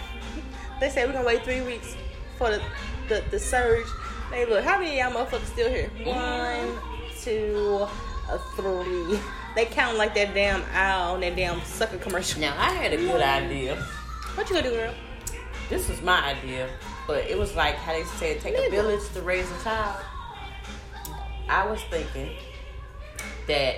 They 0.80 0.90
said 0.90 1.08
we're 1.08 1.14
gonna 1.14 1.26
wait 1.26 1.44
three 1.44 1.62
weeks 1.62 1.96
for 2.38 2.52
the, 2.52 2.62
the, 3.10 3.24
the 3.32 3.40
surge. 3.40 3.88
They 4.30 4.46
look, 4.46 4.64
how 4.64 4.80
many 4.80 5.00
of 5.00 5.14
y'all 5.14 5.26
motherfuckers 5.26 5.46
still 5.46 5.70
here? 5.70 5.90
One, 6.04 6.78
two, 7.20 7.88
uh, 8.30 8.38
three. 8.56 9.20
They 9.56 9.66
count 9.66 9.98
like 9.98 10.14
that 10.16 10.34
damn 10.34 10.64
owl 10.74 11.16
on 11.16 11.22
that 11.22 11.36
damn 11.36 11.62
sucker 11.62 11.98
commercial. 11.98 12.42
Now 12.42 12.56
I 12.58 12.74
had 12.74 12.94
a 12.94 12.98
good 12.98 13.22
idea. 13.22 13.76
What 14.36 14.50
you 14.50 14.56
gonna 14.56 14.70
do, 14.70 14.76
girl? 14.76 14.94
This 15.70 15.90
was 15.90 16.02
my 16.02 16.24
idea, 16.24 16.70
but 17.08 17.26
it 17.26 17.38
was 17.38 17.56
like 17.56 17.76
how 17.76 17.94
they 17.94 18.04
said, 18.04 18.40
take 18.40 18.56
a 18.56 18.70
village 18.70 19.02
to 19.14 19.22
raise 19.22 19.50
a 19.50 19.64
child. 19.64 20.04
I 21.50 21.66
was 21.66 21.82
thinking 21.90 22.36
that 23.48 23.78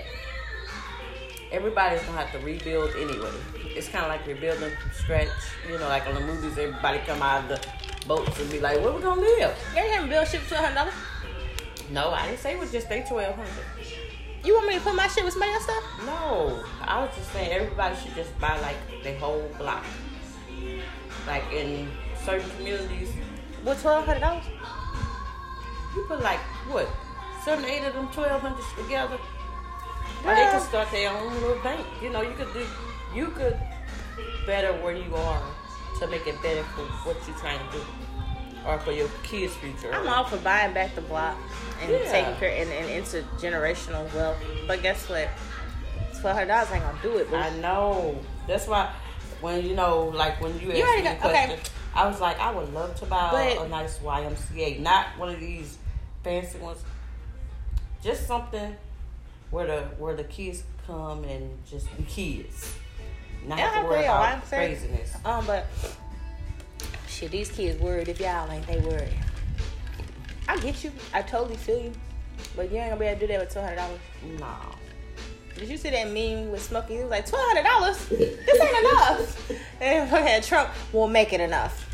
everybody's 1.52 2.02
gonna 2.02 2.18
have 2.18 2.32
to 2.34 2.45
rebuild 2.45 2.91
anyway. 2.95 3.32
It's 3.76 3.88
kind 3.88 4.04
of 4.06 4.10
like 4.10 4.26
rebuilding 4.28 4.72
from 4.82 4.92
scratch. 4.94 5.28
You 5.68 5.78
know, 5.78 5.88
like 5.88 6.06
on 6.08 6.16
the 6.16 6.22
movies, 6.22 6.58
everybody 6.58 7.00
come 7.00 7.22
out 7.22 7.44
of 7.44 7.50
the 7.50 7.68
boats 8.08 8.40
and 8.40 8.50
be 8.50 8.60
like, 8.60 8.78
"Where 8.82 8.92
we 8.92 9.02
gonna 9.02 9.22
live?" 9.22 9.56
You 9.76 9.82
ain't 9.82 9.92
having 9.94 10.10
bill 10.10 10.26
shipped 10.26 10.50
to 10.50 10.56
hundred 10.58 10.76
dollars. 10.76 10.94
No, 11.92 12.12
I 12.12 12.28
didn't 12.28 12.40
say 12.40 12.54
it 12.54 12.60
was 12.60 12.72
just 12.72 12.90
they 12.90 13.04
twelve 13.08 13.36
hundred. 13.36 13.52
You 14.44 14.54
want 14.56 14.68
me 14.68 14.76
to 14.76 14.82
put 14.82 14.96
my 14.96 15.08
shit 15.08 15.24
with 15.24 15.34
somebody 15.34 15.52
else 15.52 15.64
stuff? 15.64 15.84
No, 16.06 16.64
I 16.82 17.04
was 17.04 17.14
just 17.16 17.32
saying 17.34 17.52
everybody 17.52 17.96
should 17.96 18.16
just 18.16 18.38
buy 18.40 18.60
like 18.62 18.78
the 19.04 19.14
whole 19.16 19.50
block. 19.58 19.84
Like 21.28 21.44
in 21.54 21.90
certain 22.26 22.50
communities, 22.52 23.10
With 23.66 23.82
twelve 23.82 24.06
hundred 24.06 24.22
dollars? 24.22 24.46
you 25.96 26.04
put 26.08 26.22
like 26.22 26.40
what 26.72 26.88
seven, 27.44 27.66
eight 27.66 27.84
of 27.86 27.94
them 27.94 28.08
twelve 28.14 28.42
hundreds 28.42 28.68
together, 28.82 29.18
or 30.26 30.36
they 30.36 30.42
can 30.52 30.62
start 30.62 30.90
their 30.92 31.10
own 31.12 31.34
little 31.42 31.62
bank. 31.64 31.86
You 32.02 32.10
know, 32.10 32.22
you 32.22 32.34
could 32.34 32.52
do, 32.54 32.66
you 33.16 33.28
could 33.28 33.57
better 34.45 34.74
where 34.84 34.95
you 34.95 35.14
are 35.16 35.41
to 35.99 36.07
make 36.07 36.26
it 36.28 36.41
better 36.41 36.64
for 36.76 36.82
what 37.07 37.18
you're 37.28 37.38
trying 37.38 37.60
to 37.70 37.78
do, 37.78 37.84
or 38.66 38.80
for 38.80 38.91
your 38.91 39.10
kids' 39.24 39.53
future. 39.55 39.93
I'm 39.93 40.07
all 40.07 40.24
for 40.24 40.38
buying 40.38 40.74
back 40.74 40.95
the 40.95 41.01
block 41.01 41.38
and 41.82 41.91
Yeah. 41.91 42.12
taking 42.12 42.36
care 42.36 42.49
and, 42.62 42.70
and 42.72 43.03
intergenerational 43.05 44.14
wealth. 44.14 44.38
But 44.68 44.82
guess 44.82 45.07
what? 45.10 45.28
Twelve 46.20 46.38
hundred 46.38 46.47
dollars 46.49 46.72
ain't 46.72 46.84
gonna 46.84 46.99
do 47.01 47.18
it. 47.18 47.30
But 47.32 47.39
I 47.39 47.49
know. 47.60 48.20
That's 48.47 48.68
why 48.68 48.91
when 49.41 49.66
you 49.66 49.76
know, 49.76 50.05
like 50.16 50.41
when 50.41 50.60
you 50.60 50.72
asked 50.72 50.95
me 50.95 50.97
the 50.97 51.03
got- 51.03 51.26
okay. 51.26 51.45
question, 51.47 51.60
I 51.95 52.07
was 52.07 52.20
like, 52.22 52.39
I 52.39 52.51
would 52.51 52.74
love 52.74 52.95
to 52.99 53.05
buy 53.05 53.30
But- 53.57 53.66
a 53.66 53.70
nice 53.70 53.97
YMCA, 53.99 54.80
not 54.80 55.07
one 55.18 55.30
of 55.30 55.39
these 55.39 55.78
fancy 56.24 56.57
ones. 56.60 56.80
Just 58.03 58.28
something 58.28 58.76
where 59.51 59.68
the 59.68 59.82
where 59.97 60.16
the 60.16 60.24
kids 60.26 60.64
come 60.88 61.24
and 61.26 61.57
just 61.70 61.86
be 61.97 62.03
kids, 62.03 62.74
not 63.48 63.58
Yeah, 63.58 63.82
to 63.82 63.88
worry 63.88 64.02
yeah, 64.04 64.20
I'm 64.20 64.42
saying- 64.48 64.78
craziness. 64.78 65.14
um, 65.26 65.46
but 65.46 65.66
shit, 67.08 67.32
these 67.32 67.50
kids 67.52 67.80
worried 67.82 68.08
if 68.10 68.20
y'all 68.20 68.50
ain't 68.52 68.66
they 68.68 68.80
worried. 68.80 69.14
I 70.48 70.58
get 70.58 70.84
you. 70.84 70.92
I 71.14 71.22
totally 71.22 71.58
feel 71.58 71.80
you. 71.80 71.94
But 72.56 72.72
you 72.72 72.78
ain't 72.78 72.90
gonna 72.90 73.00
be 73.00 73.06
able 73.06 73.20
to 73.20 73.28
do 73.28 73.34
that 73.34 73.40
with 73.42 73.54
two 73.54 73.60
hundred 73.60 73.76
dollars. 73.76 74.00
No, 74.40 74.48
Did 75.58 75.68
you 75.70 75.78
see 75.78 75.90
that 75.90 76.08
meme 76.12 76.52
with 76.52 76.64
Smokey? 76.64 76.96
He 76.96 77.02
was 77.02 77.10
like, 77.12 77.28
twelve 77.28 77.46
hundred 77.48 77.64
dollars? 77.64 78.06
This 78.08 78.62
ain't 78.62 78.86
enough. 78.86 79.52
And 79.82 80.10
fucking 80.10 80.42
Trump 80.42 80.70
will 80.92 81.08
make 81.08 81.32
it 81.34 81.40
enough. 81.40 81.86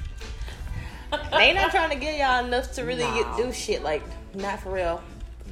they 1.32 1.54
not 1.54 1.70
trying 1.72 1.90
to 1.92 1.96
get 1.96 2.18
y'all 2.18 2.44
enough 2.46 2.72
to 2.74 2.84
really 2.84 3.04
get 3.14 3.38
do 3.38 3.52
shit 3.52 3.84
like 3.84 4.02
not 4.34 4.60
for 4.60 4.72
real. 4.72 5.02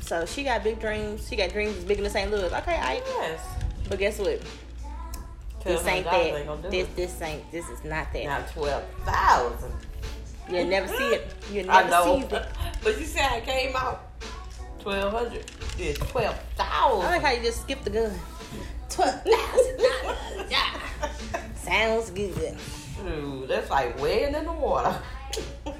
So 0.01 0.25
she 0.25 0.43
got 0.43 0.63
big 0.63 0.79
dreams. 0.79 1.27
She 1.27 1.35
got 1.35 1.51
dreams 1.51 1.77
as 1.77 1.83
big 1.83 1.99
as 1.99 2.11
St. 2.11 2.31
Louis. 2.31 2.51
Okay, 2.51 2.75
I. 2.75 3.01
yes. 3.05 3.39
But 3.89 3.99
guess 3.99 4.17
what? 4.19 4.41
This 5.63 5.85
ain't 5.87 6.05
that. 6.05 6.13
Ain't 6.15 6.47
gonna 6.47 6.61
do 6.61 6.69
This 6.69 6.87
it. 6.87 6.95
this 6.95 7.21
ain't. 7.21 7.51
This 7.51 7.67
is 7.69 7.83
not 7.83 8.11
that. 8.13 8.25
Not 8.25 8.47
twelve 8.51 8.83
thousand. 9.05 9.73
You'll 10.49 10.65
never 10.65 10.87
see 10.87 11.09
it. 11.15 11.33
You'll 11.51 11.65
never 11.67 11.89
see 12.03 12.35
it. 12.35 12.47
but 12.83 12.99
you 12.99 13.07
how 13.17 13.37
it 13.37 13.45
came 13.45 13.75
out. 13.75 14.11
Twelve 14.79 15.13
hundred. 15.13 15.45
It's 15.79 15.99
twelve 15.99 16.35
I 16.59 16.63
thousand. 16.63 17.11
like 17.11 17.21
how 17.21 17.31
you 17.31 17.41
just 17.43 17.61
skipped 17.61 17.85
the 17.85 17.91
gun. 17.91 18.11
Twelve 18.89 19.21
thousand 19.23 19.77
dollars. 19.77 20.17
Yeah. 20.49 20.79
Sounds 21.55 22.09
good. 22.11 22.57
Dude, 23.03 23.47
that's 23.47 23.69
like 23.69 23.99
weighing 24.01 24.35
in 24.35 24.45
the 24.45 24.51
water. 24.51 24.95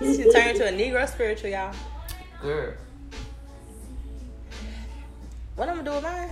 should 0.00 0.32
turn 0.32 0.48
into 0.48 0.66
a 0.66 0.72
Negro 0.72 1.08
spiritual, 1.08 1.50
y'all. 1.50 1.74
Girl. 2.40 2.74
What 5.56 5.68
I'm 5.68 5.76
gonna 5.84 5.90
do 5.90 5.94
with 5.96 6.04
mine? 6.04 6.30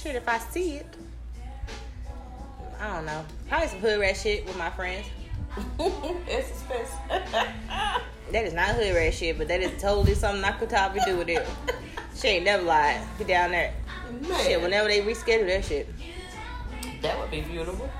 Shit, 0.00 0.14
if 0.14 0.28
I 0.28 0.38
see 0.38 0.74
it. 0.74 0.86
I 2.80 2.94
don't 2.94 3.04
know. 3.04 3.24
Probably 3.48 3.66
some 3.66 3.80
hood 3.80 3.98
rat 3.98 4.16
shit 4.16 4.46
with 4.46 4.56
my 4.56 4.70
friends. 4.70 5.08
it's 5.80 6.50
expensive. 6.50 6.96
That 8.30 8.44
is 8.44 8.52
not 8.52 8.76
hood 8.76 8.94
rat 8.94 9.12
shit, 9.12 9.36
but 9.38 9.48
that 9.48 9.60
is 9.60 9.82
totally 9.82 10.14
something 10.14 10.44
I 10.44 10.52
could 10.52 10.68
probably 10.68 11.00
do 11.04 11.16
with 11.16 11.28
it. 11.28 11.44
She 12.14 12.28
ain't 12.28 12.44
never 12.44 12.62
lied. 12.62 13.00
Get 13.18 13.26
down 13.26 13.50
there. 13.50 13.74
Man, 14.20 14.44
Shit, 14.44 14.62
whenever 14.62 14.86
they 14.86 15.00
reschedule 15.00 15.48
that 15.48 15.64
shit. 15.64 15.88
that 17.02 17.18
would 17.18 17.30
be 17.32 17.40
beautiful. 17.40 17.90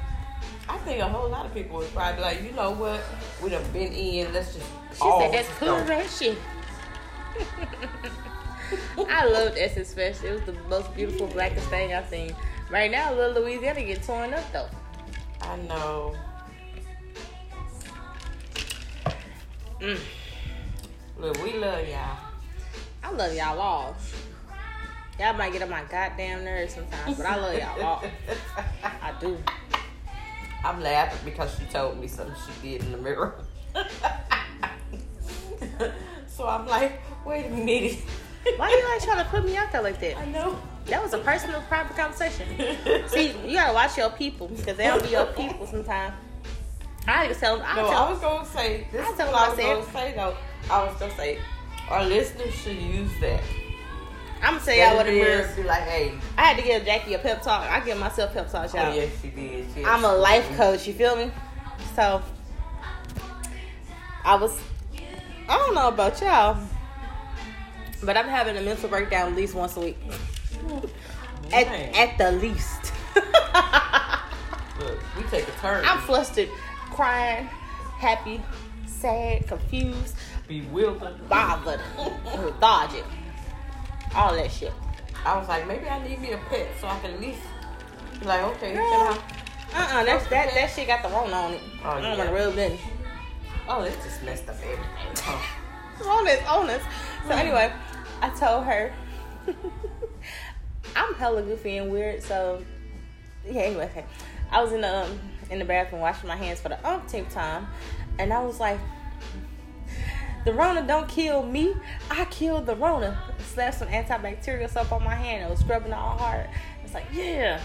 I 0.68 0.78
think 0.78 1.02
a 1.02 1.08
whole 1.08 1.28
lot 1.28 1.46
of 1.46 1.54
people 1.54 1.78
would 1.78 1.92
probably 1.92 2.16
be 2.16 2.22
like, 2.22 2.42
you 2.44 2.52
know 2.52 2.70
what? 2.70 3.00
We 3.42 3.50
done 3.50 3.64
been 3.72 3.92
in. 3.92 4.32
Let's 4.32 4.54
just. 4.54 4.66
She 4.92 4.98
said 4.98 5.32
that's 5.32 5.48
hood 5.48 5.88
rat 5.88 6.08
shit. 6.08 6.38
I 9.08 9.26
loved 9.26 9.56
Essence 9.58 9.92
Fest. 9.94 10.24
It 10.24 10.32
was 10.32 10.42
the 10.42 10.52
most 10.68 10.94
beautiful, 10.94 11.26
blackest 11.28 11.68
thing 11.68 11.94
I've 11.94 12.08
seen. 12.08 12.34
Right 12.70 12.90
now, 12.90 13.12
little 13.14 13.42
Louisiana 13.42 13.82
get 13.82 14.02
torn 14.02 14.34
up 14.34 14.52
though. 14.52 14.68
I 15.42 15.56
know. 15.56 16.16
Mm. 19.80 19.98
Look, 21.18 21.42
we 21.42 21.54
love 21.54 21.88
y'all. 21.88 22.18
I 23.02 23.10
love 23.12 23.34
y'all 23.34 23.58
all. 23.58 23.96
Y'all 25.18 25.32
might 25.34 25.52
get 25.52 25.62
on 25.62 25.70
my 25.70 25.82
goddamn 25.84 26.44
nerves 26.44 26.74
sometimes, 26.74 27.16
but 27.16 27.26
I 27.26 27.36
love 27.36 27.58
y'all 27.58 27.82
all. 27.82 28.04
I 28.84 29.12
do. 29.20 29.38
I'm 30.64 30.80
laughing 30.80 31.18
because 31.24 31.56
she 31.58 31.64
told 31.66 31.98
me 31.98 32.06
something 32.06 32.36
she 32.46 32.52
did 32.70 32.82
in 32.84 32.92
the 32.92 32.98
mirror. 32.98 33.34
so 36.26 36.46
I'm 36.46 36.66
like, 36.66 37.00
wait 37.24 37.46
a 37.46 37.50
minute. 37.50 37.98
Why 38.56 38.70
you 38.70 38.88
like 38.94 39.02
trying 39.02 39.24
to 39.24 39.30
put 39.30 39.44
me 39.44 39.56
out 39.56 39.70
there 39.72 39.82
like 39.82 40.00
that? 40.00 40.16
I 40.16 40.24
know. 40.26 40.58
That 40.86 41.02
was 41.02 41.12
a 41.12 41.18
personal, 41.18 41.60
private 41.62 41.96
conversation. 41.96 42.46
See, 43.08 43.34
you 43.46 43.56
gotta 43.56 43.74
watch 43.74 43.96
your 43.98 44.10
people 44.10 44.48
because 44.48 44.76
they 44.76 44.84
don't 44.86 45.02
be 45.02 45.10
your 45.10 45.26
people 45.26 45.66
sometimes. 45.66 46.14
I 47.06 47.28
just 47.28 47.40
tell 47.40 47.56
them. 47.58 47.66
I 47.68 47.76
No, 47.76 47.88
tell 47.88 48.04
I 48.04 48.10
was 48.10 48.20
gonna 48.20 48.46
say 48.46 48.86
this 48.92 49.06
I 49.06 49.10
is 49.12 49.18
what 49.18 49.34
I 49.34 49.48
was 49.48 49.58
gonna 49.58 49.92
say 49.92 50.14
though. 50.14 50.36
I 50.70 50.84
was 50.84 50.98
gonna 50.98 51.14
say 51.16 51.38
our 51.90 52.04
listeners 52.04 52.54
should 52.54 52.76
use 52.76 53.10
that. 53.20 53.42
I'm 54.42 54.54
gonna 54.54 54.64
tell 54.64 54.76
y'all 54.76 54.96
what 54.96 55.06
it 55.08 55.14
is. 55.14 55.56
Be 55.56 55.62
like, 55.64 55.82
hey, 55.82 56.12
I 56.36 56.42
had 56.44 56.56
to 56.58 56.62
give 56.62 56.84
Jackie 56.84 57.14
a 57.14 57.18
pep 57.18 57.42
talk. 57.42 57.68
I 57.68 57.80
give 57.80 57.98
myself 57.98 58.32
pep 58.32 58.50
talks, 58.50 58.72
y'all. 58.72 58.92
oh 58.92 58.94
yes, 58.94 59.10
she 59.20 59.28
did. 59.28 59.66
Yes, 59.76 59.86
I'm 59.86 60.04
a 60.04 60.14
life 60.14 60.48
coach. 60.56 60.86
You 60.86 60.94
feel 60.94 61.16
me? 61.16 61.30
So 61.96 62.22
I 64.24 64.34
was. 64.36 64.58
I 65.48 65.56
don't 65.56 65.74
know 65.74 65.88
about 65.88 66.20
y'all, 66.20 66.58
but 68.02 68.16
I'm 68.16 68.28
having 68.28 68.56
a 68.56 68.62
mental 68.62 68.88
breakdown 68.88 69.32
at 69.32 69.36
least 69.36 69.54
once 69.54 69.76
a 69.76 69.80
week. 69.80 69.98
At, 71.52 71.66
at 71.66 72.18
the 72.18 72.32
least. 72.32 72.92
Look, 74.78 74.98
we 75.16 75.22
take 75.24 75.48
a 75.48 75.52
turn. 75.60 75.84
I'm 75.84 75.98
flustered, 76.00 76.48
crying, 76.90 77.46
happy, 77.98 78.40
sad, 78.86 79.46
confused, 79.46 80.16
bewildered. 80.46 81.28
bothered, 81.28 81.80
lethargic. 82.24 83.04
All 84.14 84.34
that 84.34 84.50
shit. 84.50 84.72
I 85.24 85.36
was 85.36 85.48
like, 85.48 85.66
maybe 85.66 85.88
I 85.88 86.06
need 86.06 86.20
me 86.20 86.32
a 86.32 86.38
pet 86.38 86.68
so 86.80 86.86
I 86.86 86.98
can 87.00 87.12
at 87.12 87.20
least 87.20 87.40
be 88.20 88.26
like, 88.26 88.42
okay, 88.42 88.76
I? 88.78 89.18
Uh-uh, 89.74 90.04
that's, 90.04 90.26
that, 90.28 90.54
that 90.54 90.70
shit 90.70 90.86
got 90.86 91.02
the 91.02 91.08
wrong 91.10 91.32
on 91.32 91.52
it. 91.52 91.60
Oh, 91.84 91.90
I 91.90 92.00
don't 92.00 92.12
yeah. 92.12 92.18
want 92.18 92.30
to 92.30 92.34
rub 92.34 92.58
in. 92.58 92.78
Oh, 93.68 93.82
it's 93.82 94.02
just 94.02 94.22
messed 94.22 94.48
up 94.48 94.56
everything. 94.62 94.84
Oh. 95.26 95.44
honest, 96.06 96.42
honest. 96.50 96.86
So 97.28 97.34
anyway, 97.34 97.70
I 98.22 98.30
told 98.30 98.64
her 98.64 98.90
I'm 100.96 101.14
hella 101.14 101.42
goofy 101.42 101.76
and 101.76 101.92
weird. 101.92 102.22
So 102.22 102.64
yeah, 103.44 103.60
anyway, 103.60 103.84
okay. 103.84 104.06
I 104.50 104.62
was 104.62 104.72
in 104.72 104.80
the 104.80 105.04
um, 105.04 105.20
in 105.50 105.58
the 105.58 105.66
bathroom 105.66 106.00
washing 106.00 106.26
my 106.26 106.36
hands 106.36 106.58
for 106.58 106.70
the 106.70 106.88
umpteenth 106.88 107.30
time, 107.30 107.66
and 108.18 108.32
I 108.32 108.42
was 108.42 108.58
like, 108.58 108.80
"The 110.46 110.54
Rona 110.54 110.86
don't 110.86 111.06
kill 111.06 111.42
me. 111.42 111.74
I 112.10 112.24
killed 112.26 112.64
the 112.64 112.74
Rona." 112.74 113.22
Slapped 113.52 113.76
some 113.76 113.88
antibacterial 113.88 114.70
soap 114.70 114.92
on 114.92 115.04
my 115.04 115.14
hand. 115.14 115.44
I 115.44 115.50
was 115.50 115.60
scrubbing 115.60 115.92
all 115.92 116.16
hard. 116.16 116.48
It's 116.82 116.94
like, 116.94 117.08
yeah, 117.12 117.60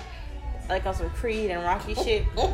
like 0.68 0.86
on 0.86 0.94
some 0.94 1.10
Creed 1.12 1.52
and 1.52 1.64
Rocky 1.64 1.96
shit. 1.96 2.26
that 2.36 2.52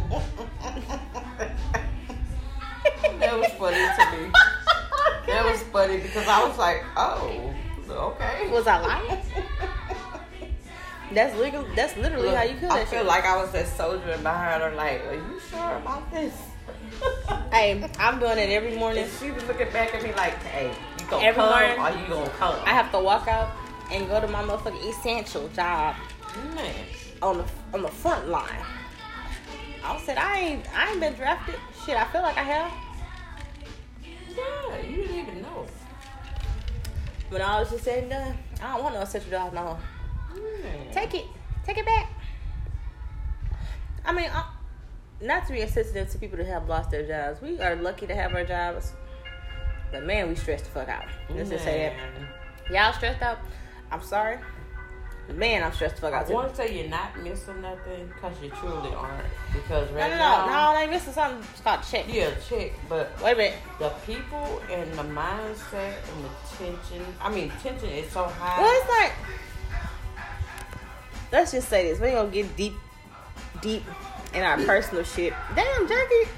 was 3.36 3.52
funny 3.54 3.78
to 3.78 4.12
me. 4.16 4.32
That 5.28 5.46
was 5.46 5.62
funny 5.64 5.98
because 5.98 6.28
I 6.28 6.48
was 6.48 6.58
like, 6.58 6.84
oh, 6.98 7.54
okay. 7.90 8.50
Was 8.52 8.68
I 8.68 8.80
lying? 8.80 9.22
That's 11.14 11.36
legal. 11.40 11.66
That's 11.76 11.96
literally 11.98 12.28
Look, 12.28 12.36
how 12.36 12.44
you 12.44 12.56
kill 12.60 12.72
I 12.72 12.80
that 12.80 12.88
feel 12.88 13.00
shit. 13.00 13.08
like 13.08 13.26
I 13.26 13.36
was 13.38 13.52
that 13.52 13.68
soldier 13.68 14.18
behind 14.22 14.62
her. 14.62 14.72
Like, 14.76 15.06
are 15.08 15.16
you 15.16 15.40
sure 15.50 15.78
about 15.78 16.12
this? 16.12 16.34
hey, 17.52 17.90
I'm 17.98 18.20
doing 18.20 18.38
it 18.38 18.50
every 18.52 18.76
morning. 18.76 19.04
And 19.04 19.12
she 19.20 19.32
was 19.32 19.44
looking 19.48 19.72
back 19.72 19.94
at 19.96 20.04
me 20.04 20.14
like, 20.14 20.36
hey, 20.44 20.72
you 21.00 21.06
gonna 21.10 21.24
Every 21.24 21.42
come 21.42 21.50
morning, 21.50 21.80
or 21.80 22.02
you 22.02 22.08
gonna 22.08 22.30
come? 22.38 22.56
I 22.66 22.72
have 22.72 22.92
to 22.92 23.00
walk 23.00 23.28
out 23.28 23.50
and 23.92 24.08
go 24.08 24.22
to 24.22 24.28
my 24.28 24.44
motherfucking 24.44 24.88
essential 24.90 25.48
job 25.50 25.96
Man. 26.54 26.74
on 27.22 27.38
the 27.40 27.46
on 27.74 27.82
the 27.82 27.88
front 27.90 28.30
line. 28.30 28.64
I 29.84 30.00
said 30.02 30.18
I 30.18 30.40
ain't 30.40 30.78
I 30.78 30.92
ain't 30.92 31.00
been 31.00 31.14
drafted. 31.14 31.56
Shit, 31.86 31.98
I 31.98 32.06
feel 32.12 32.22
like 32.22 32.38
I 32.38 32.44
have. 32.44 32.72
Yeah, 34.40 34.82
you 34.82 34.96
didn't 34.98 35.16
even 35.16 35.42
know. 35.42 35.66
When 37.30 37.42
I 37.42 37.60
was 37.60 37.70
just 37.70 37.84
saying, 37.84 38.12
and 38.12 38.12
done, 38.12 38.38
I 38.62 38.74
don't 38.74 38.84
want 38.84 38.96
no 38.96 39.02
essential 39.02 39.30
job 39.30 39.54
no 39.54 39.64
more. 39.64 39.80
Man. 40.64 40.92
Take 40.92 41.14
it, 41.14 41.26
take 41.66 41.78
it 41.78 41.86
back. 41.86 42.12
I 44.06 44.14
mean, 44.14 44.30
I, 44.34 44.50
not 45.22 45.46
to 45.48 45.54
be 45.54 45.62
insensitive 45.62 46.10
to 46.10 46.18
people 46.18 46.38
that 46.38 46.48
have 46.48 46.68
lost 46.68 46.92
their 46.92 47.06
jobs. 47.06 47.42
We 47.42 47.60
are 47.60 47.76
lucky 47.76 48.08
to 48.08 48.16
have 48.16 48.34
our 48.34 48.44
jobs, 48.44 48.94
but 49.92 50.06
man, 50.06 50.30
we 50.30 50.36
stressed 50.36 50.66
the 50.66 50.72
fuck 50.72 50.88
out. 50.88 51.06
Let's 51.30 51.50
just 51.50 51.64
say 51.64 51.94
that. 51.94 52.74
Y'all 52.74 52.94
stressed 52.94 53.22
out. 53.22 53.40
I'm 53.92 54.02
sorry. 54.02 54.40
Man, 55.36 55.64
I'm 55.64 55.72
stressed 55.74 55.96
the 55.96 56.02
fuck 56.02 56.14
I 56.14 56.18
out. 56.20 56.28
too. 56.28 56.34
want 56.34 56.50
to 56.50 56.56
say 56.56 56.78
you're 56.80 56.90
not 56.90 57.18
missing 57.22 57.62
nothing 57.62 58.08
because 58.08 58.34
you 58.42 58.50
truly 58.50 58.94
aren't. 58.94 59.26
Because 59.54 59.90
No, 59.92 59.96
right 59.98 60.10
no, 60.12 60.18
now, 60.18 60.46
no, 60.46 60.74
no, 60.74 60.80
they 60.80 60.88
missing 60.88 61.14
something. 61.14 61.48
It's 61.52 61.62
called 61.62 61.82
check. 61.90 62.06
yeah, 62.10 62.32
check, 62.48 62.72
but 62.90 63.12
Wait 63.24 63.34
a 63.34 63.36
minute. 63.36 63.58
the 63.78 63.90
people 64.06 64.62
and 64.72 64.92
the 64.94 65.04
mindset 65.04 65.94
and 66.14 66.26
the 66.26 66.58
tension. 66.58 67.06
I 67.22 67.30
mean, 67.34 67.52
tension 67.62 67.90
is 67.90 68.12
so 68.12 68.24
high. 68.24 68.60
Well, 68.62 68.82
it's 68.82 68.90
like, 68.90 69.12
let's 71.32 71.52
just 71.52 71.70
say 71.70 71.90
this. 71.90 72.00
We 72.00 72.08
ain't 72.08 72.16
gonna 72.18 72.32
get 72.32 72.56
deep, 72.58 72.74
deep 73.62 73.84
in 74.34 74.44
our 74.44 74.58
personal 74.58 75.04
shit. 75.04 75.34
Damn, 75.56 75.88
Jackie. 75.88 76.30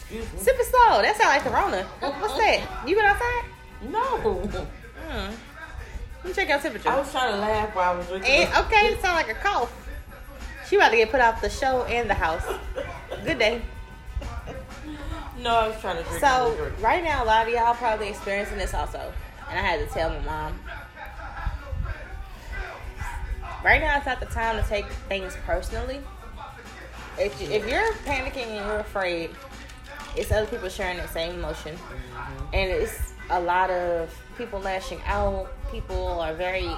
Excuse 0.00 0.32
me. 0.32 0.38
Sip 0.38 0.56
it 0.58 0.66
slow. 0.66 1.02
That 1.02 1.16
sound 1.16 1.30
like 1.30 1.42
Corona. 1.42 1.82
What's 2.20 2.34
that? 2.38 2.84
You 2.86 2.96
been 2.96 3.04
outside? 3.04 3.44
No. 3.90 4.00
Hmm. 4.38 5.34
Me 6.28 6.34
check 6.34 6.48
your 6.48 6.58
temperature. 6.58 6.90
I 6.90 6.98
was 6.98 7.10
trying 7.10 7.32
to 7.32 7.40
laugh 7.40 7.74
while 7.74 7.94
I 7.94 7.96
was 7.96 8.06
drinking. 8.06 8.30
And, 8.30 8.66
okay, 8.66 8.88
it 8.88 9.00
sound 9.00 9.16
like 9.16 9.30
a 9.30 9.34
cough. 9.34 9.72
She 10.68 10.76
about 10.76 10.90
to 10.90 10.96
get 10.96 11.10
put 11.10 11.20
off 11.20 11.40
the 11.40 11.48
show 11.48 11.84
and 11.84 12.08
the 12.08 12.14
house. 12.14 12.44
Good 13.24 13.38
day. 13.38 13.62
No, 15.40 15.50
I 15.50 15.68
was 15.68 15.80
trying 15.80 15.96
to 15.96 16.02
drink. 16.02 16.20
So 16.20 16.70
right 16.80 17.02
now, 17.02 17.24
a 17.24 17.26
lot 17.26 17.46
of 17.46 17.54
y'all 17.54 17.74
probably 17.74 18.08
experiencing 18.08 18.58
this 18.58 18.74
also, 18.74 19.12
and 19.48 19.58
I 19.58 19.62
had 19.62 19.78
to 19.80 19.86
tell 19.94 20.10
my 20.10 20.18
mom. 20.20 20.60
Right 23.64 23.80
now, 23.80 23.96
it's 23.96 24.04
not 24.04 24.20
the 24.20 24.26
time 24.26 24.62
to 24.62 24.68
take 24.68 24.84
things 25.08 25.34
personally. 25.46 26.00
If 27.18 27.40
you, 27.40 27.48
if 27.48 27.66
you're 27.66 27.94
panicking 28.04 28.48
and 28.48 28.66
you're 28.66 28.80
afraid, 28.80 29.30
it's 30.14 30.30
other 30.30 30.46
people 30.46 30.68
sharing 30.68 30.98
that 30.98 31.10
same 31.10 31.36
emotion, 31.36 31.74
mm-hmm. 31.76 32.44
and 32.52 32.70
it's 32.70 33.14
a 33.30 33.40
lot 33.40 33.70
of 33.70 34.14
people 34.36 34.60
lashing 34.60 35.00
out. 35.06 35.50
People 35.70 36.20
are 36.20 36.34
very 36.34 36.70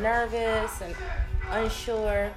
nervous 0.00 0.80
and 0.80 0.94
unsure. 1.50 2.30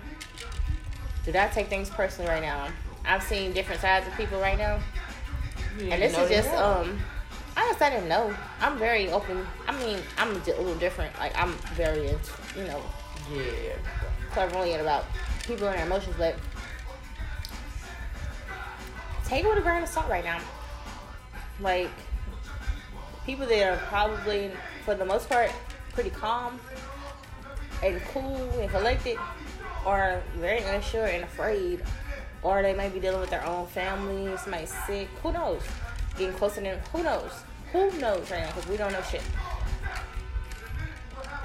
Do 1.23 1.31
not 1.31 1.51
take 1.53 1.67
things 1.67 1.89
personally 1.89 2.29
right 2.29 2.41
now. 2.41 2.67
I've 3.05 3.23
seen 3.23 3.53
different 3.53 3.81
sides 3.81 4.07
of 4.07 4.13
people 4.15 4.39
right 4.39 4.57
now. 4.57 4.79
And 5.79 6.01
this 6.01 6.17
is 6.17 6.29
just 6.29 6.49
um. 6.53 6.99
I 7.57 7.65
just 7.69 7.81
I 7.81 7.89
didn't 7.89 8.09
know. 8.09 8.33
I'm 8.59 8.77
very 8.77 9.09
open. 9.11 9.45
I 9.67 9.77
mean, 9.83 9.99
I'm 10.17 10.31
a 10.31 10.39
little 10.39 10.75
different. 10.75 11.17
Like 11.19 11.33
I'm 11.37 11.53
very 11.75 12.07
you 12.57 12.63
know 12.67 12.81
Yeah. 13.33 13.73
clairvoyant 14.31 14.81
about 14.81 15.05
people 15.47 15.67
and 15.67 15.77
their 15.77 15.85
emotions, 15.85 16.15
but 16.17 16.35
take 19.25 19.43
it 19.45 19.47
with 19.49 19.57
a 19.57 19.61
grain 19.61 19.83
of 19.83 19.89
salt 19.89 20.09
right 20.09 20.23
now. 20.23 20.39
Like 21.61 21.89
people 23.25 23.45
that 23.47 23.67
are 23.73 23.77
probably 23.87 24.51
for 24.83 24.93
the 24.95 25.05
most 25.05 25.29
part 25.29 25.51
pretty 25.95 26.09
calm 26.09 26.59
and 27.81 28.01
cool 28.13 28.49
and 28.59 28.69
collected 28.69 29.17
or 29.85 30.21
very 30.35 30.61
unsure 30.61 31.05
and 31.05 31.23
afraid 31.23 31.81
or 32.43 32.61
they 32.61 32.73
may 32.73 32.89
be 32.89 32.99
dealing 32.99 33.21
with 33.21 33.29
their 33.29 33.45
own 33.45 33.65
family 33.67 34.35
somebody's 34.37 34.73
sick 34.85 35.07
who 35.23 35.31
knows? 35.31 35.61
Getting 36.17 36.35
closer 36.35 36.55
to 36.55 36.61
them 36.61 36.79
who 36.91 37.01
knows? 37.01 37.31
Who 37.71 37.89
knows 37.99 38.29
right 38.29 38.41
now? 38.41 38.47
Because 38.47 38.67
we 38.67 38.77
don't 38.77 38.91
know 38.91 39.01
shit. 39.09 39.23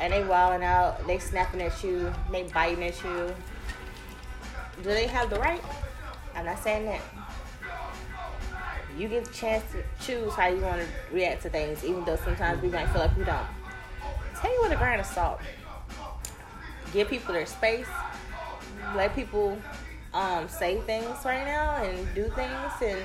And 0.00 0.12
they 0.12 0.24
wilding 0.24 0.64
out 0.64 1.06
they 1.06 1.18
snapping 1.18 1.62
at 1.62 1.82
you 1.84 2.12
they 2.32 2.42
biting 2.42 2.82
at 2.84 3.02
you. 3.04 3.32
Do 4.78 4.88
they 4.88 5.06
have 5.06 5.30
the 5.30 5.38
right? 5.38 5.62
I'm 6.34 6.44
not 6.44 6.58
saying 6.58 6.86
that. 6.86 7.00
You 8.98 9.06
get 9.06 9.24
the 9.26 9.32
chance 9.32 9.62
to 9.72 10.04
choose 10.04 10.32
how 10.32 10.48
you 10.48 10.60
want 10.60 10.80
to 10.80 11.14
react 11.14 11.42
to 11.42 11.50
things 11.50 11.84
even 11.84 12.04
though 12.04 12.16
sometimes 12.16 12.60
we 12.60 12.68
might 12.68 12.88
feel 12.88 13.02
like 13.02 13.16
we 13.16 13.24
don't 13.24 13.46
take 14.40 14.52
it 14.52 14.62
with 14.62 14.72
a 14.72 14.76
grain 14.76 15.00
of 15.00 15.06
salt 15.06 15.40
give 16.92 17.08
people 17.08 17.32
their 17.32 17.46
space 17.46 17.86
let 18.96 19.14
people 19.14 19.58
um, 20.12 20.48
say 20.48 20.80
things 20.80 21.24
right 21.24 21.44
now 21.44 21.76
and 21.82 22.14
do 22.14 22.28
things 22.30 22.72
in 22.82 22.98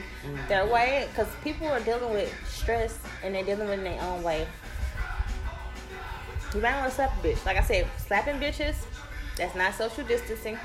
their 0.47 0.65
way 0.65 1.07
because 1.09 1.27
people 1.43 1.67
are 1.67 1.79
dealing 1.81 2.11
with 2.11 2.33
stress 2.47 2.97
and 3.23 3.35
they're 3.35 3.43
dealing 3.43 3.67
with 3.67 3.79
it 3.79 3.85
in 3.85 3.97
their 3.97 4.01
own 4.01 4.23
way. 4.23 4.47
You 6.53 6.61
might 6.61 6.75
want 6.77 6.89
to 6.89 6.95
slap 6.95 7.11
a 7.23 7.27
bitch. 7.27 7.45
Like 7.45 7.57
I 7.57 7.63
said, 7.63 7.87
slapping 7.97 8.39
bitches, 8.39 8.75
that's 9.37 9.55
not 9.55 9.75
social 9.75 10.03
distancing 10.05 10.57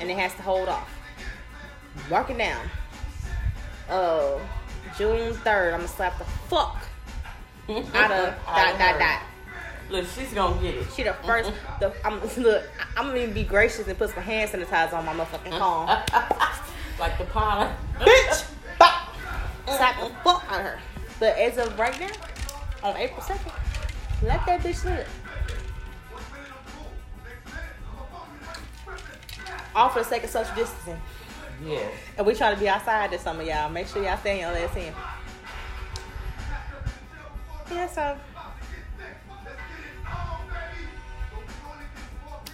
and 0.00 0.10
it 0.10 0.18
has 0.18 0.34
to 0.34 0.42
hold 0.42 0.68
off. 0.68 0.90
Mark 2.10 2.30
it 2.30 2.38
down. 2.38 2.68
Uh, 3.88 4.38
June 4.96 5.34
3rd, 5.34 5.74
I'm 5.74 5.80
gonna 5.80 5.88
slap 5.88 6.18
the 6.18 6.24
fuck 6.24 6.76
out 7.68 8.10
of 8.10 8.34
dot 8.46 8.78
dot 8.78 8.98
dot. 8.98 9.22
Look, 9.90 10.06
she's 10.14 10.34
gonna 10.34 10.60
get 10.60 10.74
it. 10.74 10.86
She 10.94 11.02
the 11.02 11.14
first. 11.24 11.50
The 11.80 11.92
I'm 12.04 12.20
look. 12.42 12.64
I'm 12.96 13.06
gonna 13.08 13.18
even 13.20 13.34
be 13.34 13.42
gracious 13.44 13.86
and 13.88 13.96
put 13.96 14.10
some 14.10 14.22
hand 14.22 14.50
sanitizer 14.50 14.92
on 14.94 15.04
my 15.06 15.14
motherfucking 15.14 15.58
palm. 15.58 15.86
like 16.98 17.16
the 17.16 17.24
pilot. 17.24 17.74
Bitch, 17.98 18.46
bop, 18.78 19.14
slap 19.64 19.98
the 20.00 20.10
fuck 20.22 20.52
on 20.52 20.60
her. 20.62 20.78
But 21.18 21.38
as 21.38 21.56
of 21.58 21.78
right 21.78 21.98
now, 21.98 22.10
on 22.82 22.96
April 22.96 23.22
second, 23.22 23.52
let 24.22 24.44
that 24.46 24.60
bitch 24.60 24.84
live. 24.84 25.08
All 29.74 29.88
for 29.88 30.00
the 30.00 30.04
sake 30.04 30.24
of 30.24 30.30
social 30.30 30.54
distancing, 30.54 31.00
Yeah. 31.64 31.86
and 32.16 32.26
we 32.26 32.34
try 32.34 32.52
to 32.52 32.58
be 32.60 32.68
outside 32.68 33.10
this 33.10 33.22
summer, 33.22 33.42
y'all. 33.42 33.68
Make 33.70 33.86
sure 33.86 34.02
y'all 34.02 34.16
stay 34.18 34.40
your 34.40 34.50
ass 34.50 34.76
in. 34.76 34.92
Yeah, 37.70 37.86
so 37.86 38.18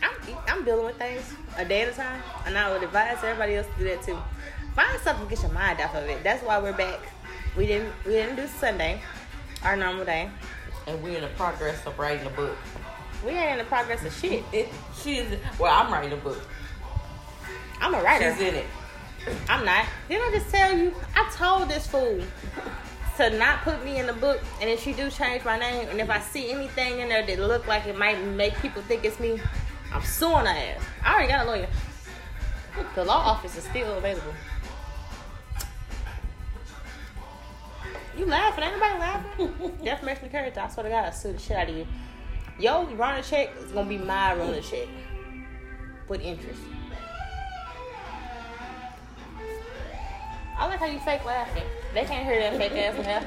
I'm 0.05 0.36
I'm 0.46 0.64
dealing 0.64 0.84
with 0.84 0.96
things 0.96 1.22
a 1.57 1.64
day 1.64 1.82
at 1.82 1.88
a 1.88 1.92
time, 1.92 2.22
and 2.46 2.57
I 2.59 2.72
would 2.72 2.82
advise 2.82 3.16
everybody 3.22 3.55
else 3.57 3.66
to 3.66 3.78
do 3.78 3.84
that 3.84 4.02
too. 4.02 4.18
Find 4.74 5.00
something 5.00 5.26
to 5.26 5.34
get 5.34 5.42
your 5.42 5.52
mind 5.52 5.80
off 5.80 5.94
of 5.94 6.05
it. 6.05 6.22
That's 6.22 6.42
why 6.42 6.59
we're 6.59 6.72
back. 6.72 7.00
We 7.57 7.66
didn't 7.66 7.92
we 8.05 8.12
didn't 8.12 8.36
do 8.36 8.46
Sunday, 8.46 9.00
our 9.62 9.76
normal 9.76 10.05
day. 10.05 10.30
And 10.86 11.02
we're 11.02 11.16
in 11.16 11.22
the 11.22 11.28
progress 11.28 11.86
of 11.86 11.98
writing 11.98 12.26
a 12.26 12.30
book. 12.30 12.57
We 13.24 13.30
ain't 13.30 13.52
in 13.52 13.59
the 13.59 13.64
progress 13.64 14.05
of 14.05 14.14
shit. 14.14 14.44
She's 15.02 15.26
well, 15.59 15.72
I'm 15.72 15.92
writing 15.92 16.12
a 16.12 16.16
book. 16.16 16.42
I'm 17.80 17.94
a 17.94 18.02
writer. 18.02 18.32
She's 18.32 18.48
in 18.48 18.55
it. 18.57 18.66
I'm 19.48 19.64
not. 19.64 19.86
Didn't 20.09 20.34
I 20.34 20.38
just 20.38 20.50
tell 20.50 20.76
you? 20.76 20.92
I 21.14 21.30
told 21.34 21.68
this 21.68 21.86
fool 21.86 22.20
to 23.16 23.30
not 23.38 23.62
put 23.62 23.82
me 23.84 23.98
in 23.98 24.07
the 24.07 24.12
book, 24.12 24.40
and 24.61 24.68
if 24.68 24.82
she 24.82 24.92
do 24.92 25.09
change 25.09 25.44
my 25.44 25.59
name, 25.59 25.88
and 25.88 26.00
if 26.00 26.11
I 26.11 26.18
see 26.20 26.50
anything 26.50 26.98
in 26.98 27.09
there 27.09 27.24
that 27.24 27.38
look 27.38 27.66
like 27.66 27.86
it 27.86 27.96
might 27.96 28.22
make 28.22 28.55
people 28.57 28.82
think 28.82 29.05
it's 29.05 29.20
me, 29.20 29.40
I'm 29.95 30.03
suing 30.03 30.45
her 30.45 30.49
ass. 30.49 30.82
I 31.05 31.14
already 31.14 31.28
got 31.28 31.47
a 31.47 31.49
lawyer. 31.49 31.68
The 32.97 33.05
law 33.05 33.18
office 33.18 33.57
is 33.57 33.62
still 33.64 33.97
available. 33.97 34.34
You 38.18 38.26
laughing? 38.26 38.64
Ain't 38.64 38.74
nobody 38.74 38.99
laughing? 38.99 39.53
Defamation 39.84 40.24
of 40.24 40.32
character. 40.32 40.61
I 40.61 40.68
swear 40.68 40.84
to 40.84 40.90
God, 40.90 41.05
I 41.05 41.11
sue 41.11 41.32
the 41.32 41.38
shit 41.38 41.57
out 41.57 41.68
of 41.68 41.76
you. 41.76 41.86
Yo, 42.59 42.86
run 42.97 43.18
a 43.18 43.22
check. 43.22 43.51
It's 43.61 43.70
gonna 43.72 43.88
be 43.88 43.99
my 43.99 44.34
run 44.34 44.55
a 44.55 44.61
check 44.61 44.88
with 46.09 46.20
interest. 46.20 46.61
I 50.57 50.66
like 50.66 50.78
how 50.78 50.86
you 50.86 51.01
fake 51.01 51.24
laughing. 51.24 51.64
They 51.95 52.05
can't 52.05 52.26
hear 52.26 52.40
that 52.40 52.57
fake 52.57 52.72
ass 52.72 52.99
laugh. 53.05 53.24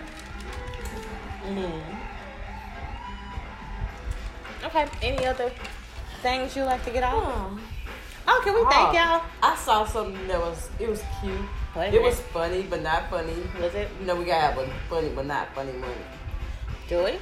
Mm-hmm. 1.46 1.96
Okay. 4.66 4.88
Any 5.02 5.26
other 5.26 5.52
things 6.22 6.56
you 6.56 6.64
like 6.64 6.84
to 6.86 6.92
get 6.92 7.04
off? 7.04 7.14
Oh. 7.16 7.60
Oh, 8.30 8.42
can 8.44 8.54
we 8.56 8.62
thank 8.70 8.90
Oh, 8.90 8.92
y'all? 8.94 9.22
I 9.42 9.56
saw 9.56 9.86
something 9.86 10.28
that 10.28 10.40
was 10.40 10.70
it 10.80 10.90
was 10.90 11.02
cute. 11.22 11.40
It 11.94 12.02
was 12.02 12.20
funny, 12.34 12.64
but 12.64 12.82
not 12.82 13.10
funny. 13.10 13.34
Was 13.62 13.74
it? 13.76 13.88
You 14.00 14.06
know, 14.08 14.16
we 14.16 14.26
gotta 14.26 14.48
have 14.48 14.58
one 14.58 14.70
funny, 14.90 15.10
but 15.10 15.26
not 15.26 15.54
funny 15.56 15.72
one. 15.74 15.92
Joy? 16.90 17.18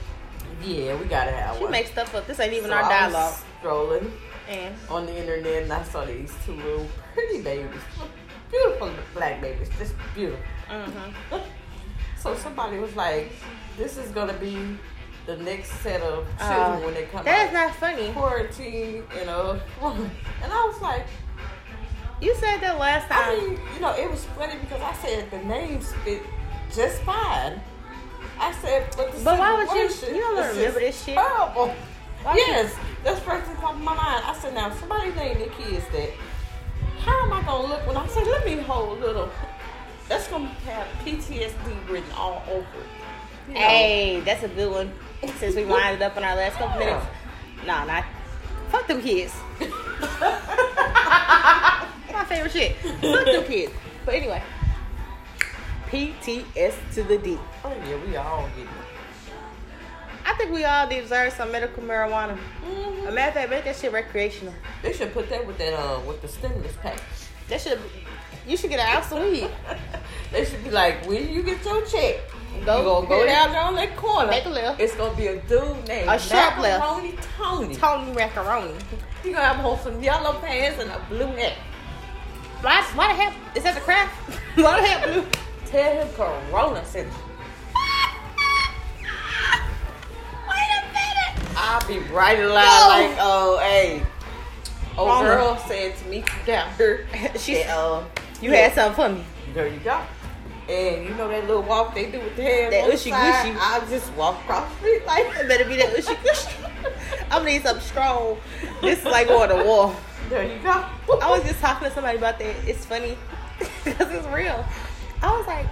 Yeah, 0.63 0.95
we 0.99 1.05
gotta 1.05 1.31
have 1.31 1.57
She 1.57 1.63
one. 1.63 1.71
makes 1.71 1.91
stuff 1.91 2.15
up. 2.15 2.25
This 2.25 2.39
ain't 2.39 2.53
even 2.53 2.69
So 2.69 2.75
our 2.75 2.83
I 2.83 3.05
was 3.05 3.13
dialogue. 3.13 3.33
Strolling, 3.59 4.11
And 4.49 4.75
on 4.89 5.05
the 5.05 5.15
internet, 5.15 5.63
and 5.63 5.73
I 5.73 5.83
saw 5.83 6.05
these 6.05 6.33
two 6.45 6.53
little 6.53 6.87
pretty 7.13 7.41
babies, 7.41 7.81
beautiful 8.49 8.91
black 9.13 9.41
babies, 9.41 9.69
just 9.77 9.93
beautiful. 10.15 10.43
mm-hmm. 10.69 11.35
So 12.17 12.33
somebody 12.35 12.79
was 12.79 12.95
like, 12.95 13.31
"This 13.77 13.97
is 13.97 14.09
gonna 14.11 14.33
be 14.33 14.57
the 15.25 15.37
next 15.37 15.71
set 15.81 16.01
of 16.01 16.25
children 16.37 16.59
Uh, 16.59 16.79
when 16.79 16.93
they 16.93 17.03
come 17.05 17.25
that 17.25 17.41
is 17.43 17.47
out." 17.49 17.53
not 17.53 17.75
funny. 17.75 18.11
quarantine, 18.13 19.03
you 19.19 19.25
know. 19.25 19.59
And 19.81 20.53
I 20.53 20.65
was 20.67 20.81
like, 20.81 21.05
You 22.21 22.33
said 22.35 22.61
that 22.61 22.79
last 22.79 23.11
I 23.11 23.23
time. 23.35 23.49
mean, 23.49 23.59
you 23.73 23.79
know, 23.81 23.91
it 23.93 24.09
was 24.09 24.23
funny 24.37 24.55
because 24.57 24.81
I 24.81 24.93
said 24.93 25.29
the 25.31 25.39
names 25.39 25.91
fit 26.05 26.21
just 26.73 27.01
fine. 27.01 27.61
I 28.39 28.51
said, 28.61 28.87
but 28.95 29.11
the 29.11 29.23
But 29.23 29.37
why 29.37 29.53
would 29.53 29.69
you- 29.71 30.15
you 30.15 30.21
don't 30.21 30.47
remember 30.55 30.79
this 30.79 31.03
shit? 31.03 31.15
Why 31.17 31.51
would 31.55 31.67
you- 32.37 32.43
yes, 32.47 32.73
that's 33.03 33.19
first 33.19 33.45
thing 33.47 33.55
popped 33.57 33.77
in 33.79 33.83
my 33.83 33.93
mind. 33.95 34.23
I 34.25 34.33
said, 34.33 34.53
now 34.53 34.71
somebody 34.71 35.11
named 35.11 35.41
their 35.41 35.49
kids 35.49 35.85
that. 35.91 36.09
How 37.03 37.21
am 37.23 37.33
I 37.33 37.41
gonna 37.43 37.67
look 37.67 37.85
when 37.85 37.97
I 37.97 38.07
say, 38.07 38.23
let 38.23 38.45
me 38.45 38.57
hold 38.57 38.97
a 38.97 39.05
little? 39.05 39.29
That's 40.07 40.27
gonna 40.27 40.47
have 40.67 40.87
PTSD 41.03 41.75
written 41.89 42.11
all 42.17 42.41
over 42.49 42.59
it. 42.61 43.47
You 43.49 43.53
know? 43.55 43.59
Hey, 43.59 44.19
that's 44.21 44.43
a 44.43 44.47
good 44.47 44.71
one. 44.71 44.93
Since 45.39 45.55
we 45.55 45.65
winded 45.65 46.01
up 46.01 46.15
in 46.17 46.23
our 46.23 46.35
last 46.35 46.55
couple 46.57 46.79
minutes. 46.79 47.05
Nah, 47.65 47.85
not. 47.85 48.03
Fuck 48.69 48.87
them 48.87 49.01
kids. 49.01 49.33
My 52.11 52.25
favorite 52.27 52.51
shit. 52.51 52.75
Fuck 52.77 53.25
them 53.25 53.43
kids. 53.45 53.71
But 54.05 54.15
anyway. 54.15 54.41
PTS 55.89 56.75
to 56.95 57.03
the 57.03 57.17
D. 57.17 57.37
Oh 57.63 57.73
yeah, 57.87 57.97
we 58.05 58.15
all 58.17 58.47
getting 58.49 58.63
it. 58.63 58.69
I 60.25 60.33
think 60.33 60.51
we 60.51 60.63
all 60.65 60.87
deserve 60.89 61.33
some 61.33 61.51
medical 61.51 61.83
marijuana. 61.83 62.37
Mhm. 62.65 63.07
A 63.07 63.11
matter 63.11 63.27
of 63.29 63.33
fact, 63.35 63.49
make 63.51 63.63
that 63.65 63.75
shit 63.75 63.91
recreational. 63.93 64.53
They 64.81 64.91
should 64.93 65.13
put 65.13 65.29
that 65.29 65.45
with 65.45 65.57
that 65.59 65.73
uh 65.73 65.99
with 66.01 66.21
the 66.21 66.27
stimulus 66.27 66.73
package. 66.81 67.03
That 67.49 67.61
should. 67.61 67.79
You 68.47 68.57
should 68.57 68.69
get 68.71 68.79
an 68.79 68.95
ounce 68.97 69.11
of 69.11 69.19
weed. 69.23 69.49
They 70.31 70.43
should 70.43 70.63
be 70.63 70.71
like, 70.71 71.05
when 71.07 71.29
you 71.31 71.43
get 71.43 71.63
your 71.63 71.85
check, 71.85 72.15
Go- 72.63 73.01
you 73.01 73.07
go 73.07 73.25
down 73.25 73.51
there 73.51 73.61
on 73.61 73.75
that 73.75 73.95
corner. 73.97 74.29
Make 74.29 74.45
a 74.45 74.49
left. 74.49 74.79
It's 74.79 74.95
gonna 74.95 75.15
be 75.17 75.27
a 75.27 75.41
dude 75.41 75.87
named 75.87 76.09
A 76.09 76.17
sharp 76.19 76.57
left. 76.59 76.79
Macaroni 76.79 77.15
Tony. 77.37 77.75
Tony 77.75 78.11
macaroni. 78.13 78.73
He 79.23 79.31
gonna 79.31 79.45
have 79.45 79.65
on 79.65 79.79
some 79.79 80.01
yellow 80.01 80.33
pants 80.39 80.79
and 80.81 80.91
a 80.91 80.99
blue 81.09 81.25
hat. 81.27 81.53
Why? 82.61 82.81
Why 82.95 83.07
the 83.13 83.21
hell? 83.21 83.33
Is 83.55 83.63
that 83.63 83.75
the 83.75 83.81
craft? 83.81 84.13
why 84.55 84.79
the 84.81 84.87
hell 84.87 85.13
blue? 85.13 85.25
Tell 85.65 85.93
him 86.05 86.07
Corona 86.15 86.85
said, 86.85 87.07
Wait 90.47 90.69
a 90.71 90.81
minute. 90.93 91.53
I'll 91.57 91.87
be 91.87 91.99
right 92.13 92.39
aloud 92.39 92.53
No. 92.53 93.07
like, 93.07 93.17
oh, 93.19 93.59
hey. 93.61 94.01
Old 94.97 95.09
Corona. 95.09 95.29
girl 95.35 95.57
said 95.67 95.95
to 95.97 96.05
me 96.07 96.23
down 96.45 96.69
here, 96.77 97.05
She 97.37 97.55
that, 97.55 97.69
uh, 97.77 98.03
You 98.41 98.51
yeah, 98.51 98.69
had 98.69 98.73
something 98.73 98.95
for 98.95 99.09
me. 99.19 99.25
There 99.53 99.67
you 99.67 99.79
go. 99.79 99.99
And 100.67 101.03
you 101.05 101.13
know 101.13 101.27
that 101.27 101.45
little 101.45 101.61
walk 101.61 101.93
they 101.93 102.09
do 102.09 102.19
with 102.19 102.35
the 102.35 102.41
hands 102.41 102.71
That 102.73 102.89
ushy 102.91 103.11
gushy. 103.11 103.55
I 103.59 103.85
just 103.87 104.11
walk 104.13 104.41
across 104.41 104.67
the 104.71 104.77
street 104.77 105.05
like 105.05 105.25
It 105.35 105.47
better 105.47 105.65
be 105.65 105.75
that 105.77 105.95
ushy 105.95 106.15
gushy. 106.23 106.49
I'm 107.23 107.39
gonna 107.39 107.45
need 107.45 107.61
something 107.63 107.85
strong. 107.85 108.37
This 108.81 108.99
is 108.99 109.05
like 109.05 109.27
going 109.27 109.49
to 109.49 109.63
war. 109.63 109.95
There 110.29 110.43
you 110.43 110.59
go. 110.63 110.71
I 111.21 111.29
was 111.29 111.43
just 111.43 111.59
talking 111.59 111.87
to 111.87 111.93
somebody 111.93 112.17
about 112.17 112.39
that. 112.39 112.55
It's 112.67 112.85
funny 112.85 113.17
because 113.83 114.11
it's 114.11 114.27
real. 114.27 114.65
I 115.21 115.37
was 115.37 115.45
like, 115.45 115.67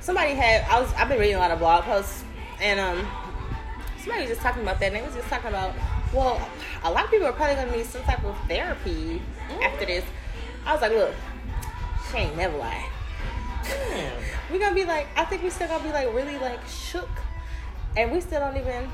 somebody 0.00 0.32
had. 0.32 0.62
I 0.70 0.80
was. 0.80 0.92
I've 0.94 1.08
been 1.08 1.18
reading 1.18 1.36
a 1.36 1.38
lot 1.38 1.50
of 1.50 1.58
blog 1.58 1.84
posts, 1.84 2.24
and 2.60 2.80
um, 2.80 3.06
somebody 3.98 4.22
was 4.22 4.30
just 4.30 4.40
talking 4.40 4.62
about 4.62 4.80
that. 4.80 4.86
And 4.86 4.96
they 4.96 5.02
was 5.02 5.14
just 5.14 5.28
talking 5.28 5.48
about, 5.48 5.74
well, 6.14 6.40
a 6.84 6.90
lot 6.90 7.04
of 7.04 7.10
people 7.10 7.26
are 7.26 7.32
probably 7.32 7.56
gonna 7.56 7.76
need 7.76 7.86
some 7.86 8.02
type 8.02 8.24
of 8.24 8.36
therapy 8.48 9.20
after 9.62 9.84
this. 9.84 10.04
I 10.64 10.72
was 10.72 10.80
like, 10.80 10.92
look, 10.92 11.14
she 12.10 12.18
ain't 12.18 12.36
never 12.36 12.56
lied. 12.56 12.88
Damn. 13.64 14.22
We're 14.50 14.58
gonna 14.58 14.74
be 14.74 14.84
like, 14.84 15.06
I 15.16 15.24
think 15.24 15.42
we 15.42 15.50
still 15.50 15.68
gonna 15.68 15.82
be 15.82 15.90
like 15.90 16.12
really 16.12 16.38
like 16.38 16.60
shook, 16.66 17.08
and 17.96 18.12
we 18.12 18.20
still 18.20 18.40
don't 18.40 18.56
even. 18.56 18.88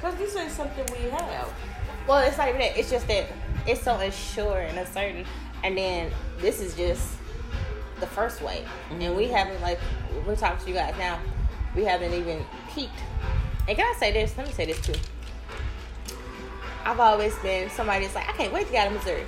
Cause 0.00 0.14
this 0.16 0.36
ain't 0.36 0.52
something 0.52 0.84
we 0.92 1.08
have. 1.10 1.52
Well, 2.06 2.18
it's 2.18 2.36
not 2.36 2.48
even 2.48 2.60
that. 2.60 2.76
It's 2.78 2.90
just 2.90 3.08
that 3.08 3.26
it's 3.66 3.82
so 3.82 3.96
unsure 3.98 4.58
and 4.58 4.78
uncertain. 4.78 5.24
And 5.64 5.76
then 5.76 6.12
this 6.38 6.60
is 6.60 6.76
just 6.76 7.16
the 7.98 8.06
first 8.06 8.42
wave, 8.42 8.68
and 8.90 8.98
we 8.98 9.06
mm-hmm. 9.06 9.34
haven't 9.34 9.60
like 9.62 9.80
we're 10.26 10.36
talking 10.36 10.62
to 10.64 10.68
you 10.70 10.74
guys 10.74 10.94
now. 10.98 11.18
We 11.74 11.84
haven't 11.84 12.12
even 12.12 12.44
peaked. 12.74 12.92
And 13.68 13.76
can 13.76 13.86
I 13.86 13.98
say 13.98 14.12
this? 14.12 14.36
Let 14.36 14.46
me 14.46 14.52
say 14.52 14.66
this 14.66 14.80
too. 14.80 14.94
I've 16.84 17.00
always 17.00 17.36
been 17.40 17.68
somebody 17.68 18.04
that's 18.04 18.14
like, 18.14 18.28
I 18.28 18.32
can't 18.32 18.52
wait 18.52 18.66
to 18.66 18.72
get 18.72 18.86
out 18.86 18.92
of 18.92 18.98
Missouri. 18.98 19.24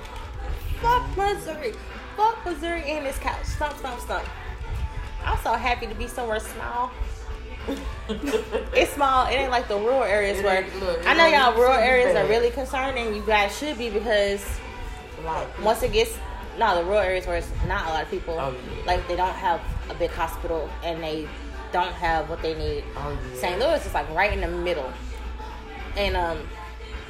Fuck 0.81 1.17
Missouri. 1.17 1.73
Fuck 2.19 2.45
Missouri 2.45 2.83
and 2.83 3.05
this 3.05 3.17
couch. 3.19 3.45
Stump, 3.45 3.77
stump, 3.77 3.97
stump. 4.01 4.25
I'm 5.23 5.37
so 5.41 5.53
happy 5.53 5.87
to 5.87 5.95
be 5.95 6.05
somewhere 6.07 6.39
small. 6.41 6.91
It's 8.73 8.91
small. 8.93 9.27
It 9.27 9.35
ain't 9.35 9.51
like 9.51 9.67
the 9.67 9.75
rural 9.77 10.03
areas 10.03 10.39
It 10.39 10.43
where 10.45 10.65
look, 10.81 11.07
I 11.07 11.13
know 11.13 11.27
y'all 11.27 11.55
rural 11.55 11.77
areas 11.77 12.15
are 12.15 12.27
really 12.27 12.49
concerned, 12.49 12.97
and 12.97 13.15
you 13.15 13.21
guys 13.25 13.57
should 13.57 13.77
be 13.77 13.89
because 13.89 14.43
A 15.19 15.21
lot 15.25 15.43
of 15.43 15.49
people. 15.51 15.65
once 15.65 15.83
it 15.83 15.93
gets 15.93 16.17
no 16.57 16.75
the 16.79 16.83
rural 16.83 16.99
areas 16.99 17.25
where 17.27 17.37
it's 17.37 17.49
not 17.67 17.85
a 17.87 17.89
lot 17.89 18.03
of 18.03 18.09
people, 18.09 18.35
Oh, 18.39 18.51
yeah. 18.53 18.85
like 18.85 19.07
they 19.07 19.15
don't 19.15 19.35
have 19.35 19.61
a 19.89 19.93
big 19.93 20.09
hospital 20.11 20.67
and 20.83 21.01
they 21.03 21.27
don't 21.71 21.93
have 21.93 22.29
what 22.29 22.41
they 22.41 22.53
need. 22.55 22.83
Oh, 22.97 23.11
yeah. 23.33 23.39
St. 23.39 23.59
Louis 23.59 23.85
is 23.85 23.93
like 23.93 24.09
right 24.15 24.33
in 24.33 24.41
the 24.41 24.47
middle, 24.47 24.91
and 25.95 26.17
um, 26.17 26.39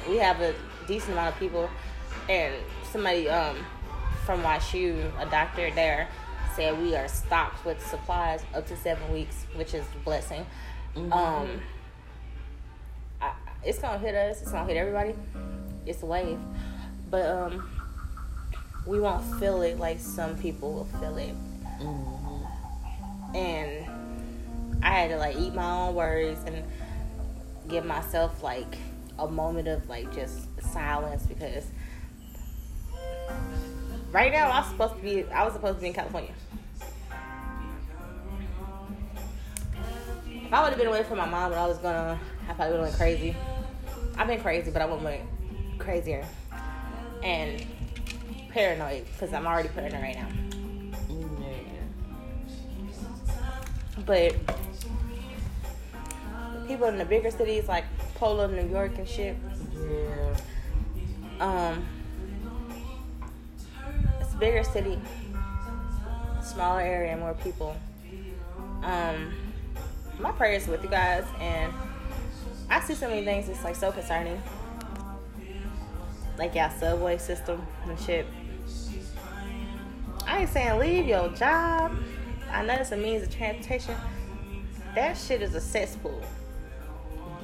we 0.08 0.18
have 0.18 0.40
a 0.40 0.54
decent 0.86 1.12
amount 1.12 1.32
of 1.34 1.40
people, 1.40 1.68
and 2.28 2.54
somebody 2.92 3.28
um 3.30 3.56
from 4.24 4.42
WashU, 4.42 5.10
a 5.20 5.26
doctor 5.30 5.70
there, 5.72 6.08
said 6.56 6.78
we 6.80 6.94
are 6.96 7.08
stocked 7.08 7.64
with 7.64 7.84
supplies 7.86 8.42
up 8.54 8.66
to 8.68 8.76
seven 8.76 9.10
weeks, 9.12 9.46
which 9.54 9.74
is 9.74 9.84
a 9.94 10.04
blessing. 10.04 10.44
Mhm. 10.94 11.12
Um, 11.12 11.60
I, 13.20 13.32
it's 13.64 13.78
gonna 13.78 13.98
hit 13.98 14.14
us. 14.14 14.42
It's 14.42 14.50
gonna 14.52 14.66
hit 14.66 14.76
everybody. 14.76 15.14
It's 15.86 16.02
a 16.02 16.06
wave, 16.06 16.38
but 17.10 17.26
um, 17.26 17.70
we 18.86 19.00
won't 19.00 19.24
feel 19.40 19.62
it 19.62 19.78
like 19.78 19.98
some 20.00 20.36
people 20.36 20.72
will 20.74 20.84
feel 21.00 21.16
it. 21.16 21.34
Mhm. 21.80 22.46
And 23.34 23.86
I 24.82 24.90
had 24.90 25.10
to 25.10 25.16
like 25.18 25.36
eat 25.36 25.54
my 25.54 25.70
own 25.88 25.94
words 25.94 26.40
and 26.46 26.64
give 27.68 27.84
myself 27.84 28.42
like 28.42 28.76
a 29.18 29.28
moment 29.28 29.68
of 29.68 29.88
like 29.88 30.12
just 30.14 30.48
silence 30.72 31.24
because 31.26 31.66
right 34.12 34.32
now 34.32 34.50
I'm 34.50 34.64
supposed 34.70 34.96
to 34.96 35.02
be. 35.02 35.24
I 35.30 35.44
was 35.44 35.52
supposed 35.54 35.76
to 35.76 35.80
be 35.82 35.88
in 35.88 35.94
California. 35.94 36.32
If 40.26 40.52
I 40.52 40.62
would 40.62 40.70
have 40.70 40.78
been 40.78 40.88
away 40.88 41.04
from 41.04 41.18
my 41.18 41.26
mom 41.26 41.50
when 41.50 41.58
I 41.58 41.66
was 41.66 41.78
gonna, 41.78 42.18
I 42.48 42.52
probably 42.54 42.72
would 42.78 42.80
have 42.80 42.88
went 42.88 42.96
crazy. 42.96 43.36
I've 44.18 44.26
been 44.26 44.40
crazy, 44.40 44.70
but 44.70 44.82
I 44.82 44.86
would 44.86 44.94
have 44.96 45.04
went 45.04 45.22
crazier 45.78 46.26
and 47.22 47.64
paranoid 48.50 49.04
because 49.12 49.32
I'm 49.32 49.46
already 49.46 49.68
paranoid 49.68 50.02
right 50.02 50.16
now. 50.16 50.28
Yeah. 51.08 51.56
But 54.04 54.34
people 56.66 56.88
in 56.88 56.98
the 56.98 57.04
bigger 57.04 57.30
cities 57.30 57.68
like 57.68 57.84
Polo, 58.16 58.48
New 58.48 58.66
York, 58.68 58.98
and 58.98 59.08
shit, 59.08 59.36
Yeah. 59.78 60.36
um, 61.40 61.86
bigger 64.40 64.64
city, 64.64 64.98
smaller 66.42 66.80
area, 66.80 67.16
more 67.16 67.34
people. 67.34 67.76
Um, 68.82 69.34
my 70.18 70.32
prayers 70.32 70.66
with 70.66 70.82
you 70.82 70.88
guys, 70.88 71.24
and 71.38 71.72
I 72.70 72.80
see 72.80 72.94
so 72.94 73.08
many 73.08 73.24
things 73.24 73.46
that's 73.46 73.62
like 73.62 73.76
so 73.76 73.92
concerning, 73.92 74.42
like 76.38 76.54
y'all 76.54 76.70
subway 76.70 77.18
system 77.18 77.64
and 77.86 78.00
shit. 78.00 78.26
I 80.26 80.40
ain't 80.40 80.50
saying 80.50 80.78
leave 80.78 81.06
your 81.06 81.28
job. 81.30 81.94
I 82.50 82.64
know 82.64 82.74
it's 82.74 82.92
a 82.92 82.96
means 82.96 83.22
of 83.22 83.34
transportation. 83.34 83.94
That 84.94 85.16
shit 85.16 85.42
is 85.42 85.54
a 85.54 85.60
cesspool. 85.60 86.20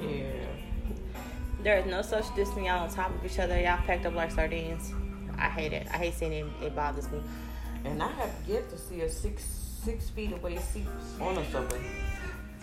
Yeah. 0.01 0.23
There 1.63 1.77
is 1.77 1.85
no 1.85 2.01
social 2.01 2.35
distancing. 2.35 2.65
Y'all 2.65 2.83
on 2.83 2.89
top 2.89 3.13
of 3.13 3.25
each 3.25 3.39
other. 3.39 3.59
Y'all 3.59 3.77
packed 3.77 4.05
up 4.05 4.15
like 4.15 4.31
sardines. 4.31 4.93
I 5.37 5.49
hate 5.49 5.73
it. 5.73 5.87
I 5.93 5.97
hate 5.97 6.13
seeing 6.15 6.31
it. 6.33 6.45
It 6.61 6.75
bothers 6.75 7.09
me. 7.11 7.21
And 7.85 8.01
I 8.01 8.09
have 8.11 8.31
yet 8.47 8.69
to 8.71 8.77
see 8.77 9.01
a 9.01 9.09
six 9.09 9.43
six 9.83 10.09
feet 10.09 10.33
away 10.33 10.57
seat 10.57 10.87
on 11.21 11.37
a 11.37 11.51
subway. 11.51 11.79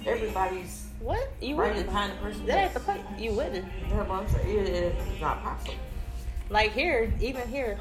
Everybody's 0.05 0.89
What? 1.01 1.31
You 1.41 1.57
right 1.57 1.68
wouldn't? 1.68 1.87
behind 1.87 2.12
the 2.12 2.16
person. 2.16 2.45
That 2.47 2.59
ain't 2.59 2.75
the 2.75 2.81
point. 2.81 3.01
You 3.18 3.33
wouldn't. 3.33 3.64
That's 3.89 4.09
what 4.09 4.11
I'm 4.20 4.29
saying. 4.29 4.59
It 4.66 4.68
is 4.68 5.20
not 5.20 5.43
possible. 5.43 5.75
Like 6.51 6.72
here, 6.72 7.12
even 7.20 7.49
here, 7.49 7.79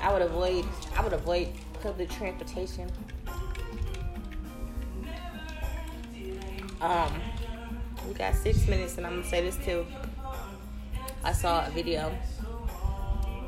I 0.00 0.10
would 0.12 0.22
avoid. 0.22 0.64
I 0.96 1.02
would 1.02 1.12
avoid 1.14 1.48
public 1.82 2.10
transportation. 2.10 2.88
Um, 6.80 7.20
we 8.06 8.14
got 8.14 8.34
six 8.34 8.66
minutes, 8.68 8.98
and 8.98 9.06
I'm 9.06 9.16
gonna 9.16 9.28
say 9.28 9.42
this 9.42 9.56
too. 9.64 9.86
I 11.24 11.32
saw 11.32 11.66
a 11.66 11.70
video 11.70 12.16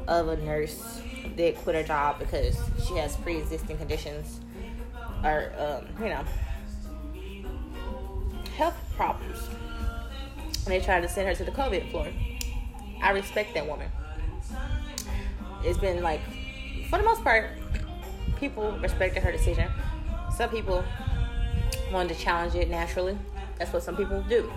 of 0.09 0.29
a 0.29 0.37
nurse 0.39 1.03
that 1.37 1.57
quit 1.59 1.77
her 1.77 1.83
job 1.85 2.19
because 2.19 2.59
she 2.87 2.97
has 2.97 3.15
pre-existing 3.17 3.77
conditions 3.77 4.41
or 5.23 5.53
um, 5.59 5.87
you 6.03 6.09
know 6.09 6.25
health 8.57 8.75
problems. 8.97 9.39
And 10.65 10.67
they 10.67 10.81
tried 10.81 11.03
to 11.03 11.09
send 11.09 11.29
her 11.29 11.35
to 11.35 11.45
the 11.45 11.53
COVID 11.53 11.91
floor. 11.91 12.09
I 13.01 13.11
respect 13.11 13.55
that 13.55 13.67
woman. 13.67 13.89
It's 15.63 15.79
been 15.79 16.03
like, 16.03 16.21
for 16.91 16.99
the 16.99 17.05
most 17.05 17.23
part, 17.23 17.51
people 18.37 18.77
respected 18.83 19.23
her 19.23 19.31
decision. 19.31 19.71
Some 20.37 20.51
people 20.51 20.85
wanted 21.93 22.15
to 22.15 22.21
challenge 22.21 22.55
it 22.55 22.69
naturally. 22.69 23.17
That's 23.59 23.73
what 23.73 23.83
some 23.83 23.97
people 23.97 24.23
do. 24.29 24.53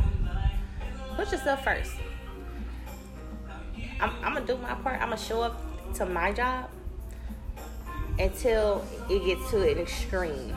Put 1.15 1.31
yourself 1.31 1.63
first. 1.63 1.91
I'm, 4.01 4.11
I'm 4.23 4.33
gonna 4.33 4.45
do 4.45 4.57
my 4.57 4.73
part. 4.75 4.95
I'm 4.95 5.09
gonna 5.09 5.17
show 5.17 5.41
up 5.41 5.61
to 5.95 6.05
my 6.05 6.31
job 6.31 6.69
until 8.19 8.85
it 9.09 9.23
gets 9.23 9.49
to 9.51 9.61
an 9.61 9.77
extreme. 9.77 10.55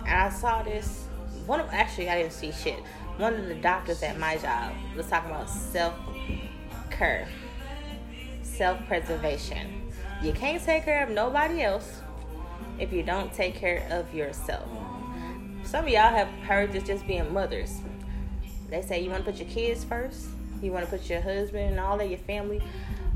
And 0.00 0.08
I 0.08 0.30
saw 0.30 0.62
this. 0.62 1.06
One 1.46 1.60
of 1.60 1.68
actually, 1.70 2.10
I 2.10 2.18
didn't 2.22 2.32
see 2.32 2.52
shit. 2.52 2.80
One 3.16 3.34
of 3.34 3.46
the 3.46 3.54
doctors 3.54 4.02
at 4.02 4.18
my 4.18 4.36
job 4.36 4.72
was 4.96 5.06
talking 5.06 5.30
about 5.30 5.48
self 5.48 5.94
care, 6.90 7.28
self 8.42 8.84
preservation. 8.86 9.90
You 10.22 10.32
can't 10.32 10.62
take 10.62 10.84
care 10.84 11.04
of 11.04 11.10
nobody 11.10 11.62
else 11.62 12.02
if 12.78 12.92
you 12.92 13.02
don't 13.02 13.32
take 13.32 13.54
care 13.54 13.86
of 13.90 14.12
yourself. 14.12 14.68
Some 15.62 15.84
of 15.84 15.90
y'all 15.90 16.10
have 16.10 16.28
heard 16.44 16.72
this 16.72 16.82
just 16.84 17.06
being 17.06 17.32
mothers. 17.32 17.80
They 18.68 18.82
say 18.82 19.02
you 19.02 19.10
want 19.10 19.24
to 19.24 19.30
put 19.30 19.40
your 19.40 19.48
kids 19.48 19.84
first, 19.84 20.28
you 20.62 20.72
want 20.72 20.84
to 20.84 20.90
put 20.90 21.08
your 21.08 21.20
husband 21.20 21.70
and 21.70 21.80
all 21.80 22.00
of 22.00 22.08
your 22.08 22.18
family, 22.20 22.62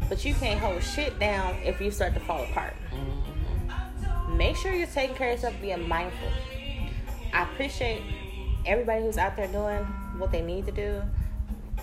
but 0.08 0.24
you 0.24 0.34
can't 0.34 0.60
hold 0.60 0.82
shit 0.82 1.18
down 1.18 1.56
if 1.64 1.80
you 1.80 1.90
start 1.90 2.14
to 2.14 2.20
fall 2.20 2.42
apart. 2.44 2.74
Mm-hmm. 2.92 4.36
Make 4.36 4.56
sure 4.56 4.72
you're 4.72 4.86
taking 4.86 5.16
care 5.16 5.30
of 5.30 5.36
yourself, 5.36 5.54
being 5.60 5.88
mindful. 5.88 6.28
I 7.32 7.42
appreciate 7.44 8.02
everybody 8.66 9.02
who's 9.02 9.18
out 9.18 9.36
there 9.36 9.48
doing 9.48 9.84
what 10.18 10.32
they 10.32 10.42
need 10.42 10.66
to 10.66 10.72
do, 10.72 11.02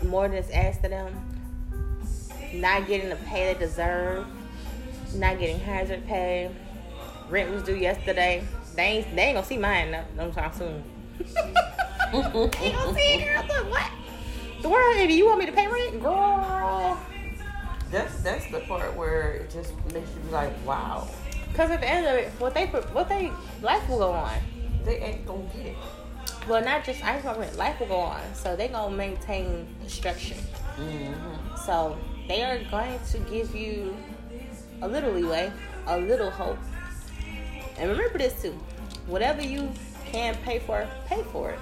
more 0.04 0.28
than 0.28 0.38
it's 0.38 0.50
asked 0.52 0.84
of 0.84 0.92
them. 0.92 1.14
Not 2.54 2.88
getting 2.88 3.10
the 3.10 3.16
pay 3.16 3.54
they 3.54 3.60
deserve, 3.60 4.26
not 5.14 5.40
getting 5.40 5.60
hazard 5.60 6.06
pay. 6.08 6.50
Rent 7.30 7.52
was 7.52 7.64
due 7.64 7.76
yesterday. 7.76 8.44
They 8.76 8.84
ain't, 8.84 9.16
they 9.16 9.22
ain't 9.24 9.36
gonna 9.36 9.46
see 9.46 9.58
mine 9.58 9.92
no, 9.92 10.04
no 10.16 10.32
time 10.32 10.52
soon. 10.54 10.84
they 11.20 12.18
ain't 12.18 12.34
gonna 12.34 12.94
see 12.96 13.14
it, 13.14 13.26
girl. 13.26 13.46
Look, 13.48 13.72
what? 13.72 13.92
The 14.62 14.70
world, 14.70 14.96
do 14.98 15.14
you 15.14 15.26
want 15.26 15.40
me 15.40 15.46
to 15.46 15.52
pay 15.52 15.68
rent? 15.68 16.02
Girl. 16.02 16.98
That's 17.92 18.22
that's 18.22 18.50
the 18.52 18.60
part 18.62 18.96
where 18.96 19.32
it 19.32 19.50
just 19.50 19.74
makes 19.94 20.10
you 20.14 20.20
be 20.26 20.32
like, 20.32 20.54
wow, 20.66 21.08
Because 21.52 21.72
at 21.72 21.80
the 21.82 21.90
end 21.90 22.06
of 22.06 22.14
it, 22.16 22.30
what 22.38 22.54
they 22.54 22.68
put- 22.68 22.94
what 22.94 23.10
they 23.10 23.32
life 23.62 23.88
will 23.90 23.98
go 24.00 24.12
on. 24.12 24.38
they 24.86 24.98
ain't 25.00 25.26
gonna 25.26 25.44
get 25.56 25.66
it. 25.68 25.78
Well, 26.48 26.64
not 26.64 26.84
just 26.86 27.04
I 27.04 27.20
talking 27.22 27.44
about 27.44 27.56
life 27.58 27.80
will 27.80 27.88
go 27.88 27.98
on, 28.00 28.22
so 28.36 28.56
they 28.56 28.68
gonna 28.68 28.96
maintain 28.96 29.68
the 29.84 29.90
structure. 29.90 30.36
Mm-hmm. 30.78 31.56
So 31.66 31.98
they 32.28 32.44
are 32.44 32.60
going 32.70 33.00
to 33.12 33.18
give 33.32 33.56
you 33.56 33.96
a 34.82 34.88
little 34.88 35.12
leeway, 35.12 35.52
a 35.88 35.98
little 36.00 36.30
hope. 36.30 36.60
And 37.78 37.90
remember 37.90 38.18
this 38.20 38.40
too: 38.42 38.54
whatever 39.08 39.42
you 39.42 39.72
can 40.06 40.36
pay 40.46 40.60
for, 40.60 40.88
pay 41.08 41.24
for 41.32 41.52
it. 41.52 41.60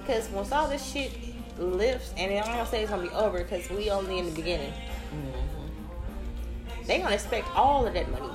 Because 0.00 0.28
once 0.30 0.50
all 0.52 0.68
this 0.68 0.84
shit 0.84 1.12
lifts, 1.58 2.12
and 2.16 2.32
I'm 2.32 2.44
gonna 2.44 2.66
say 2.66 2.82
it's 2.82 2.90
gonna 2.90 3.02
be 3.02 3.10
over, 3.10 3.38
because 3.38 3.68
we 3.70 3.90
only 3.90 4.18
in 4.18 4.26
the 4.26 4.32
beginning. 4.32 4.72
Mm-hmm. 4.72 6.86
They 6.86 7.00
gonna 7.00 7.14
expect 7.14 7.48
all 7.54 7.86
of 7.86 7.94
that 7.94 8.10
money, 8.10 8.30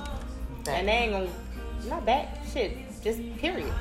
and 0.68 0.88
they 0.88 0.92
ain't 0.92 1.12
gonna 1.12 1.30
not 1.88 2.06
back 2.06 2.38
shit. 2.52 2.78
Just 3.02 3.20
period. 3.38 3.72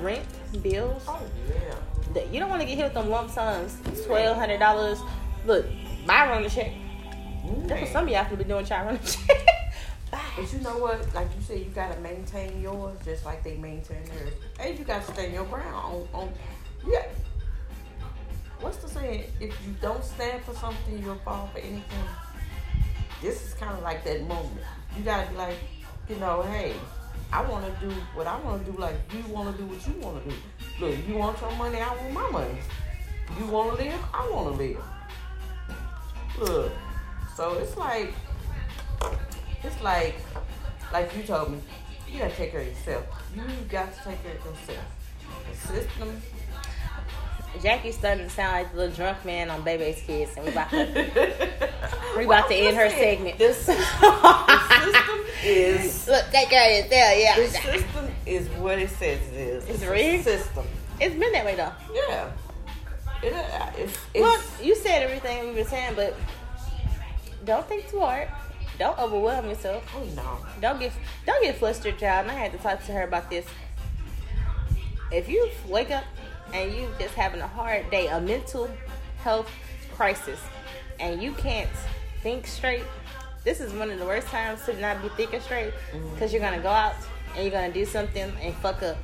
Rent, 0.00 0.24
bills. 0.62 1.02
Oh 1.08 1.20
yeah. 1.48 2.24
You 2.30 2.40
don't 2.40 2.50
want 2.50 2.60
to 2.60 2.68
get 2.68 2.76
hit 2.76 2.84
with 2.84 2.94
them 2.94 3.08
lump 3.08 3.30
sums, 3.30 3.76
twelve 4.06 4.36
hundred 4.36 4.58
dollars. 4.58 4.98
Look, 5.46 5.66
buy 6.06 6.28
run 6.28 6.42
the 6.42 6.50
check. 6.50 6.72
Mm. 7.44 7.66
That's 7.66 7.82
what 7.82 7.90
some 7.90 8.04
of 8.04 8.10
y'all 8.10 8.24
could 8.26 8.38
be 8.38 8.44
doing. 8.44 8.64
Try 8.64 8.84
run 8.84 8.98
the 9.02 9.08
check. 9.08 9.46
But 10.36 10.52
you 10.52 10.60
know 10.60 10.78
what? 10.78 11.14
Like 11.14 11.28
you 11.36 11.42
said, 11.42 11.58
you 11.58 11.72
gotta 11.74 11.98
maintain 12.00 12.60
yours 12.60 12.98
just 13.04 13.24
like 13.24 13.42
they 13.42 13.56
maintain 13.56 14.04
theirs. 14.04 14.34
And 14.60 14.78
you 14.78 14.84
gotta 14.84 15.04
stand 15.12 15.32
your 15.32 15.44
ground 15.44 15.74
on, 15.74 16.08
on 16.12 16.32
yeah. 16.86 17.06
What's 18.62 18.76
the 18.76 18.88
saying? 18.88 19.24
If 19.40 19.50
you 19.66 19.74
don't 19.80 20.04
stand 20.04 20.44
for 20.44 20.54
something, 20.54 21.02
you'll 21.02 21.16
fall 21.16 21.50
for 21.52 21.58
anything. 21.58 21.82
This 23.20 23.44
is 23.44 23.54
kind 23.54 23.76
of 23.76 23.82
like 23.82 24.04
that 24.04 24.22
moment. 24.22 24.60
You 24.96 25.02
gotta 25.02 25.28
be 25.28 25.36
like, 25.36 25.56
you 26.08 26.14
know, 26.16 26.42
hey, 26.42 26.74
I 27.32 27.42
want 27.42 27.66
to 27.66 27.86
do 27.86 27.92
what 28.14 28.28
I 28.28 28.38
want 28.38 28.64
to 28.64 28.70
do. 28.70 28.78
Like 28.78 28.94
you 29.12 29.32
want 29.32 29.56
to 29.56 29.60
do 29.60 29.68
what 29.68 29.84
you 29.84 29.94
want 30.00 30.22
to 30.22 30.30
do. 30.30 30.36
Look, 30.80 31.08
you 31.08 31.16
want 31.16 31.40
your 31.40 31.50
money, 31.56 31.78
I 31.78 31.88
want 31.88 32.12
my 32.12 32.30
money. 32.30 32.58
You 33.36 33.46
want 33.46 33.76
to 33.76 33.84
live, 33.84 34.00
I 34.14 34.30
want 34.30 34.56
to 34.56 34.62
live. 34.62 34.84
Look, 36.38 36.72
so 37.36 37.54
it's 37.54 37.76
like 37.76 38.14
it's 39.64 39.82
like, 39.82 40.14
like 40.92 41.16
you 41.16 41.24
told 41.24 41.50
me, 41.50 41.58
you 42.08 42.20
gotta 42.20 42.34
take 42.34 42.52
care 42.52 42.60
of 42.60 42.68
yourself. 42.68 43.06
You 43.34 43.42
got 43.68 43.92
to 43.92 44.04
take 44.04 44.22
care 44.22 44.36
of 44.36 44.44
yourself. 44.44 44.84
The 45.50 45.56
system. 45.56 46.22
Jackie's 47.60 47.96
starting 47.96 48.24
to 48.24 48.30
sound 48.30 48.52
like 48.52 48.70
the 48.72 48.78
little 48.78 48.94
drunk 48.94 49.24
man 49.24 49.50
on 49.50 49.62
Bébé's 49.62 50.00
Kids, 50.02 50.32
and 50.36 50.46
we 50.46 50.52
about 50.52 50.70
to 50.70 51.70
we 52.16 52.24
about 52.24 52.48
to 52.48 52.54
end 52.54 52.76
her 52.76 52.88
segment. 52.90 53.38
The 53.38 53.52
system, 53.52 53.76
the 54.00 54.92
system 54.92 55.20
is 55.44 56.08
Look, 56.08 56.24
take 56.30 56.48
care 56.48 56.80
of 56.84 56.90
yourself. 56.90 57.14
the 57.14 57.20
Yeah, 57.20 57.72
system 57.74 58.08
is 58.26 58.48
what 58.50 58.78
it 58.78 58.90
says 58.90 59.20
it 59.28 59.34
is. 59.34 59.68
It's 59.68 59.82
a 59.82 59.90
rigged? 59.90 60.24
system. 60.24 60.64
it's 61.00 61.14
been 61.14 61.32
that 61.32 61.44
way 61.44 61.54
though. 61.56 61.72
Yeah. 61.92 62.30
It, 63.22 63.32
uh, 63.34 63.70
it's, 63.76 63.98
it's, 64.14 64.20
Well, 64.22 64.40
you 64.60 64.74
said 64.74 65.02
everything 65.02 65.54
we 65.54 65.60
were 65.60 65.68
saying, 65.68 65.94
but 65.94 66.16
don't 67.44 67.66
think 67.68 67.88
too 67.88 68.00
hard. 68.00 68.28
Don't 68.78 68.98
overwhelm 68.98 69.46
yourself. 69.48 69.84
oh 69.96 70.04
no. 70.16 70.38
Don't 70.60 70.80
get 70.80 70.92
don't 71.26 71.42
get 71.42 71.56
flustered, 71.56 71.98
child. 71.98 72.22
And 72.26 72.30
I 72.30 72.34
had 72.40 72.52
to 72.52 72.58
talk 72.58 72.84
to 72.86 72.92
her 72.92 73.02
about 73.04 73.28
this. 73.30 73.44
If 75.12 75.28
you 75.28 75.48
wake 75.68 75.90
up 75.90 76.04
and 76.52 76.74
you 76.74 76.88
just 76.98 77.14
having 77.14 77.40
a 77.40 77.46
hard 77.46 77.90
day, 77.90 78.08
a 78.08 78.20
mental 78.20 78.70
health 79.18 79.50
crisis, 79.94 80.40
and 81.00 81.22
you 81.22 81.32
can't 81.32 81.70
think 82.22 82.46
straight, 82.46 82.84
this 83.44 83.60
is 83.60 83.72
one 83.72 83.90
of 83.90 83.98
the 83.98 84.04
worst 84.04 84.28
times 84.28 84.64
to 84.66 84.78
not 84.80 85.02
be 85.02 85.08
thinking 85.10 85.40
straight 85.40 85.72
mm-hmm. 85.92 86.14
because 86.14 86.32
you're 86.32 86.42
gonna 86.42 86.62
go 86.62 86.68
out 86.68 86.94
and 87.34 87.44
you're 87.44 87.52
gonna 87.52 87.72
do 87.72 87.84
something 87.84 88.32
and 88.40 88.54
fuck 88.56 88.82
up. 88.82 88.96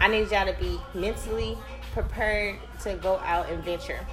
I 0.00 0.08
need 0.08 0.30
y'all 0.30 0.46
to 0.46 0.56
be 0.58 0.80
mentally 0.94 1.56
prepared 1.92 2.56
to 2.82 2.94
go 2.94 3.18
out 3.18 3.48
and 3.50 3.62
venture. 3.62 4.04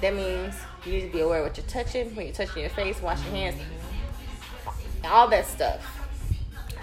That 0.00 0.14
means 0.14 0.54
you 0.84 0.92
need 0.92 1.06
to 1.06 1.12
be 1.12 1.20
aware 1.20 1.40
of 1.40 1.48
what 1.48 1.56
you're 1.56 1.66
touching, 1.66 2.14
when 2.14 2.26
you're 2.26 2.34
touching 2.34 2.62
your 2.62 2.70
face, 2.70 3.00
wash 3.02 3.22
your 3.24 3.32
hands, 3.32 3.56
mm-hmm. 3.56 5.06
all 5.06 5.28
that 5.28 5.46
stuff. 5.46 5.84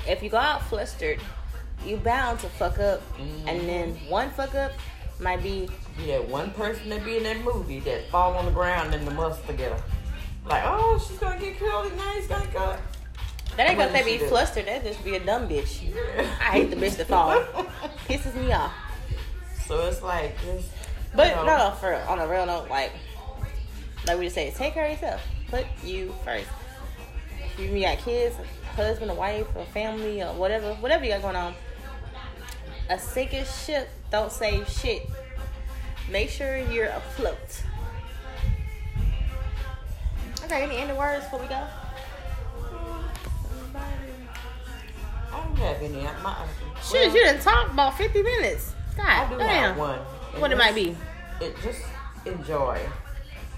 If 0.08 0.22
you 0.22 0.30
go 0.30 0.38
out 0.38 0.62
flustered, 0.64 1.20
you 1.86 1.98
bound 1.98 2.40
to 2.40 2.50
fuck 2.50 2.80
up, 2.80 3.02
mm-hmm. 3.18 3.48
and 3.48 3.62
then 3.62 3.96
one 4.10 4.30
fuck 4.32 4.56
up 4.56 4.72
might 5.20 5.42
be 5.42 5.70
Yeah, 6.04 6.20
one 6.20 6.52
person 6.52 6.90
that 6.90 7.04
be 7.06 7.18
in 7.18 7.24
that 7.24 7.42
movie 7.42 7.80
that 7.82 8.10
fall 8.10 8.36
on 8.36 8.46
the 8.46 8.52
ground 8.52 8.94
and 8.94 9.06
the 9.06 9.12
must 9.12 9.46
together. 9.48 9.82
Like, 10.46 10.64
oh, 10.66 11.04
she's 11.08 11.18
gonna 11.18 11.40
get 11.40 11.58
killed 11.58 11.88
and 11.88 11.98
now 11.98 12.14
he's 12.14 12.28
gonna 12.28 12.46
go. 12.54 12.78
that 13.58 13.70
ain't 13.70 13.80
gonna 13.80 13.92
say 13.92 14.04
be 14.04 14.24
flustered. 14.26 14.66
That 14.68 14.84
just 14.84 15.04
be 15.04 15.16
a 15.16 15.20
dumb 15.20 15.48
bitch. 15.48 15.96
I 16.40 16.52
hate 16.52 16.70
the 16.70 16.76
bitch 16.76 16.98
that 16.98 17.08
fall. 17.08 17.42
Pisses 18.08 18.36
me 18.36 18.52
off. 18.52 18.74
So 19.66 19.88
it's 19.88 20.02
like, 20.04 20.36
just, 20.44 20.70
But 21.16 21.30
you 21.30 21.36
know, 21.38 21.46
no, 21.46 21.70
no, 21.70 21.76
for 21.76 21.96
on 21.96 22.20
a 22.20 22.28
real 22.28 22.46
note, 22.46 22.70
like 22.70 22.92
like 24.08 24.20
we 24.20 24.26
just 24.26 24.36
say, 24.36 24.52
take 24.52 24.74
care 24.74 24.86
of 24.86 24.92
yourself. 24.92 25.22
Put 25.50 25.66
you 25.84 26.14
first. 26.24 26.48
If 27.58 27.72
you 27.72 27.82
got 27.82 27.98
kids, 28.00 28.36
a 28.38 28.76
husband, 28.76 29.10
a 29.10 29.14
wife, 29.14 29.48
a 29.56 29.66
family, 29.66 30.22
or 30.22 30.34
whatever, 30.34 30.74
whatever 30.76 31.06
you 31.06 31.12
got 31.12 31.22
going 31.22 31.36
on. 31.36 31.56
A 32.90 33.00
sinking 33.00 33.46
ship 33.46 33.90
don't 34.16 34.32
save 34.32 34.70
shit. 34.70 35.10
Make 36.10 36.30
sure 36.30 36.56
you're 36.58 36.88
afloat. 36.88 37.64
Okay, 40.46 40.64
any 40.64 40.78
ending 40.78 40.96
words 40.96 41.26
before 41.26 41.42
we 41.42 41.48
go? 41.48 41.62
I 45.34 45.44
don't 45.44 45.58
have 45.58 45.82
any. 45.82 46.02
My, 46.24 46.48
Shit, 46.82 47.14
you 47.14 47.26
didn't 47.26 47.42
talk 47.42 47.70
about 47.72 47.98
50 47.98 48.24
minutes. 48.24 48.74
I 48.94 48.96
God 48.96 49.30
do 49.32 49.38
damn. 49.38 49.48
have 49.50 49.78
one. 49.78 50.00
And 50.32 50.42
What 50.42 50.52
it 50.54 50.58
might 50.58 50.76
be? 50.76 50.96
It 51.42 51.54
just 51.62 51.82
enjoy. 52.26 52.80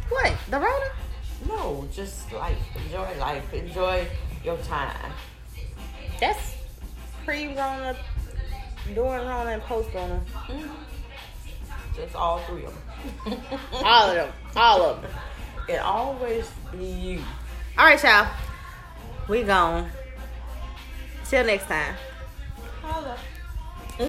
What? 0.09 0.33
The 0.49 0.57
Rona? 0.57 0.89
No, 1.47 1.87
just 1.93 2.31
like 2.33 2.57
enjoy 2.83 3.15
life. 3.19 3.53
Enjoy 3.53 4.07
your 4.43 4.57
time. 4.57 5.11
That's 6.19 6.55
pre-Rona, 7.25 7.95
during 8.93 9.27
Rona, 9.27 9.51
and 9.51 9.61
post-Rona. 9.63 10.21
Mm-hmm. 10.47 10.69
Just 11.95 12.15
all 12.15 12.39
three 12.39 12.65
of 12.65 12.73
them. 13.25 13.39
All 13.83 14.09
of 14.09 14.15
them. 14.15 14.31
All 14.55 14.83
of 14.83 15.01
them. 15.01 15.11
and 15.67 15.79
always 15.79 16.49
be 16.71 16.85
you. 16.85 17.21
All 17.77 17.85
right, 17.85 18.01
y'all. 18.03 18.27
We 19.27 19.43
gone. 19.43 19.89
Till 21.27 21.43
next 21.43 21.65
time. 21.65 21.95
Holla. 22.81 23.17